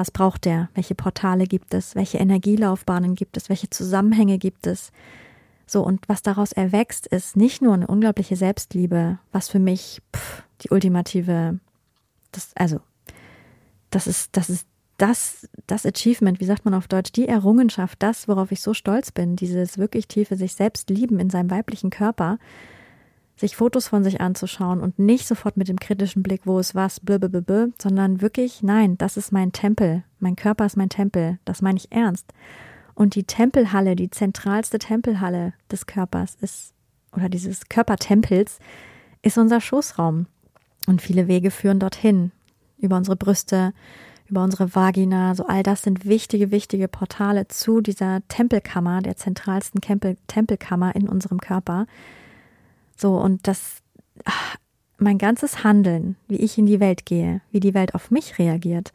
was 0.00 0.10
braucht 0.10 0.46
der? 0.46 0.70
Welche 0.72 0.94
Portale 0.94 1.44
gibt 1.44 1.74
es? 1.74 1.94
Welche 1.94 2.16
Energielaufbahnen 2.16 3.14
gibt 3.14 3.36
es? 3.36 3.50
Welche 3.50 3.68
Zusammenhänge 3.68 4.38
gibt 4.38 4.66
es? 4.66 4.92
So, 5.66 5.82
und 5.84 6.08
was 6.08 6.22
daraus 6.22 6.52
erwächst, 6.52 7.06
ist 7.06 7.36
nicht 7.36 7.60
nur 7.60 7.74
eine 7.74 7.86
unglaubliche 7.86 8.34
Selbstliebe, 8.34 9.18
was 9.30 9.50
für 9.50 9.58
mich 9.58 10.00
pff, 10.16 10.42
die 10.62 10.70
ultimative, 10.70 11.60
das, 12.32 12.52
also, 12.54 12.80
das 13.90 14.06
ist, 14.06 14.36
das 14.38 14.48
ist 14.48 14.66
das, 14.96 15.48
das 15.66 15.84
Achievement, 15.84 16.40
wie 16.40 16.46
sagt 16.46 16.64
man 16.64 16.74
auf 16.74 16.88
Deutsch, 16.88 17.12
die 17.12 17.28
Errungenschaft, 17.28 18.02
das, 18.02 18.26
worauf 18.26 18.52
ich 18.52 18.62
so 18.62 18.72
stolz 18.72 19.12
bin, 19.12 19.36
dieses 19.36 19.76
wirklich 19.76 20.08
tiefe 20.08 20.36
sich 20.36 20.54
selbst 20.54 20.88
lieben 20.88 21.20
in 21.20 21.28
seinem 21.28 21.50
weiblichen 21.50 21.90
Körper, 21.90 22.38
sich 23.40 23.56
Fotos 23.56 23.88
von 23.88 24.04
sich 24.04 24.20
anzuschauen 24.20 24.80
und 24.80 24.98
nicht 24.98 25.26
sofort 25.26 25.56
mit 25.56 25.68
dem 25.68 25.80
kritischen 25.80 26.22
Blick, 26.22 26.42
wo 26.44 26.58
ist 26.58 26.74
was, 26.74 27.00
blablabla, 27.00 27.68
sondern 27.80 28.20
wirklich, 28.20 28.62
nein, 28.62 28.98
das 28.98 29.16
ist 29.16 29.32
mein 29.32 29.52
Tempel, 29.52 30.04
mein 30.18 30.36
Körper 30.36 30.66
ist 30.66 30.76
mein 30.76 30.90
Tempel, 30.90 31.38
das 31.46 31.62
meine 31.62 31.78
ich 31.78 31.90
ernst. 31.90 32.26
Und 32.94 33.14
die 33.14 33.24
Tempelhalle, 33.24 33.96
die 33.96 34.10
zentralste 34.10 34.78
Tempelhalle 34.78 35.54
des 35.70 35.86
Körpers 35.86 36.36
ist, 36.42 36.74
oder 37.16 37.30
dieses 37.30 37.68
Körpertempels, 37.70 38.58
ist 39.22 39.38
unser 39.38 39.60
Schoßraum. 39.60 40.26
Und 40.86 41.00
viele 41.00 41.26
Wege 41.26 41.50
führen 41.50 41.78
dorthin, 41.78 42.32
über 42.78 42.98
unsere 42.98 43.16
Brüste, 43.16 43.72
über 44.26 44.44
unsere 44.44 44.74
Vagina, 44.74 45.34
so 45.34 45.46
all 45.46 45.62
das 45.62 45.82
sind 45.82 46.04
wichtige, 46.04 46.50
wichtige 46.50 46.88
Portale 46.88 47.48
zu 47.48 47.80
dieser 47.80 48.20
Tempelkammer, 48.28 49.00
der 49.00 49.16
zentralsten 49.16 49.80
Tempel, 49.80 50.18
Tempelkammer 50.26 50.94
in 50.94 51.08
unserem 51.08 51.40
Körper. 51.40 51.86
So, 53.00 53.16
und 53.16 53.48
das, 53.48 53.78
ach, 54.24 54.56
mein 54.98 55.16
ganzes 55.16 55.64
Handeln, 55.64 56.16
wie 56.28 56.36
ich 56.36 56.58
in 56.58 56.66
die 56.66 56.80
Welt 56.80 57.06
gehe, 57.06 57.40
wie 57.50 57.60
die 57.60 57.72
Welt 57.72 57.94
auf 57.94 58.10
mich 58.10 58.38
reagiert, 58.38 58.92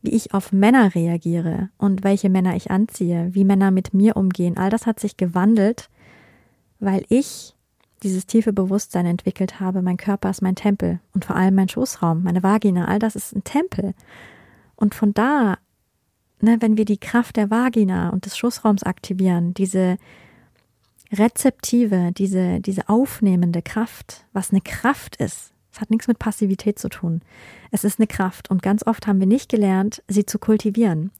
wie 0.00 0.10
ich 0.10 0.32
auf 0.32 0.52
Männer 0.52 0.94
reagiere 0.94 1.70
und 1.76 2.04
welche 2.04 2.30
Männer 2.30 2.54
ich 2.54 2.70
anziehe, 2.70 3.30
wie 3.32 3.44
Männer 3.44 3.72
mit 3.72 3.92
mir 3.92 4.16
umgehen, 4.16 4.56
all 4.56 4.70
das 4.70 4.86
hat 4.86 5.00
sich 5.00 5.16
gewandelt, 5.16 5.90
weil 6.78 7.04
ich 7.08 7.56
dieses 8.04 8.26
tiefe 8.26 8.52
Bewusstsein 8.52 9.06
entwickelt 9.06 9.58
habe, 9.58 9.82
mein 9.82 9.96
Körper 9.96 10.30
ist 10.30 10.40
mein 10.40 10.54
Tempel 10.54 11.00
und 11.12 11.24
vor 11.24 11.34
allem 11.34 11.56
mein 11.56 11.68
Schoßraum, 11.68 12.22
meine 12.22 12.44
Vagina, 12.44 12.86
all 12.86 13.00
das 13.00 13.16
ist 13.16 13.34
ein 13.34 13.42
Tempel. 13.42 13.94
Und 14.76 14.94
von 14.94 15.12
da, 15.14 15.58
ne, 16.40 16.58
wenn 16.60 16.76
wir 16.76 16.84
die 16.84 16.98
Kraft 16.98 17.36
der 17.36 17.50
Vagina 17.50 18.10
und 18.10 18.24
des 18.24 18.38
Schoßraums 18.38 18.84
aktivieren, 18.84 19.52
diese 19.52 19.96
rezeptive, 21.12 22.12
diese, 22.12 22.60
diese 22.60 22.88
aufnehmende 22.88 23.62
Kraft, 23.62 24.26
was 24.32 24.50
eine 24.50 24.60
Kraft 24.60 25.16
ist, 25.16 25.52
es 25.78 25.80
hat 25.80 25.90
nichts 25.90 26.08
mit 26.08 26.18
Passivität 26.18 26.78
zu 26.78 26.88
tun. 26.88 27.22
Es 27.70 27.84
ist 27.84 28.00
eine 28.00 28.08
Kraft 28.08 28.50
und 28.50 28.62
ganz 28.62 28.84
oft 28.84 29.06
haben 29.06 29.20
wir 29.20 29.28
nicht 29.28 29.48
gelernt, 29.48 30.02
sie 30.08 30.26
zu 30.26 30.40
kultivieren. 30.40 31.12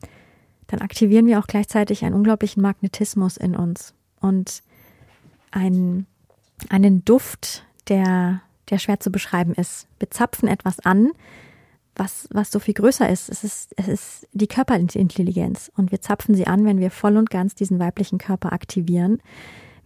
Dann 0.67 0.81
aktivieren 0.81 1.27
wir 1.27 1.39
auch 1.39 1.47
gleichzeitig 1.47 2.05
einen 2.05 2.17
unglaublichen 2.17 2.61
Magnetismus 2.61 3.37
in 3.37 3.55
uns 3.55 3.95
und 4.21 4.65
einen, 5.53 6.07
einen 6.69 7.05
Duft, 7.05 7.65
der, 7.89 8.43
der 8.69 8.79
schwer 8.79 8.99
zu 8.99 9.13
beschreiben 9.13 9.55
ist. 9.55 9.87
Wir 10.01 10.11
zapfen 10.11 10.49
etwas 10.49 10.81
an, 10.81 11.13
was, 11.95 12.29
was 12.33 12.51
so 12.51 12.59
viel 12.59 12.75
größer 12.75 13.09
ist. 13.09 13.29
Es 13.29 13.45
ist, 13.45 13.75
es 13.77 13.87
ist 13.87 14.29
die 14.33 14.49
Körperintelligenz. 14.49 15.71
Und 15.77 15.93
wir 15.93 16.01
zapfen 16.01 16.35
sie 16.35 16.47
an, 16.47 16.65
wenn 16.65 16.81
wir 16.81 16.91
voll 16.91 17.17
und 17.17 17.31
ganz 17.31 17.55
diesen 17.55 17.79
weiblichen 17.79 18.19
Körper 18.19 18.53
aktivieren, 18.53 19.23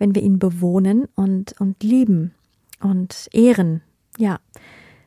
wenn 0.03 0.17
wir 0.17 0.23
ihn 0.23 0.41
bewohnen 0.41 1.07
und, 1.15 1.55
und 1.61 1.81
lieben 1.85 2.35
und 2.81 3.29
ehren. 3.31 3.83
Ja, 4.19 4.41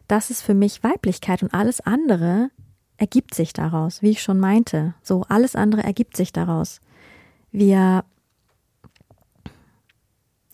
das 0.08 0.30
ist 0.30 0.42
für 0.42 0.54
mich 0.54 0.86
Weiblichkeit 0.86 1.44
und 1.44 1.54
alles 1.54 1.82
andere 1.82 2.50
ergibt 2.96 3.34
sich 3.34 3.52
daraus, 3.52 4.02
wie 4.02 4.12
ich 4.12 4.22
schon 4.22 4.40
meinte. 4.40 4.94
So, 5.04 5.26
alles 5.28 5.54
andere 5.58 5.84
ergibt 5.84 6.16
sich 6.16 6.32
daraus. 6.32 6.80
Wir, 7.52 8.06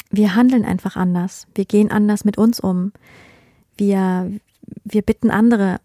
wir 0.10 0.34
handeln 0.34 0.66
einfach 0.66 0.96
anders. 0.96 1.46
Wir 1.54 1.66
gehen 1.66 1.92
anders 1.92 2.26
mit 2.26 2.40
uns 2.40 2.60
um. 2.60 2.94
Wir, 3.78 4.32
wir 4.84 5.04
bitten 5.04 5.30
andere 5.30 5.82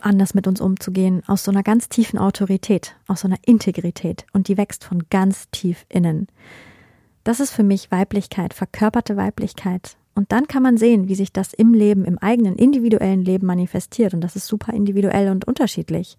anders 0.00 0.32
mit 0.32 0.46
uns 0.46 0.62
umzugehen, 0.62 1.22
aus 1.26 1.44
so 1.44 1.50
einer 1.50 1.62
ganz 1.62 1.90
tiefen 1.90 2.18
Autorität, 2.18 2.96
aus 3.08 3.20
so 3.20 3.28
einer 3.28 3.40
Integrität 3.44 4.24
und 4.32 4.48
die 4.48 4.56
wächst 4.56 4.84
von 4.84 5.10
ganz 5.10 5.50
tief 5.50 5.84
innen. 5.90 6.28
Das 7.28 7.40
ist 7.40 7.50
für 7.50 7.62
mich 7.62 7.90
Weiblichkeit, 7.90 8.54
verkörperte 8.54 9.18
Weiblichkeit. 9.18 9.98
Und 10.14 10.32
dann 10.32 10.48
kann 10.48 10.62
man 10.62 10.78
sehen, 10.78 11.08
wie 11.08 11.14
sich 11.14 11.30
das 11.30 11.52
im 11.52 11.74
Leben, 11.74 12.06
im 12.06 12.16
eigenen 12.16 12.56
individuellen 12.56 13.22
Leben 13.22 13.46
manifestiert. 13.46 14.14
Und 14.14 14.22
das 14.22 14.34
ist 14.34 14.46
super 14.46 14.72
individuell 14.72 15.28
und 15.28 15.44
unterschiedlich. 15.44 16.16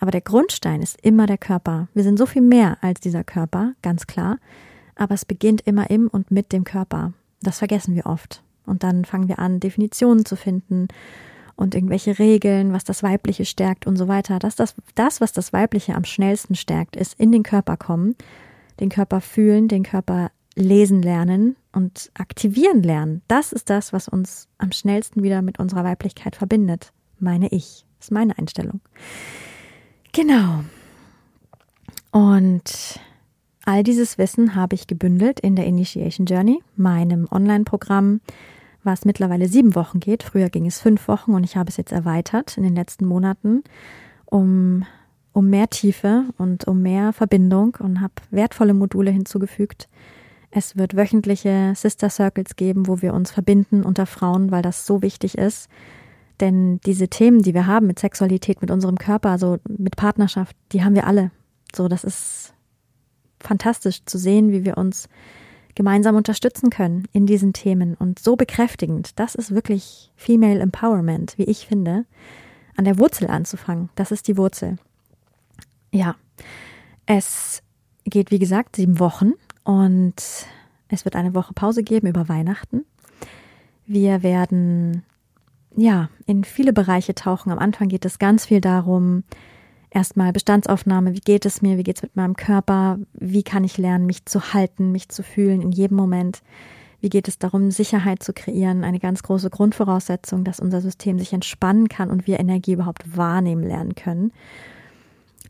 Aber 0.00 0.10
der 0.10 0.22
Grundstein 0.22 0.82
ist 0.82 1.00
immer 1.02 1.26
der 1.26 1.38
Körper. 1.38 1.86
Wir 1.94 2.02
sind 2.02 2.18
so 2.18 2.26
viel 2.26 2.42
mehr 2.42 2.78
als 2.80 2.98
dieser 2.98 3.22
Körper, 3.22 3.74
ganz 3.80 4.08
klar. 4.08 4.38
Aber 4.96 5.14
es 5.14 5.24
beginnt 5.24 5.60
immer 5.68 5.88
im 5.88 6.08
und 6.08 6.32
mit 6.32 6.50
dem 6.50 6.64
Körper. 6.64 7.12
Das 7.42 7.58
vergessen 7.58 7.94
wir 7.94 8.06
oft. 8.06 8.42
Und 8.66 8.82
dann 8.82 9.04
fangen 9.04 9.28
wir 9.28 9.38
an, 9.38 9.60
Definitionen 9.60 10.24
zu 10.24 10.34
finden 10.34 10.88
und 11.54 11.76
irgendwelche 11.76 12.18
Regeln, 12.18 12.72
was 12.72 12.82
das 12.82 13.04
Weibliche 13.04 13.44
stärkt 13.44 13.86
und 13.86 13.94
so 13.96 14.08
weiter. 14.08 14.40
Dass 14.40 14.56
das, 14.56 14.74
das, 14.96 15.20
was 15.20 15.32
das 15.32 15.52
Weibliche 15.52 15.94
am 15.94 16.02
schnellsten 16.02 16.56
stärkt, 16.56 16.96
ist 16.96 17.14
in 17.20 17.30
den 17.30 17.44
Körper 17.44 17.76
kommen, 17.76 18.16
den 18.80 18.88
Körper 18.88 19.20
fühlen, 19.20 19.68
den 19.68 19.84
Körper 19.84 20.32
lesen 20.56 21.02
lernen 21.02 21.56
und 21.72 22.10
aktivieren 22.14 22.82
lernen. 22.82 23.22
Das 23.28 23.52
ist 23.52 23.70
das, 23.70 23.92
was 23.92 24.08
uns 24.08 24.48
am 24.58 24.72
schnellsten 24.72 25.22
wieder 25.22 25.42
mit 25.42 25.58
unserer 25.58 25.84
Weiblichkeit 25.84 26.36
verbindet, 26.36 26.92
meine 27.18 27.48
ich. 27.48 27.84
Das 27.98 28.06
ist 28.06 28.12
meine 28.12 28.36
Einstellung. 28.38 28.80
Genau. 30.12 30.64
Und 32.10 33.00
all 33.64 33.82
dieses 33.84 34.18
Wissen 34.18 34.54
habe 34.54 34.74
ich 34.74 34.86
gebündelt 34.86 35.38
in 35.40 35.54
der 35.54 35.66
Initiation 35.66 36.26
Journey, 36.26 36.60
meinem 36.76 37.28
Online-Programm, 37.30 38.20
was 38.82 39.04
mittlerweile 39.04 39.48
sieben 39.48 39.74
Wochen 39.74 40.00
geht. 40.00 40.22
Früher 40.22 40.48
ging 40.48 40.66
es 40.66 40.80
fünf 40.80 41.06
Wochen 41.06 41.34
und 41.34 41.44
ich 41.44 41.56
habe 41.56 41.68
es 41.68 41.76
jetzt 41.76 41.92
erweitert 41.92 42.56
in 42.56 42.64
den 42.64 42.74
letzten 42.74 43.06
Monaten, 43.06 43.62
um, 44.24 44.86
um 45.32 45.50
mehr 45.50 45.68
Tiefe 45.68 46.24
und 46.38 46.66
um 46.66 46.82
mehr 46.82 47.12
Verbindung 47.12 47.76
und 47.78 48.00
habe 48.00 48.14
wertvolle 48.30 48.74
Module 48.74 49.10
hinzugefügt. 49.10 49.88
Es 50.50 50.76
wird 50.76 50.96
wöchentliche 50.96 51.74
Sister 51.76 52.10
Circles 52.10 52.56
geben, 52.56 52.88
wo 52.88 53.02
wir 53.02 53.14
uns 53.14 53.30
verbinden 53.30 53.84
unter 53.84 54.06
Frauen, 54.06 54.50
weil 54.50 54.62
das 54.62 54.84
so 54.84 55.02
wichtig 55.02 55.38
ist. 55.38 55.68
Denn 56.40 56.80
diese 56.86 57.08
Themen, 57.08 57.42
die 57.42 57.54
wir 57.54 57.66
haben 57.66 57.86
mit 57.86 57.98
Sexualität, 57.98 58.60
mit 58.60 58.70
unserem 58.70 58.96
Körper, 58.96 59.30
also 59.30 59.58
mit 59.68 59.96
Partnerschaft, 59.96 60.56
die 60.72 60.82
haben 60.82 60.94
wir 60.94 61.06
alle. 61.06 61.30
So, 61.74 61.86
das 61.86 62.02
ist 62.02 62.54
fantastisch 63.38 64.04
zu 64.04 64.18
sehen, 64.18 64.50
wie 64.50 64.64
wir 64.64 64.76
uns 64.76 65.08
gemeinsam 65.74 66.16
unterstützen 66.16 66.70
können 66.70 67.06
in 67.12 67.26
diesen 67.26 67.52
Themen 67.52 67.94
und 67.94 68.18
so 68.18 68.36
bekräftigend. 68.36 69.18
Das 69.18 69.34
ist 69.34 69.54
wirklich 69.54 70.10
Female 70.16 70.58
Empowerment, 70.58 71.38
wie 71.38 71.44
ich 71.44 71.66
finde, 71.66 72.06
an 72.76 72.84
der 72.84 72.98
Wurzel 72.98 73.28
anzufangen. 73.28 73.88
Das 73.94 74.10
ist 74.10 74.26
die 74.26 74.36
Wurzel. 74.36 74.78
Ja, 75.92 76.16
es 77.06 77.62
geht 78.04 78.30
wie 78.30 78.38
gesagt 78.38 78.76
sieben 78.76 78.98
Wochen 78.98 79.32
und 79.64 80.14
es 80.88 81.04
wird 81.04 81.16
eine 81.16 81.34
Woche 81.34 81.54
Pause 81.54 81.82
geben 81.82 82.08
über 82.08 82.28
Weihnachten. 82.28 82.84
Wir 83.86 84.22
werden 84.22 85.02
ja 85.76 86.10
in 86.26 86.44
viele 86.44 86.72
Bereiche 86.72 87.14
tauchen. 87.14 87.50
Am 87.50 87.58
Anfang 87.58 87.88
geht 87.88 88.04
es 88.04 88.18
ganz 88.18 88.46
viel 88.46 88.60
darum, 88.60 89.24
erstmal 89.90 90.32
Bestandsaufnahme, 90.32 91.14
wie 91.14 91.20
geht 91.20 91.46
es 91.46 91.62
mir, 91.62 91.76
wie 91.76 91.82
geht 91.82 91.96
es 91.96 92.02
mit 92.02 92.16
meinem 92.16 92.36
Körper, 92.36 92.98
wie 93.12 93.42
kann 93.42 93.64
ich 93.64 93.78
lernen, 93.78 94.06
mich 94.06 94.26
zu 94.26 94.52
halten, 94.52 94.92
mich 94.92 95.08
zu 95.08 95.22
fühlen 95.22 95.60
in 95.60 95.72
jedem 95.72 95.96
Moment. 95.96 96.42
Wie 97.00 97.08
geht 97.08 97.28
es 97.28 97.38
darum, 97.38 97.70
Sicherheit 97.70 98.22
zu 98.22 98.32
kreieren? 98.32 98.84
Eine 98.84 99.00
ganz 99.00 99.22
große 99.22 99.48
Grundvoraussetzung, 99.48 100.44
dass 100.44 100.60
unser 100.60 100.80
System 100.82 101.18
sich 101.18 101.32
entspannen 101.32 101.88
kann 101.88 102.10
und 102.10 102.26
wir 102.26 102.38
Energie 102.38 102.74
überhaupt 102.74 103.16
wahrnehmen 103.16 103.62
lernen 103.62 103.94
können. 103.94 104.32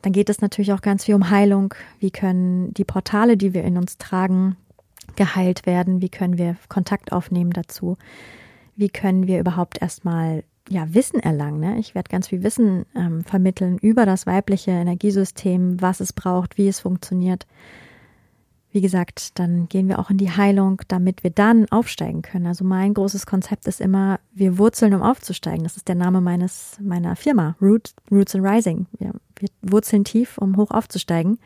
Dann 0.03 0.13
geht 0.13 0.31
es 0.31 0.41
natürlich 0.41 0.73
auch 0.73 0.81
ganz 0.81 1.05
viel 1.05 1.15
um 1.15 1.31
Heilung. 1.31 1.75
Wie 1.99 2.11
können 2.11 2.73
die 2.75 2.85
Portale, 2.85 3.37
die 3.37 3.55
wir 3.55 3.65
in 3.65 3.77
uns 3.77 3.99
tragen, 3.99 4.57
geheilt 5.17 5.67
werden? 5.67 6.01
Wie 6.01 6.09
können 6.09 6.39
wir 6.39 6.57
Kontakt 6.69 7.13
aufnehmen 7.13 7.53
dazu? 7.53 7.99
Wie 8.77 8.89
können 8.89 9.27
wir 9.27 9.41
überhaupt 9.41 9.83
erstmal 9.83 10.45
ja, 10.71 10.95
Wissen 10.95 11.21
erlangen. 11.21 11.61
Ne? 11.61 11.79
Ich 11.79 11.95
werde 11.95 12.09
ganz 12.09 12.29
viel 12.29 12.43
Wissen 12.43 12.87
ähm, 12.95 13.25
vermitteln 13.25 13.77
über 13.79 14.07
das 14.07 14.25
weibliche 14.27 14.71
Energiesystem, 14.71 15.83
was 15.83 16.01
es 16.01 16.13
braucht, 16.13 16.57
wie 16.57 16.69
es 16.69 16.81
funktioniert. 16.81 17.47
Wie 18.73 18.81
gesagt, 18.81 19.39
dann 19.39 19.69
gehen 19.69 19.89
wir 19.89 19.99
auch 19.99 20.11
in 20.11 20.19
die 20.19 20.31
Heilung, 20.31 20.81
damit 20.87 21.25
wir 21.25 21.31
dann 21.31 21.67
aufsteigen 21.71 22.23
können. 22.23 22.47
Also 22.47 22.65
mein 22.65 22.95
großes 22.95 23.27
Konzept 23.27 23.67
ist 23.67 23.81
immer, 23.81 24.21
wir 24.33 24.59
wurzeln, 24.59 24.95
um 24.95 25.03
aufzusteigen. 25.03 25.65
Das 25.65 25.77
ist 25.77 25.89
der 25.89 25.97
Name 25.97 26.21
meines, 26.21 26.79
meiner 26.81 27.17
Firma, 27.17 27.57
Root, 27.61 27.95
Roots 28.11 28.35
and 28.37 28.47
Rising. 28.47 28.87
Wir, 28.99 29.13
wir 29.37 29.49
wurzeln 29.63 30.05
tief, 30.05 30.39
um 30.39 30.57
hoch 30.57 30.71
aufzusteigen. 30.71 31.39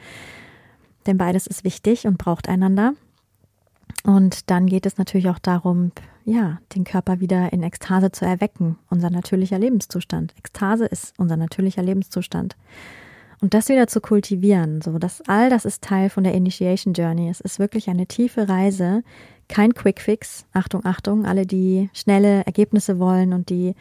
Denn 1.07 1.17
beides 1.17 1.47
ist 1.47 1.65
wichtig 1.65 2.07
und 2.07 2.19
braucht 2.19 2.49
einander. 2.49 2.93
Und 4.05 4.51
dann 4.51 4.67
geht 4.67 4.85
es 4.85 4.99
natürlich 4.99 5.29
auch 5.31 5.39
darum, 5.39 5.93
ja, 6.27 6.59
den 6.75 6.85
Körper 6.85 7.21
wieder 7.21 7.53
in 7.53 7.63
Ekstase 7.63 8.13
zu 8.13 8.27
erwecken, 8.27 8.77
unser 8.91 9.11
natürlicher 9.11 9.59
Lebenszustand. 9.59 10.35
Ekstase 10.39 10.85
ist 10.85 11.15
unser 11.19 11.37
natürlicher 11.37 11.83
Lebenszustand. 11.83 12.57
Und 13.45 13.53
das 13.53 13.69
wieder 13.69 13.89
zu 13.89 14.01
kultivieren, 14.01 14.81
so 14.81 14.99
dass 14.99 15.21
all 15.27 15.51
das 15.51 15.67
ist 15.67 15.85
Teil 15.85 16.09
von 16.09 16.25
der 16.25 16.33
Initiation 16.33 16.95
Journey. 16.95 17.29
Es 17.29 17.43
ist 17.43 17.59
wirklich 17.59 17.91
eine 17.91 18.07
tiefe 18.07 18.49
Reise, 18.49 19.03
kein 19.51 19.75
Quick 19.75 20.01
Fix. 20.01 20.47
Achtung, 20.55 20.83
Achtung, 20.87 21.27
alle, 21.27 21.45
die 21.45 21.91
schnelle 21.93 22.47
Ergebnisse 22.47 22.99
wollen 22.99 23.35
und 23.35 23.51
die 23.51 23.75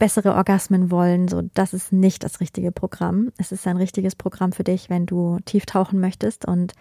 bessere 0.00 0.34
Orgasmen 0.34 0.90
wollen, 0.90 1.28
so 1.28 1.42
das 1.54 1.74
ist 1.74 1.92
nicht 1.92 2.24
das 2.24 2.40
richtige 2.40 2.72
Programm. 2.72 3.30
Es 3.38 3.52
ist 3.52 3.68
ein 3.68 3.76
richtiges 3.76 4.16
Programm 4.16 4.50
für 4.50 4.64
dich, 4.64 4.90
wenn 4.90 5.06
du 5.06 5.38
tief 5.44 5.64
tauchen 5.64 6.00
möchtest 6.00 6.44
und 6.44 6.72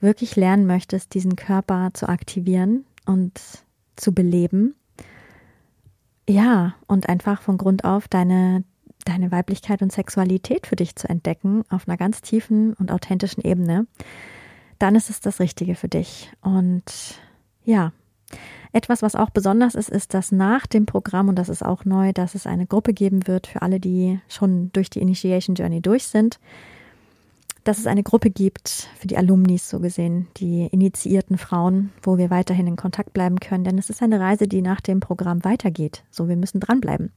wirklich 0.00 0.34
lernen 0.34 0.66
möchtest, 0.66 1.14
diesen 1.14 1.36
Körper 1.36 1.90
zu 1.94 2.08
aktivieren 2.08 2.84
und 3.06 3.40
zu 3.94 4.12
beleben. 4.12 4.74
Ja, 6.28 6.74
und 6.88 7.08
einfach 7.08 7.42
von 7.42 7.58
Grund 7.58 7.84
auf 7.84 8.08
deine 8.08 8.64
deine 9.04 9.32
Weiblichkeit 9.32 9.82
und 9.82 9.92
Sexualität 9.92 10.66
für 10.66 10.76
dich 10.76 10.96
zu 10.96 11.08
entdecken 11.08 11.64
auf 11.68 11.88
einer 11.88 11.96
ganz 11.96 12.20
tiefen 12.20 12.74
und 12.74 12.92
authentischen 12.92 13.44
Ebene, 13.44 13.86
dann 14.78 14.94
ist 14.94 15.10
es 15.10 15.20
das 15.20 15.40
Richtige 15.40 15.74
für 15.74 15.88
dich. 15.88 16.30
Und 16.40 16.84
ja, 17.64 17.92
etwas, 18.72 19.02
was 19.02 19.14
auch 19.14 19.30
besonders 19.30 19.74
ist, 19.74 19.90
ist, 19.90 20.14
dass 20.14 20.32
nach 20.32 20.66
dem 20.66 20.86
Programm, 20.86 21.28
und 21.28 21.36
das 21.36 21.48
ist 21.48 21.64
auch 21.64 21.84
neu, 21.84 22.12
dass 22.12 22.34
es 22.34 22.46
eine 22.46 22.66
Gruppe 22.66 22.92
geben 22.92 23.26
wird 23.26 23.46
für 23.46 23.62
alle, 23.62 23.80
die 23.80 24.20
schon 24.28 24.70
durch 24.72 24.90
die 24.90 25.00
Initiation 25.00 25.56
Journey 25.56 25.80
durch 25.80 26.04
sind, 26.04 26.38
dass 27.64 27.78
es 27.78 27.86
eine 27.86 28.02
Gruppe 28.02 28.30
gibt 28.30 28.88
für 28.98 29.06
die 29.06 29.18
Alumnis, 29.18 29.68
so 29.68 29.80
gesehen, 29.80 30.28
die 30.38 30.66
initiierten 30.66 31.36
Frauen, 31.36 31.92
wo 32.02 32.16
wir 32.16 32.30
weiterhin 32.30 32.66
in 32.66 32.76
Kontakt 32.76 33.12
bleiben 33.12 33.38
können, 33.38 33.64
denn 33.64 33.78
es 33.78 33.90
ist 33.90 34.02
eine 34.02 34.18
Reise, 34.20 34.48
die 34.48 34.62
nach 34.62 34.80
dem 34.80 35.00
Programm 35.00 35.44
weitergeht. 35.44 36.04
So, 36.10 36.28
wir 36.28 36.36
müssen 36.36 36.60
dranbleiben. 36.60 37.12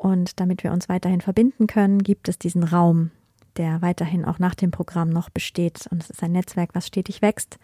Und 0.00 0.40
damit 0.40 0.64
wir 0.64 0.72
uns 0.72 0.88
weiterhin 0.88 1.20
verbinden 1.20 1.66
können, 1.66 2.02
gibt 2.02 2.30
es 2.30 2.38
diesen 2.38 2.64
Raum, 2.64 3.10
der 3.58 3.82
weiterhin 3.82 4.24
auch 4.24 4.38
nach 4.38 4.54
dem 4.54 4.70
Programm 4.70 5.10
noch 5.10 5.28
besteht. 5.28 5.86
Und 5.90 6.02
es 6.02 6.08
ist 6.08 6.22
ein 6.22 6.32
Netzwerk, 6.32 6.70
was 6.72 6.86
stetig 6.86 7.20
wächst 7.20 7.58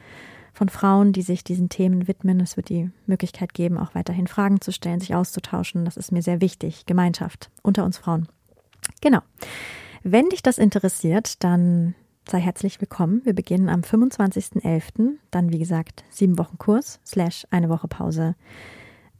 von 0.52 0.68
Frauen, 0.68 1.14
die 1.14 1.22
sich 1.22 1.44
diesen 1.44 1.70
Themen 1.70 2.08
widmen. 2.08 2.38
Es 2.40 2.58
wird 2.58 2.68
die 2.68 2.90
Möglichkeit 3.06 3.54
geben, 3.54 3.78
auch 3.78 3.94
weiterhin 3.94 4.26
Fragen 4.26 4.60
zu 4.60 4.70
stellen, 4.70 5.00
sich 5.00 5.14
auszutauschen. 5.14 5.86
Das 5.86 5.96
ist 5.96 6.12
mir 6.12 6.20
sehr 6.20 6.42
wichtig. 6.42 6.84
Gemeinschaft 6.84 7.48
unter 7.62 7.86
uns 7.86 7.96
Frauen. 7.96 8.28
Genau. 9.00 9.20
Wenn 10.02 10.28
dich 10.28 10.42
das 10.42 10.58
interessiert, 10.58 11.42
dann 11.42 11.94
sei 12.28 12.40
herzlich 12.40 12.82
willkommen. 12.82 13.22
Wir 13.24 13.32
beginnen 13.32 13.70
am 13.70 13.80
25.11. 13.80 15.12
Dann, 15.30 15.52
wie 15.54 15.58
gesagt, 15.58 16.04
sieben 16.10 16.36
Wochen 16.36 16.58
Kurs 16.58 17.00
slash 17.06 17.46
eine 17.50 17.70
Woche 17.70 17.88
Pause 17.88 18.34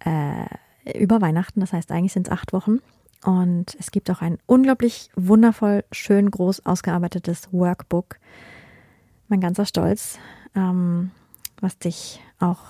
äh, 0.04 0.98
über 0.98 1.22
Weihnachten. 1.22 1.60
Das 1.60 1.72
heißt, 1.72 1.90
eigentlich 1.90 2.12
sind 2.12 2.28
es 2.28 2.32
acht 2.32 2.52
Wochen. 2.52 2.80
Und 3.24 3.76
es 3.78 3.90
gibt 3.90 4.10
auch 4.10 4.20
ein 4.20 4.38
unglaublich 4.46 5.10
wundervoll, 5.16 5.84
schön 5.90 6.30
groß 6.30 6.64
ausgearbeitetes 6.64 7.52
Workbook. 7.52 8.16
Mein 9.28 9.40
ganzer 9.40 9.66
Stolz, 9.66 10.18
ähm, 10.54 11.10
was 11.60 11.78
dich 11.78 12.20
auch 12.38 12.60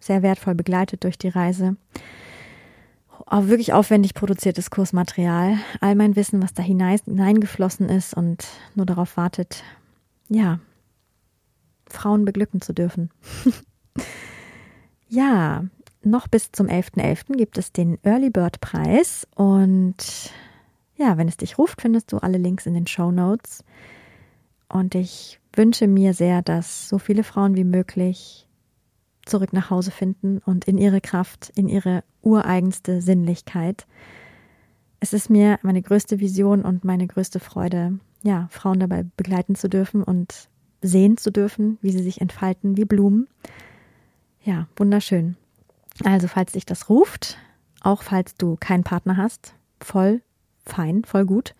sehr 0.00 0.22
wertvoll 0.22 0.54
begleitet 0.54 1.04
durch 1.04 1.16
die 1.16 1.28
Reise. 1.28 1.76
Auch 3.26 3.46
wirklich 3.46 3.72
aufwendig 3.72 4.12
produziertes 4.12 4.70
Kursmaterial. 4.70 5.56
All 5.80 5.94
mein 5.94 6.14
Wissen, 6.14 6.42
was 6.42 6.52
da 6.52 6.62
hineingeflossen 6.62 7.88
ist 7.88 8.12
und 8.14 8.46
nur 8.74 8.84
darauf 8.84 9.16
wartet, 9.16 9.64
ja, 10.28 10.58
Frauen 11.88 12.24
beglücken 12.24 12.60
zu 12.60 12.74
dürfen. 12.74 13.10
ja, 15.08 15.64
noch 16.04 16.28
bis 16.28 16.52
zum 16.52 16.66
11.11. 16.66 17.32
.11. 17.32 17.36
gibt 17.36 17.58
es 17.58 17.72
den 17.72 17.98
Early 18.02 18.30
Bird 18.30 18.60
Preis 18.60 19.26
und 19.34 20.32
ja, 20.96 21.18
wenn 21.18 21.28
es 21.28 21.36
dich 21.36 21.58
ruft, 21.58 21.80
findest 21.80 22.12
du 22.12 22.18
alle 22.18 22.38
Links 22.38 22.66
in 22.66 22.74
den 22.74 22.86
Show 22.86 23.10
Notes. 23.10 23.64
Und 24.68 24.94
ich 24.94 25.40
wünsche 25.52 25.86
mir 25.86 26.14
sehr, 26.14 26.42
dass 26.42 26.88
so 26.88 26.98
viele 26.98 27.24
Frauen 27.24 27.56
wie 27.56 27.64
möglich 27.64 28.48
zurück 29.24 29.52
nach 29.52 29.70
Hause 29.70 29.90
finden 29.90 30.38
und 30.44 30.66
in 30.66 30.78
ihre 30.78 31.00
Kraft, 31.00 31.52
in 31.54 31.68
ihre 31.68 32.04
ureigenste 32.22 33.00
Sinnlichkeit. 33.00 33.86
Es 35.00 35.12
ist 35.12 35.30
mir 35.30 35.58
meine 35.62 35.82
größte 35.82 36.20
Vision 36.20 36.62
und 36.62 36.84
meine 36.84 37.06
größte 37.06 37.40
Freude, 37.40 37.98
ja, 38.22 38.48
Frauen 38.50 38.80
dabei 38.80 39.04
begleiten 39.16 39.54
zu 39.54 39.68
dürfen 39.68 40.02
und 40.02 40.48
sehen 40.82 41.16
zu 41.16 41.30
dürfen, 41.30 41.78
wie 41.80 41.92
sie 41.92 42.02
sich 42.02 42.20
entfalten 42.20 42.76
wie 42.76 42.84
Blumen. 42.84 43.28
Ja, 44.42 44.68
wunderschön. 44.76 45.36
Also, 46.02 46.26
falls 46.26 46.52
dich 46.52 46.66
das 46.66 46.88
ruft, 46.88 47.38
auch 47.80 48.02
falls 48.02 48.34
du 48.34 48.56
keinen 48.58 48.82
Partner 48.82 49.16
hast, 49.16 49.54
voll 49.80 50.22
fein, 50.64 51.04
voll 51.04 51.24
gut. 51.24 51.54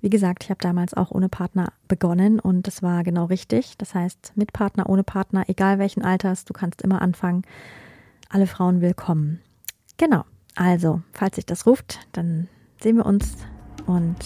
Wie 0.00 0.10
gesagt, 0.10 0.44
ich 0.44 0.50
habe 0.50 0.60
damals 0.60 0.94
auch 0.94 1.10
ohne 1.10 1.28
Partner 1.28 1.72
begonnen 1.86 2.40
und 2.40 2.66
das 2.66 2.82
war 2.82 3.02
genau 3.04 3.26
richtig. 3.26 3.76
Das 3.78 3.94
heißt, 3.94 4.32
mit 4.34 4.52
Partner, 4.52 4.88
ohne 4.88 5.04
Partner, 5.04 5.44
egal 5.48 5.78
welchen 5.78 6.02
Alters, 6.02 6.44
du 6.44 6.52
kannst 6.52 6.82
immer 6.82 7.02
anfangen. 7.02 7.42
Alle 8.28 8.46
Frauen 8.46 8.80
willkommen. 8.80 9.40
Genau. 9.98 10.24
Also, 10.56 11.02
falls 11.12 11.36
sich 11.36 11.46
das 11.46 11.66
ruft, 11.66 12.00
dann 12.12 12.48
sehen 12.82 12.96
wir 12.96 13.06
uns 13.06 13.36
und 13.86 14.16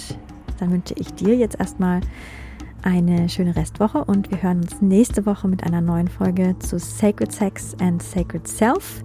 dann 0.58 0.70
wünsche 0.70 0.94
ich 0.96 1.12
dir 1.14 1.36
jetzt 1.36 1.58
erstmal 1.58 2.00
eine 2.84 3.28
schöne 3.28 3.56
Restwoche 3.56 4.04
und 4.04 4.30
wir 4.30 4.42
hören 4.42 4.60
uns 4.60 4.82
nächste 4.82 5.24
Woche 5.26 5.48
mit 5.48 5.64
einer 5.64 5.80
neuen 5.80 6.08
Folge 6.08 6.54
zu 6.58 6.78
Sacred 6.78 7.32
Sex 7.32 7.74
and 7.80 8.02
Sacred 8.02 8.46
Self. 8.46 9.02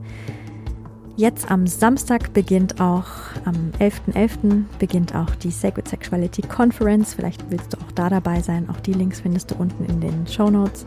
Jetzt 1.15 1.49
am 1.49 1.65
Samstag 1.65 2.33
beginnt 2.33 2.79
auch, 2.79 3.07
am 3.45 3.71
11.11. 3.79 4.13
.11. 4.13 4.63
beginnt 4.79 5.15
auch 5.15 5.33
die 5.35 5.51
Sacred 5.51 5.87
Sexuality 5.87 6.41
Conference. 6.43 7.13
Vielleicht 7.13 7.49
willst 7.49 7.73
du 7.73 7.77
auch 7.77 7.91
da 7.93 8.09
dabei 8.09 8.41
sein. 8.41 8.69
Auch 8.69 8.79
die 8.79 8.93
Links 8.93 9.21
findest 9.21 9.51
du 9.51 9.55
unten 9.55 9.85
in 9.85 9.99
den 9.99 10.27
Show 10.27 10.49
Notes. 10.49 10.85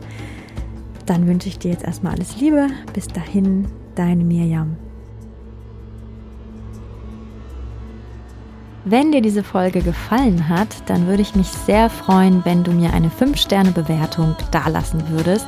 Dann 1.05 1.27
wünsche 1.27 1.49
ich 1.49 1.59
dir 1.59 1.71
jetzt 1.71 1.83
erstmal 1.83 2.13
alles 2.13 2.39
Liebe. 2.39 2.67
Bis 2.93 3.07
dahin, 3.07 3.67
deine 3.95 4.23
Mirjam. 4.23 4.75
Wenn 8.85 9.13
dir 9.13 9.21
diese 9.21 9.43
Folge 9.43 9.81
gefallen 9.81 10.49
hat, 10.49 10.67
dann 10.87 11.07
würde 11.07 11.21
ich 11.21 11.35
mich 11.35 11.47
sehr 11.47 11.89
freuen, 11.89 12.43
wenn 12.43 12.65
du 12.65 12.71
mir 12.71 12.91
eine 12.91 13.07
5-Sterne-Bewertung 13.07 14.35
dalassen 14.51 15.07
würdest. 15.07 15.47